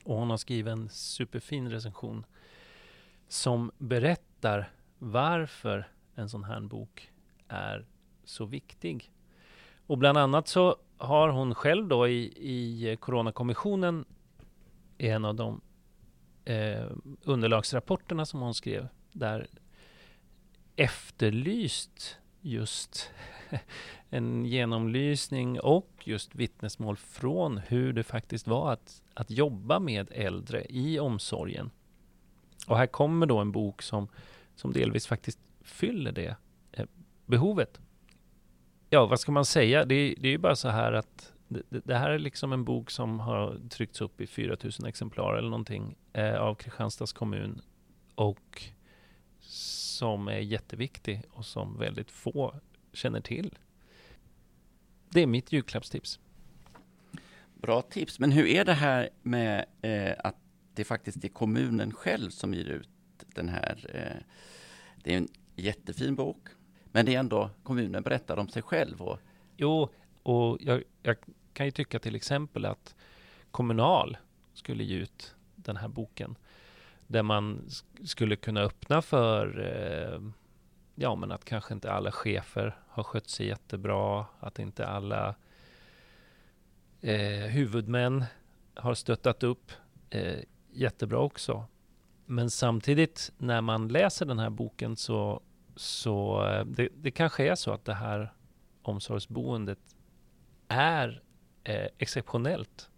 Och 0.03 0.15
hon 0.15 0.29
har 0.29 0.37
skrivit 0.37 0.71
en 0.71 0.89
superfin 0.89 1.71
recension 1.71 2.25
som 3.27 3.71
berättar 3.77 4.71
varför 4.99 5.87
en 6.15 6.29
sån 6.29 6.43
här 6.43 6.61
bok 6.61 7.11
är 7.47 7.85
så 8.23 8.45
viktig. 8.45 9.11
Och 9.87 9.97
bland 9.97 10.17
annat 10.17 10.47
så 10.47 10.75
har 10.97 11.29
hon 11.29 11.55
själv 11.55 11.87
då 11.87 12.07
i, 12.07 12.33
i 12.37 12.97
Coronakommissionen 12.99 14.05
en 14.97 15.25
av 15.25 15.35
de 15.35 15.61
eh, 16.45 16.85
underlagsrapporterna 17.23 18.25
som 18.25 18.41
hon 18.41 18.53
skrev 18.53 18.87
där 19.11 19.47
efterlyst 20.75 22.17
just 22.41 23.11
en 24.09 24.45
genomlysning 24.45 25.59
och 25.59 25.89
just 26.03 26.35
vittnesmål 26.35 26.97
från 26.97 27.57
hur 27.57 27.93
det 27.93 28.03
faktiskt 28.03 28.47
var 28.47 28.73
att, 28.73 29.01
att 29.13 29.31
jobba 29.31 29.79
med 29.79 30.07
äldre 30.11 30.65
i 30.69 30.99
omsorgen. 30.99 31.71
Och 32.67 32.77
här 32.77 32.87
kommer 32.87 33.25
då 33.25 33.39
en 33.39 33.51
bok 33.51 33.81
som, 33.81 34.07
som 34.55 34.73
delvis 34.73 35.07
faktiskt 35.07 35.39
fyller 35.61 36.11
det 36.11 36.35
eh, 36.71 36.85
behovet. 37.25 37.79
ja, 38.89 39.05
vad 39.05 39.19
ska 39.19 39.31
man 39.31 39.45
säga? 39.45 39.85
Det, 39.85 40.15
det 40.17 40.27
är 40.27 40.31
ju 40.31 40.37
bara 40.37 40.55
så 40.55 40.69
här 40.69 40.93
att 40.93 41.33
det, 41.47 41.63
det, 41.69 41.95
här 41.95 42.09
är 42.09 42.19
liksom 42.19 42.53
en 42.53 42.63
bok 42.63 42.91
som 42.91 43.19
har 43.19 43.59
tryckts 43.69 44.01
upp 44.01 44.21
i 44.21 44.27
4000 44.27 44.85
exemplar 44.85 45.35
eller 45.35 45.49
någonting 45.49 45.95
eh, 46.13 46.35
av 46.35 46.55
Kristianstads 46.55 47.13
kommun 47.13 47.61
och 48.15 48.63
som 49.39 50.27
är 50.27 50.39
jätteviktig 50.39 51.21
och 51.29 51.45
som 51.45 51.77
väldigt 51.77 52.11
få 52.11 52.55
känner 52.93 53.21
till. 53.21 53.57
Det 55.09 55.21
är 55.21 55.27
mitt 55.27 55.51
julklappstips. 55.51 56.19
Bra 57.53 57.81
tips. 57.81 58.19
Men 58.19 58.31
hur 58.31 58.45
är 58.45 58.65
det 58.65 58.73
här 58.73 59.09
med 59.21 59.65
eh, 59.81 60.13
att 60.23 60.35
det 60.73 60.83
faktiskt 60.83 61.23
är 61.23 61.29
kommunen 61.29 61.91
själv 61.93 62.29
som 62.29 62.53
ger 62.53 62.65
ut 62.65 62.89
den 63.17 63.49
här? 63.49 63.89
Eh, 63.93 64.23
det 65.03 65.13
är 65.13 65.17
en 65.17 65.27
jättefin 65.55 66.15
bok, 66.15 66.47
men 66.91 67.05
det 67.05 67.15
är 67.15 67.19
ändå 67.19 67.49
kommunen 67.63 68.03
berättar 68.03 68.37
om 68.37 68.49
sig 68.49 68.61
själv. 68.61 69.01
Och... 69.01 69.19
Jo, 69.57 69.89
och 70.23 70.57
jag, 70.61 70.83
jag 71.01 71.15
kan 71.53 71.65
ju 71.65 71.71
tycka 71.71 71.99
till 71.99 72.15
exempel 72.15 72.65
att 72.65 72.95
Kommunal 73.51 74.17
skulle 74.53 74.83
ge 74.83 74.95
ut 74.95 75.35
den 75.55 75.77
här 75.77 75.87
boken 75.87 76.35
där 77.07 77.23
man 77.23 77.69
skulle 78.03 78.35
kunna 78.35 78.61
öppna 78.61 79.01
för 79.01 79.59
eh, 79.59 80.19
ja, 80.95 81.15
men 81.15 81.31
att 81.31 81.45
kanske 81.45 81.73
inte 81.73 81.91
alla 81.91 82.11
chefer 82.11 82.77
har 82.87 83.03
skött 83.03 83.29
sig 83.29 83.47
jättebra, 83.47 84.25
att 84.39 84.59
inte 84.59 84.87
alla 84.87 85.35
eh, 87.01 87.47
huvudmän 87.49 88.25
har 88.75 88.93
stöttat 88.93 89.43
upp 89.43 89.71
eh, 90.09 90.39
jättebra 90.71 91.19
också. 91.19 91.65
Men 92.25 92.49
samtidigt 92.49 93.31
när 93.37 93.61
man 93.61 93.87
läser 93.87 94.25
den 94.25 94.39
här 94.39 94.49
boken 94.49 94.95
så, 94.95 95.41
så 95.75 96.47
eh, 96.47 96.65
det, 96.65 96.89
det 96.95 97.11
kanske 97.11 97.51
är 97.51 97.55
så 97.55 97.71
att 97.71 97.85
det 97.85 97.93
här 97.93 98.33
omsorgsboendet 98.81 99.79
är 100.67 101.21
eh, 101.63 101.87
exceptionellt. 101.97 102.89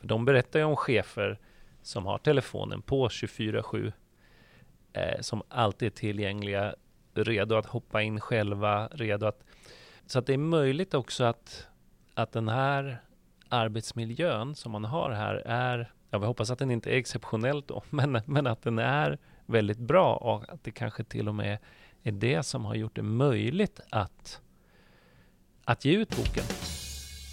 För 0.00 0.06
de 0.06 0.24
berättar 0.24 0.58
ju 0.58 0.64
om 0.64 0.76
chefer 0.76 1.38
som 1.82 2.06
har 2.06 2.18
telefonen 2.18 2.82
på 2.82 3.08
24-7, 3.08 3.92
eh, 4.92 5.20
som 5.20 5.42
alltid 5.48 5.86
är 5.86 5.90
tillgängliga, 5.90 6.74
redo 7.24 7.56
att 7.56 7.66
hoppa 7.66 8.02
in 8.02 8.20
själva, 8.20 8.88
redo 8.88 9.26
att... 9.26 9.44
Så 10.06 10.18
att 10.18 10.26
det 10.26 10.32
är 10.32 10.38
möjligt 10.38 10.94
också 10.94 11.24
att, 11.24 11.66
att 12.14 12.32
den 12.32 12.48
här 12.48 13.00
arbetsmiljön 13.48 14.54
som 14.54 14.72
man 14.72 14.84
har 14.84 15.10
här 15.10 15.34
är, 15.46 15.92
jag 16.10 16.18
hoppas 16.18 16.50
att 16.50 16.58
den 16.58 16.70
inte 16.70 16.90
är 16.90 16.96
exceptionell 16.96 17.62
då, 17.66 17.82
men, 17.90 18.20
men 18.26 18.46
att 18.46 18.62
den 18.62 18.78
är 18.78 19.18
väldigt 19.46 19.78
bra 19.78 20.16
och 20.16 20.52
att 20.52 20.64
det 20.64 20.70
kanske 20.70 21.04
till 21.04 21.28
och 21.28 21.34
med 21.34 21.58
är 22.02 22.12
det 22.12 22.42
som 22.42 22.64
har 22.64 22.74
gjort 22.74 22.96
det 22.96 23.02
möjligt 23.02 23.80
att, 23.90 24.40
att 25.64 25.84
ge 25.84 25.96
ut 25.96 26.16
boken. 26.16 26.44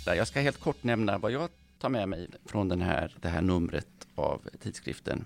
Jag 0.06 0.28
ska 0.28 0.40
helt 0.40 0.60
kort 0.60 0.84
nämna 0.84 1.18
vad 1.18 1.32
jag 1.32 1.50
tar 1.80 1.90
med 1.90 2.10
mig 2.10 2.30
från 2.46 2.70
den 2.70 2.82
här, 2.82 3.16
det 3.22 3.28
här 3.28 3.42
numret 3.42 3.88
av 4.16 4.42
tidskriften. 4.60 5.26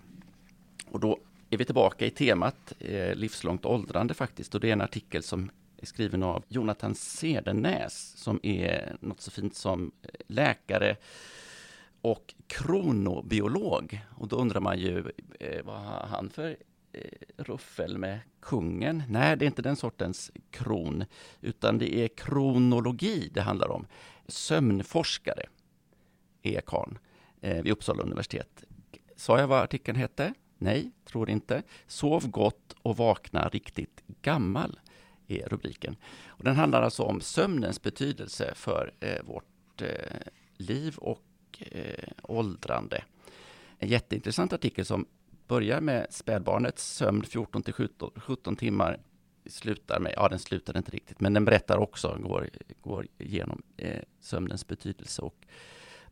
Och 0.91 0.99
då 0.99 1.19
är 1.49 1.57
vi 1.57 1.65
tillbaka 1.65 2.05
i 2.05 2.09
temat 2.09 2.73
eh, 2.79 3.15
livslångt 3.15 3.65
åldrande 3.65 4.13
faktiskt. 4.13 4.55
Och 4.55 4.61
det 4.61 4.69
är 4.69 4.73
en 4.73 4.81
artikel 4.81 5.23
som 5.23 5.51
är 5.77 5.85
skriven 5.85 6.23
av 6.23 6.43
Jonathan 6.47 6.95
Sedenäs 6.95 8.13
som 8.17 8.39
är 8.43 8.97
något 8.99 9.21
så 9.21 9.31
fint 9.31 9.55
som 9.55 9.91
eh, 10.01 10.09
läkare 10.27 10.95
och 12.01 12.35
kronobiolog. 12.47 14.01
Och 14.09 14.27
då 14.27 14.35
undrar 14.35 14.59
man 14.59 14.79
ju, 14.79 15.11
eh, 15.39 15.65
vad 15.65 15.79
har 15.79 16.07
han 16.07 16.29
för 16.29 16.57
eh, 16.93 17.01
ruffel 17.37 17.97
med 17.97 18.19
kungen? 18.41 19.03
Nej, 19.09 19.37
det 19.37 19.45
är 19.45 19.47
inte 19.47 19.61
den 19.61 19.75
sortens 19.75 20.31
kron, 20.51 21.05
utan 21.41 21.77
det 21.77 21.95
är 21.95 22.07
kronologi 22.07 23.29
det 23.33 23.41
handlar 23.41 23.71
om. 23.71 23.87
Sömnforskare 24.27 25.45
är 26.41 26.61
karln 26.61 26.97
eh, 27.41 27.63
vid 27.63 27.71
Uppsala 27.71 28.03
universitet. 28.03 28.63
Sa 29.15 29.39
jag 29.39 29.47
vad 29.47 29.63
artikeln 29.63 29.97
hette? 29.97 30.33
Nej, 30.57 30.91
tror 31.05 31.29
inte. 31.29 31.63
Sov 31.87 32.29
gott 32.29 32.75
och 32.81 32.97
vakna 32.97 33.49
riktigt 33.49 34.03
gammal 34.21 34.79
är 35.27 35.49
rubriken. 35.49 35.95
Och 36.27 36.43
den 36.43 36.55
handlar 36.55 36.81
alltså 36.81 37.03
om 37.03 37.21
sömnens 37.21 37.81
betydelse 37.81 38.51
för 38.55 38.93
eh, 38.99 39.23
vårt 39.23 39.81
eh, 39.81 39.87
liv 40.57 40.97
och 40.97 41.23
eh, 41.59 42.09
åldrande. 42.23 43.03
En 43.77 43.89
jätteintressant 43.89 44.53
artikel 44.53 44.85
som 44.85 45.05
börjar 45.47 45.81
med 45.81 46.07
spädbarnets 46.09 46.95
sömn 46.95 47.23
14 47.23 47.63
till 47.63 47.73
17, 47.73 48.11
17 48.15 48.55
timmar 48.55 48.99
slutar 49.45 49.99
med, 49.99 50.13
ja 50.15 50.27
den 50.27 50.39
slutar 50.39 50.77
inte 50.77 50.91
riktigt, 50.91 51.19
men 51.19 51.33
den 51.33 51.45
berättar 51.45 51.77
också, 51.77 52.17
går, 52.21 52.49
går 52.81 53.07
igenom 53.17 53.61
eh, 53.77 54.01
sömnens 54.19 54.67
betydelse 54.67 55.21
och 55.21 55.45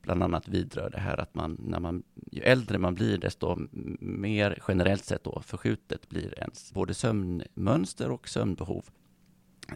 bland 0.01 0.23
annat 0.23 0.47
vidrör 0.47 0.89
det 0.89 0.99
här 0.99 1.19
att 1.19 1.35
man, 1.35 1.57
när 1.59 1.79
man, 1.79 2.03
ju 2.31 2.41
äldre 2.41 2.77
man 2.77 2.95
blir, 2.95 3.17
desto 3.17 3.57
mer 3.99 4.59
generellt 4.67 5.05
sett 5.05 5.23
då 5.23 5.41
förskjutet 5.45 6.09
blir 6.09 6.39
ens 6.39 6.73
både 6.73 6.93
sömnmönster 6.93 8.11
och 8.11 8.29
sömnbehov. 8.29 8.85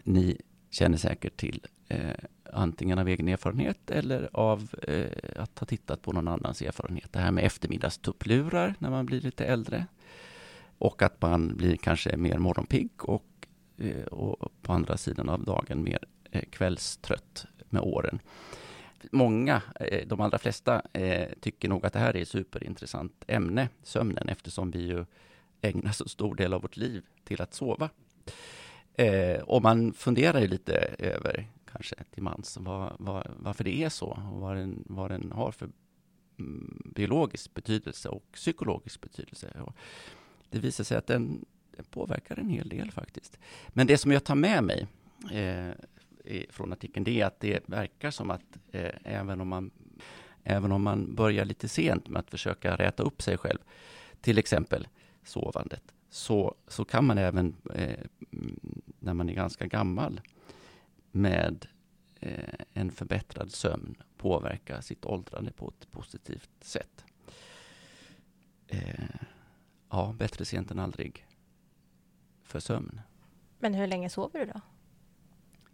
Ni 0.04 0.40
känner 0.70 0.98
säkert 0.98 1.36
till 1.36 1.66
eh, 1.88 2.14
antingen 2.52 2.98
av 2.98 3.08
egen 3.08 3.28
erfarenhet 3.28 3.90
eller 3.90 4.28
av 4.32 4.74
eh, 4.82 5.42
att 5.42 5.58
ha 5.58 5.66
tittat 5.66 6.02
på 6.02 6.12
någon 6.12 6.28
annans 6.28 6.62
erfarenhet. 6.62 7.12
Det 7.12 7.18
här 7.18 7.32
med 7.32 7.44
eftermiddagstupplurar 7.44 8.74
när 8.78 8.90
man 8.90 9.06
blir 9.06 9.20
lite 9.20 9.44
äldre 9.44 9.86
och 10.78 11.02
att 11.02 11.22
man 11.22 11.56
blir 11.56 11.76
kanske 11.76 12.16
mer 12.16 12.38
morgonpigg 12.38 12.90
och, 12.98 13.46
eh, 13.78 14.04
och 14.04 14.52
på 14.62 14.72
andra 14.72 14.96
sidan 14.96 15.28
av 15.28 15.44
dagen 15.44 15.82
mer 15.82 15.98
eh, 16.30 16.44
kvällstrött 16.50 17.46
med 17.68 17.82
åren 17.82 18.20
många, 19.12 19.62
eh, 19.80 20.06
de 20.06 20.20
allra 20.20 20.38
flesta, 20.38 20.82
eh, 20.92 21.28
tycker 21.40 21.68
nog 21.68 21.86
att 21.86 21.92
det 21.92 21.98
här 21.98 22.16
är 22.16 22.22
ett 22.22 22.28
superintressant 22.28 23.24
ämne, 23.26 23.68
sömnen, 23.82 24.28
eftersom 24.28 24.70
vi 24.70 24.86
ju 24.86 25.04
ägnar 25.60 25.92
så 25.92 26.08
stor 26.08 26.34
del 26.34 26.52
av 26.52 26.62
vårt 26.62 26.76
liv 26.76 27.04
till 27.24 27.42
att 27.42 27.54
sova. 27.54 27.90
Eh, 28.94 29.42
och 29.42 29.62
man 29.62 29.92
funderar 29.92 30.40
ju 30.40 30.46
lite 30.46 30.72
över, 30.98 31.48
kanske 31.72 31.94
till 32.10 32.22
mans, 32.22 32.56
var, 32.60 32.96
var, 32.98 33.30
varför 33.36 33.64
det 33.64 33.84
är 33.84 33.88
så 33.88 34.06
och 34.06 34.40
vad 34.40 34.56
den, 34.56 34.84
vad 34.86 35.10
den 35.10 35.32
har 35.32 35.52
för 35.52 35.68
mm, 36.38 36.82
biologisk 36.94 37.54
betydelse 37.54 38.08
och 38.08 38.24
psykologisk 38.32 39.00
betydelse. 39.00 39.60
Och 39.60 39.76
det 40.50 40.58
visar 40.58 40.84
sig 40.84 40.96
att 40.96 41.06
den, 41.06 41.44
den, 41.76 41.84
påverkar 41.84 42.38
en 42.38 42.48
hel 42.48 42.68
del 42.68 42.90
faktiskt. 42.90 43.38
Men 43.68 43.86
det 43.86 43.98
som 43.98 44.12
jag 44.12 44.24
tar 44.24 44.34
med 44.34 44.64
mig 44.64 44.86
eh, 45.32 45.74
från 46.50 46.72
artikeln, 46.72 47.04
det 47.04 47.20
är 47.20 47.26
att 47.26 47.40
det 47.40 47.68
verkar 47.68 48.10
som 48.10 48.30
att 48.30 48.58
eh, 48.72 48.90
även, 49.04 49.40
om 49.40 49.48
man, 49.48 49.70
även 50.44 50.72
om 50.72 50.82
man 50.82 51.14
börjar 51.14 51.44
lite 51.44 51.68
sent 51.68 52.08
med 52.08 52.20
att 52.20 52.30
försöka 52.30 52.76
räta 52.76 53.02
upp 53.02 53.22
sig 53.22 53.38
själv, 53.38 53.58
till 54.20 54.38
exempel 54.38 54.88
sovandet, 55.24 55.82
så, 56.10 56.54
så 56.66 56.84
kan 56.84 57.04
man 57.04 57.18
även 57.18 57.56
eh, 57.74 58.04
när 58.98 59.14
man 59.14 59.28
är 59.28 59.34
ganska 59.34 59.66
gammal 59.66 60.20
med 61.10 61.66
eh, 62.20 62.54
en 62.72 62.90
förbättrad 62.90 63.52
sömn 63.52 63.96
påverka 64.16 64.82
sitt 64.82 65.04
åldrande 65.04 65.52
på 65.52 65.68
ett 65.68 65.90
positivt 65.90 66.50
sätt. 66.60 67.04
Eh, 68.66 69.04
ja, 69.90 70.14
bättre 70.18 70.44
sent 70.44 70.70
än 70.70 70.78
aldrig 70.78 71.26
för 72.42 72.60
sömn. 72.60 73.00
Men 73.58 73.74
hur 73.74 73.86
länge 73.86 74.10
sover 74.10 74.40
du 74.40 74.46
då? 74.46 74.60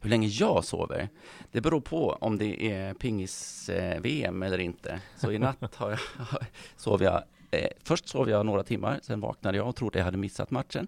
Hur 0.06 0.10
länge 0.10 0.28
jag 0.28 0.64
sover? 0.64 1.08
Det 1.52 1.60
beror 1.60 1.80
på 1.80 2.10
om 2.20 2.38
det 2.38 2.72
är 2.72 2.94
pingis-VM 2.94 4.42
eller 4.42 4.58
inte. 4.58 5.00
Så 5.16 5.32
i 5.32 5.38
natt 5.38 5.74
har 5.74 5.90
jag, 5.90 5.98
sov 6.76 7.02
jag, 7.02 7.22
eh, 7.50 7.68
först 7.84 8.08
sov 8.08 8.30
jag 8.30 8.46
några 8.46 8.62
timmar, 8.62 9.00
sen 9.02 9.20
vaknade 9.20 9.58
jag 9.58 9.68
och 9.68 9.76
trodde 9.76 9.98
jag 9.98 10.04
hade 10.04 10.16
missat 10.16 10.50
matchen. 10.50 10.86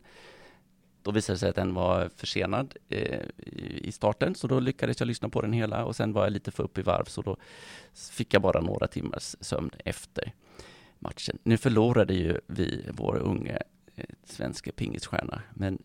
Då 1.02 1.10
visade 1.10 1.34
det 1.34 1.38
sig 1.38 1.48
att 1.48 1.56
den 1.56 1.74
var 1.74 2.10
försenad 2.16 2.74
eh, 2.88 3.20
i 3.76 3.92
starten, 3.92 4.34
så 4.34 4.46
då 4.46 4.60
lyckades 4.60 5.00
jag 5.00 5.06
lyssna 5.06 5.28
på 5.28 5.40
den 5.40 5.52
hela 5.52 5.84
och 5.84 5.96
sen 5.96 6.12
var 6.12 6.24
jag 6.24 6.32
lite 6.32 6.50
för 6.50 6.62
upp 6.62 6.78
i 6.78 6.82
varv, 6.82 7.04
så 7.04 7.22
då 7.22 7.36
fick 8.12 8.34
jag 8.34 8.42
bara 8.42 8.60
några 8.60 8.86
timmars 8.86 9.36
sömn 9.40 9.70
efter 9.84 10.32
matchen. 10.98 11.38
Nu 11.42 11.56
förlorade 11.56 12.14
ju 12.14 12.40
vi 12.46 12.84
vår 12.90 13.16
unge 13.16 13.58
eh, 13.94 14.04
svenska 14.24 14.72
pingisstjärna, 14.72 15.42
men 15.54 15.82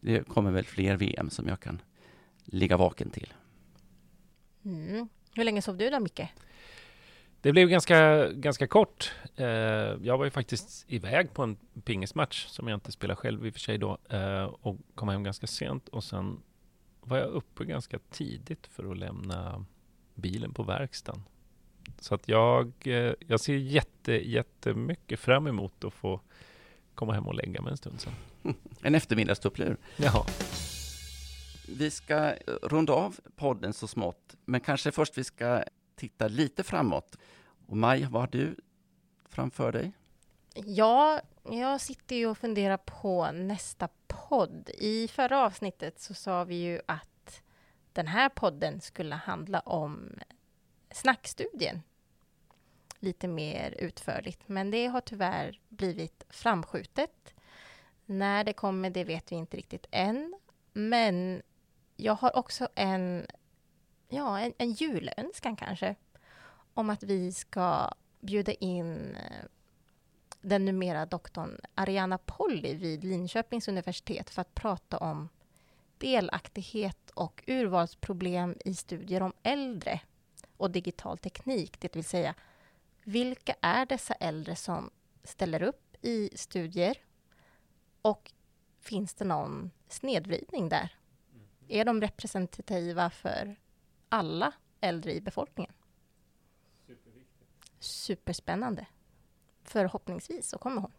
det 0.00 0.28
kommer 0.28 0.50
väl 0.50 0.64
fler 0.64 0.96
VM 0.96 1.30
som 1.30 1.48
jag 1.48 1.60
kan 1.60 1.80
ligga 2.52 2.76
vaken 2.76 3.10
till. 3.10 3.32
Mm. 4.64 5.08
Hur 5.34 5.44
länge 5.44 5.62
sov 5.62 5.76
du 5.76 5.90
då, 5.90 6.00
Micke? 6.00 6.28
Det 7.40 7.52
blev 7.52 7.68
ganska, 7.68 8.28
ganska 8.32 8.66
kort. 8.66 9.12
Eh, 9.36 9.46
jag 10.02 10.18
var 10.18 10.24
ju 10.24 10.30
faktiskt 10.30 10.84
iväg 10.88 11.34
på 11.34 11.42
en 11.42 11.56
pingismatch 11.84 12.46
som 12.46 12.68
jag 12.68 12.76
inte 12.76 12.92
spelar 12.92 13.14
själv 13.14 13.46
i 13.46 13.50
och 13.50 13.54
för 13.54 13.60
sig 13.60 13.78
då 13.78 13.98
eh, 14.10 14.44
och 14.44 14.76
kom 14.94 15.08
hem 15.08 15.24
ganska 15.24 15.46
sent 15.46 15.88
och 15.88 16.04
sen 16.04 16.42
var 17.00 17.18
jag 17.18 17.28
uppe 17.28 17.64
ganska 17.64 17.98
tidigt 18.10 18.66
för 18.66 18.90
att 18.90 18.98
lämna 18.98 19.64
bilen 20.14 20.54
på 20.54 20.62
verkstaden. 20.62 21.22
Så 22.00 22.14
att 22.14 22.28
jag, 22.28 22.72
eh, 22.84 23.12
jag 23.26 23.40
ser 23.40 23.54
jätte, 23.54 24.12
jättemycket 24.12 25.20
fram 25.20 25.46
emot 25.46 25.84
att 25.84 25.94
få 25.94 26.20
komma 26.94 27.12
hem 27.12 27.26
och 27.26 27.34
lägga 27.34 27.62
mig 27.62 27.70
en 27.70 27.76
stund 27.76 28.00
sen. 28.00 28.12
En 28.82 28.94
eftermiddagstupplur. 28.94 29.76
Jaha 29.96 30.24
vi 31.68 31.90
ska 31.90 32.34
runda 32.62 32.92
av 32.92 33.20
podden 33.36 33.72
så 33.72 33.88
smått, 33.88 34.36
men 34.44 34.60
kanske 34.60 34.92
först 34.92 35.18
vi 35.18 35.24
ska 35.24 35.64
titta 35.94 36.28
lite 36.28 36.62
framåt. 36.62 37.16
Och 37.66 37.76
Maj, 37.76 38.04
vad 38.10 38.22
har 38.22 38.28
du 38.28 38.56
framför 39.28 39.72
dig? 39.72 39.92
Ja, 40.54 41.20
jag 41.50 41.80
sitter 41.80 42.16
ju 42.16 42.26
och 42.26 42.38
funderar 42.38 42.76
på 42.76 43.32
nästa 43.32 43.88
podd. 44.06 44.70
I 44.78 45.08
förra 45.08 45.40
avsnittet 45.40 46.00
så 46.00 46.14
sa 46.14 46.44
vi 46.44 46.54
ju 46.54 46.80
att 46.86 47.42
den 47.92 48.06
här 48.06 48.28
podden 48.28 48.80
skulle 48.80 49.14
handla 49.14 49.60
om 49.60 50.10
snackstudien 50.90 51.82
lite 52.98 53.28
mer 53.28 53.74
utförligt. 53.78 54.48
Men 54.48 54.70
det 54.70 54.86
har 54.86 55.00
tyvärr 55.00 55.60
blivit 55.68 56.24
framskjutet. 56.28 57.34
När 58.06 58.44
det 58.44 58.52
kommer, 58.52 58.90
det 58.90 59.04
vet 59.04 59.32
vi 59.32 59.36
inte 59.36 59.56
riktigt 59.56 59.86
än. 59.90 60.34
Men 60.72 61.42
jag 62.00 62.14
har 62.14 62.36
också 62.36 62.68
en, 62.74 63.26
ja, 64.08 64.40
en, 64.40 64.52
en 64.58 64.72
julönskan 64.72 65.56
kanske. 65.56 65.94
Om 66.74 66.90
att 66.90 67.02
vi 67.02 67.32
ska 67.32 67.90
bjuda 68.20 68.52
in 68.52 69.16
eh, 69.16 69.44
den 70.40 70.64
numera 70.64 71.06
doktorn 71.06 71.60
Ariana 71.74 72.18
Polly 72.18 72.74
vid 72.74 73.04
Linköpings 73.04 73.68
universitet 73.68 74.30
för 74.30 74.42
att 74.42 74.54
prata 74.54 74.98
om 74.98 75.28
delaktighet 75.98 77.10
och 77.10 77.44
urvalsproblem 77.46 78.56
i 78.64 78.74
studier 78.74 79.22
om 79.22 79.32
äldre 79.42 80.00
och 80.56 80.70
digital 80.70 81.18
teknik, 81.18 81.80
det 81.80 81.96
vill 81.96 82.04
säga 82.04 82.34
vilka 83.04 83.54
är 83.60 83.86
dessa 83.86 84.14
äldre 84.14 84.56
som 84.56 84.90
ställer 85.24 85.62
upp 85.62 85.96
i 86.00 86.30
studier? 86.34 86.96
Och 88.02 88.32
finns 88.80 89.14
det 89.14 89.24
någon 89.24 89.70
snedvridning 89.88 90.68
där? 90.68 90.97
Är 91.68 91.84
de 91.84 92.00
representativa 92.00 93.10
för 93.10 93.56
alla 94.08 94.52
äldre 94.80 95.14
i 95.14 95.20
befolkningen? 95.20 95.72
Superspännande. 97.78 98.86
Förhoppningsvis 99.64 100.48
så 100.48 100.58
kommer 100.58 100.80
hon. 100.80 100.92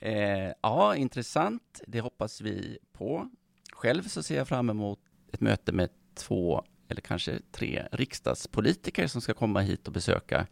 Eh, 0.00 0.52
ja, 0.60 0.96
intressant. 0.96 1.82
Det 1.86 2.00
hoppas 2.00 2.40
vi 2.40 2.78
på. 2.92 3.30
Själv 3.72 4.02
så 4.02 4.22
ser 4.22 4.36
jag 4.36 4.48
fram 4.48 4.70
emot 4.70 5.00
ett 5.32 5.40
möte 5.40 5.72
med 5.72 5.90
två 6.14 6.64
eller 6.88 7.00
kanske 7.00 7.40
tre 7.52 7.88
riksdagspolitiker 7.92 9.06
som 9.06 9.20
ska 9.20 9.34
komma 9.34 9.60
hit 9.60 9.86
och 9.86 9.92
besöka 9.92 10.46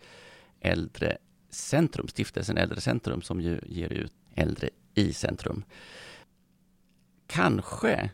Äldrecentrum, 0.60 2.08
stiftelsen 2.08 2.58
Äldrecentrum 2.58 3.22
som 3.22 3.40
ju 3.40 3.60
ger 3.66 3.92
ut 3.92 4.12
Äldre 4.34 4.70
i 4.94 5.12
centrum. 5.12 5.64
Kanske 7.26 8.10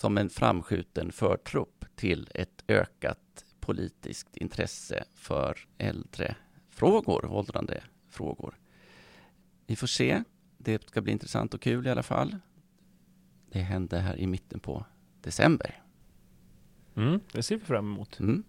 som 0.00 0.18
en 0.18 0.30
framskjuten 0.30 1.12
förtrupp 1.12 1.84
till 1.96 2.28
ett 2.34 2.64
ökat 2.68 3.44
politiskt 3.60 4.36
intresse 4.36 5.04
för 5.14 5.58
äldrefrågor, 5.78 7.26
åldrande 7.26 7.82
frågor. 8.10 8.54
Vi 9.66 9.76
får 9.76 9.86
se. 9.86 10.22
Det 10.58 10.88
ska 10.88 11.00
bli 11.00 11.12
intressant 11.12 11.54
och 11.54 11.60
kul 11.60 11.86
i 11.86 11.90
alla 11.90 12.02
fall. 12.02 12.36
Det 13.52 13.58
hände 13.58 13.98
här 13.98 14.16
i 14.16 14.26
mitten 14.26 14.60
på 14.60 14.84
december. 15.22 15.82
Mm, 16.96 17.20
det 17.32 17.42
ser 17.42 17.56
vi 17.56 17.64
fram 17.64 17.92
emot. 17.92 18.20
Mm. 18.20 18.44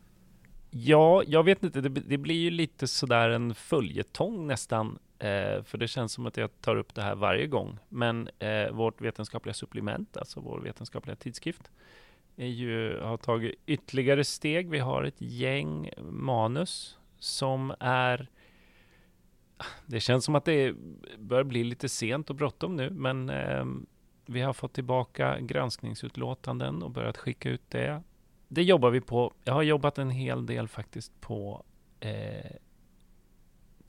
Ja, 0.70 1.24
jag 1.28 1.44
vet 1.44 1.64
inte. 1.64 1.82
Det, 1.82 1.90
det 1.90 2.18
blir 2.18 2.40
ju 2.40 2.50
lite 2.50 2.88
sådär 2.88 3.30
en 3.30 3.56
följetong 3.56 4.48
nästan. 4.48 5.00
Eh, 5.22 5.64
för 5.64 5.78
det 5.78 5.88
känns 5.88 6.14
som 6.14 6.26
att 6.26 6.38
jag 6.38 6.62
tar 6.62 6.76
upp 6.76 6.96
det 6.96 7.02
här 7.02 7.16
varje 7.16 7.48
gång. 7.48 7.78
Men 7.90 8.30
eh, 8.40 8.72
vårt 8.72 9.02
vetenskapliga 9.02 9.54
supplement, 9.54 10.18
alltså 10.18 10.40
vår 10.40 10.60
vetenskapliga 10.60 11.16
tidskrift, 11.16 11.72
är 12.38 12.48
ju, 12.48 13.00
har 13.00 13.18
tagit 13.18 13.56
ytterligare 13.66 14.24
steg. 14.24 14.70
Vi 14.70 14.80
har 14.80 15.04
ett 15.04 15.22
gäng 15.22 15.90
manus 16.10 16.98
som 17.20 17.74
är 17.80 18.30
det 19.86 20.00
känns 20.00 20.26
som 20.26 20.36
att 20.36 20.46
det 20.46 20.76
börjar 21.18 21.44
bli 21.44 21.64
lite 21.64 21.90
sent 21.90 22.30
och 22.30 22.36
bråttom 22.36 22.76
nu, 22.76 22.90
men 22.90 23.30
eh, 23.30 23.66
vi 24.26 24.42
har 24.42 24.54
fått 24.54 24.74
tillbaka 24.74 25.40
granskningsutlåtanden 25.40 26.84
och 26.84 26.92
börjat 26.92 27.18
skicka 27.18 27.50
ut 27.50 27.70
det. 27.70 28.04
Det 28.48 28.64
jobbar 28.64 28.90
vi 28.90 29.02
på. 29.02 29.34
Jag 29.44 29.54
har 29.54 29.64
jobbat 29.64 29.98
en 29.98 30.10
hel 30.10 30.46
del 30.46 30.68
faktiskt 30.68 31.22
på 31.22 31.64
eh, 32.00 32.52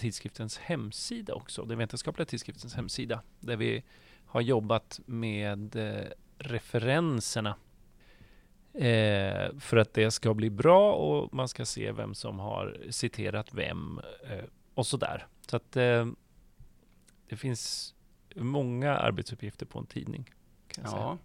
tidskriftens 0.03 0.59
hemsida 0.59 1.35
också, 1.35 1.65
den 1.65 1.79
vetenskapliga 1.79 2.27
tidskriftens 2.27 2.75
hemsida, 2.75 3.23
där 3.41 3.57
vi 3.57 3.83
har 4.27 4.41
jobbat 4.41 5.01
med 5.07 5.77
eh, 5.77 6.07
referenserna 6.39 7.57
eh, 8.73 9.59
för 9.59 9.77
att 9.77 9.95
det 9.95 10.11
ska 10.11 10.35
bli 10.35 10.51
bra 10.51 10.93
och 10.93 11.35
man 11.35 11.49
ska 11.49 11.65
se 11.65 11.93
vem 11.93 12.15
som 12.15 12.39
har 12.39 12.77
citerat 12.91 13.55
vem 13.55 14.01
eh, 14.31 14.45
och 14.75 14.87
sådär. 14.87 15.27
Så 15.47 15.57
att 15.57 15.77
eh, 15.77 16.07
det 17.29 17.37
finns 17.37 17.95
många 18.37 18.97
arbetsuppgifter 18.97 19.67
på 19.67 19.79
en 19.79 19.87
tidning. 19.87 20.31
Jag, 20.77 20.87
ja. 20.87 21.19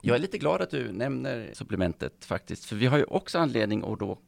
jag 0.00 0.16
är 0.16 0.20
lite 0.20 0.38
glad 0.38 0.62
att 0.62 0.70
du 0.70 0.92
nämner 0.92 1.50
supplementet 1.52 2.24
faktiskt, 2.24 2.64
för 2.64 2.76
vi 2.76 2.86
har 2.86 2.98
ju 2.98 3.04
också 3.04 3.38
anledning 3.38 3.92
att 3.92 3.98
då 3.98 4.18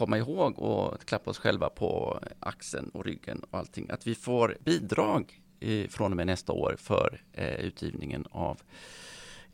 komma 0.00 0.18
ihåg 0.18 0.58
och 0.58 1.04
klappa 1.04 1.30
oss 1.30 1.38
själva 1.38 1.70
på 1.70 2.20
axeln 2.40 2.88
och 2.88 3.04
ryggen 3.04 3.44
och 3.50 3.58
allting, 3.58 3.90
att 3.90 4.06
vi 4.06 4.14
får 4.14 4.56
bidrag 4.64 5.42
i, 5.60 5.88
från 5.88 6.12
och 6.12 6.16
med 6.16 6.26
nästa 6.26 6.52
år 6.52 6.76
för 6.78 7.22
eh, 7.32 7.54
utgivningen 7.54 8.26
av 8.30 8.60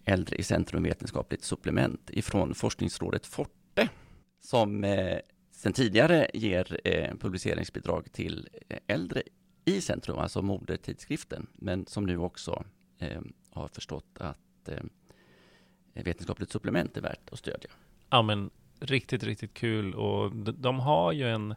Äldre 0.04 0.36
i 0.36 0.42
centrum 0.42 0.82
vetenskapligt 0.82 1.44
supplement 1.44 2.10
ifrån 2.10 2.54
forskningsrådet 2.54 3.26
Forte 3.26 3.88
som 4.40 4.84
eh, 4.84 5.18
sedan 5.52 5.72
tidigare 5.72 6.30
ger 6.34 6.80
eh, 6.84 7.16
publiceringsbidrag 7.16 8.12
till 8.12 8.48
eh, 8.68 8.78
äldre 8.86 9.22
i 9.64 9.80
centrum, 9.80 10.18
alltså 10.18 10.42
modertidskriften, 10.42 11.46
men 11.54 11.86
som 11.86 12.06
nu 12.06 12.18
också 12.18 12.64
eh, 12.98 13.20
har 13.50 13.68
förstått 13.68 14.18
att 14.20 14.68
eh, 14.68 14.82
vetenskapligt 16.04 16.50
supplement 16.50 16.96
är 16.96 17.00
värt 17.00 17.32
att 17.32 17.38
stödja. 17.38 17.70
Ja, 18.10 18.22
men 18.22 18.50
riktigt, 18.80 19.22
riktigt 19.22 19.54
kul 19.54 19.94
och 19.94 20.36
de, 20.36 20.52
de 20.52 20.80
har 20.80 21.12
ju 21.12 21.28
en 21.28 21.54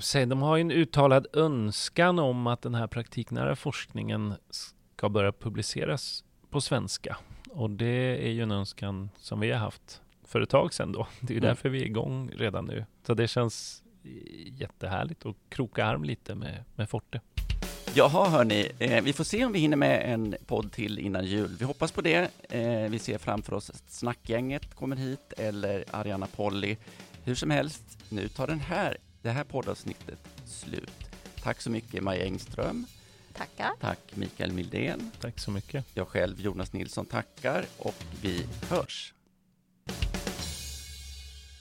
säga, 0.00 0.26
de 0.26 0.42
har 0.42 0.58
en 0.58 0.70
uttalad 0.70 1.26
önskan 1.32 2.18
om 2.18 2.46
att 2.46 2.62
den 2.62 2.74
här 2.74 2.86
praktiknära 2.86 3.56
forskningen 3.56 4.34
ska 4.50 5.08
börja 5.08 5.32
publiceras 5.32 6.24
på 6.50 6.60
svenska. 6.60 7.16
Och 7.50 7.70
det 7.70 8.26
är 8.26 8.30
ju 8.30 8.42
en 8.42 8.50
önskan 8.50 9.10
som 9.16 9.40
vi 9.40 9.50
har 9.50 9.58
haft 9.58 10.02
för 10.24 10.40
ett 10.40 10.50
tag 10.50 10.74
sedan 10.74 10.92
då. 10.92 11.06
Det 11.20 11.32
är 11.32 11.34
ju 11.34 11.38
mm. 11.38 11.48
därför 11.48 11.68
vi 11.68 11.82
är 11.82 11.86
igång 11.86 12.30
redan 12.36 12.64
nu. 12.64 12.84
Så 13.06 13.14
det 13.14 13.28
känns 13.28 13.82
jättehärligt 14.46 15.26
att 15.26 15.36
kroka 15.48 15.84
arm 15.84 16.04
lite 16.04 16.34
med, 16.34 16.64
med 16.74 16.90
Forte. 16.90 17.20
Jaha 17.94 18.28
hörni, 18.28 18.70
eh, 18.78 19.02
vi 19.02 19.12
får 19.12 19.24
se 19.24 19.44
om 19.44 19.52
vi 19.52 19.58
hinner 19.58 19.76
med 19.76 20.12
en 20.12 20.36
podd 20.46 20.72
till 20.72 20.98
innan 20.98 21.24
jul. 21.26 21.56
Vi 21.58 21.64
hoppas 21.64 21.92
på 21.92 22.00
det. 22.00 22.30
Eh, 22.48 22.90
vi 22.90 22.98
ser 22.98 23.18
framför 23.18 23.54
oss 23.54 23.70
att 23.70 23.82
Snackgänget 23.90 24.74
kommer 24.74 24.96
hit 24.96 25.32
eller 25.36 25.84
Ariana 25.90 26.26
Polly. 26.26 26.76
Hur 27.24 27.34
som 27.34 27.50
helst, 27.50 27.98
nu 28.08 28.28
tar 28.28 28.46
den 28.46 28.60
här, 28.60 28.96
det 29.22 29.30
här 29.30 29.44
poddavsnittet 29.44 30.18
slut. 30.46 30.90
Tack 31.42 31.60
så 31.60 31.70
mycket 31.70 32.02
Maja 32.02 32.24
Engström. 32.24 32.86
Tackar. 33.34 33.70
Tack 33.80 33.98
Mikael 34.14 34.52
Mildén. 34.52 35.10
Tack 35.20 35.38
så 35.38 35.50
mycket. 35.50 35.84
Jag 35.94 36.08
själv, 36.08 36.40
Jonas 36.40 36.72
Nilsson, 36.72 37.06
tackar 37.06 37.64
och 37.78 38.04
vi 38.22 38.46
hörs. 38.68 39.14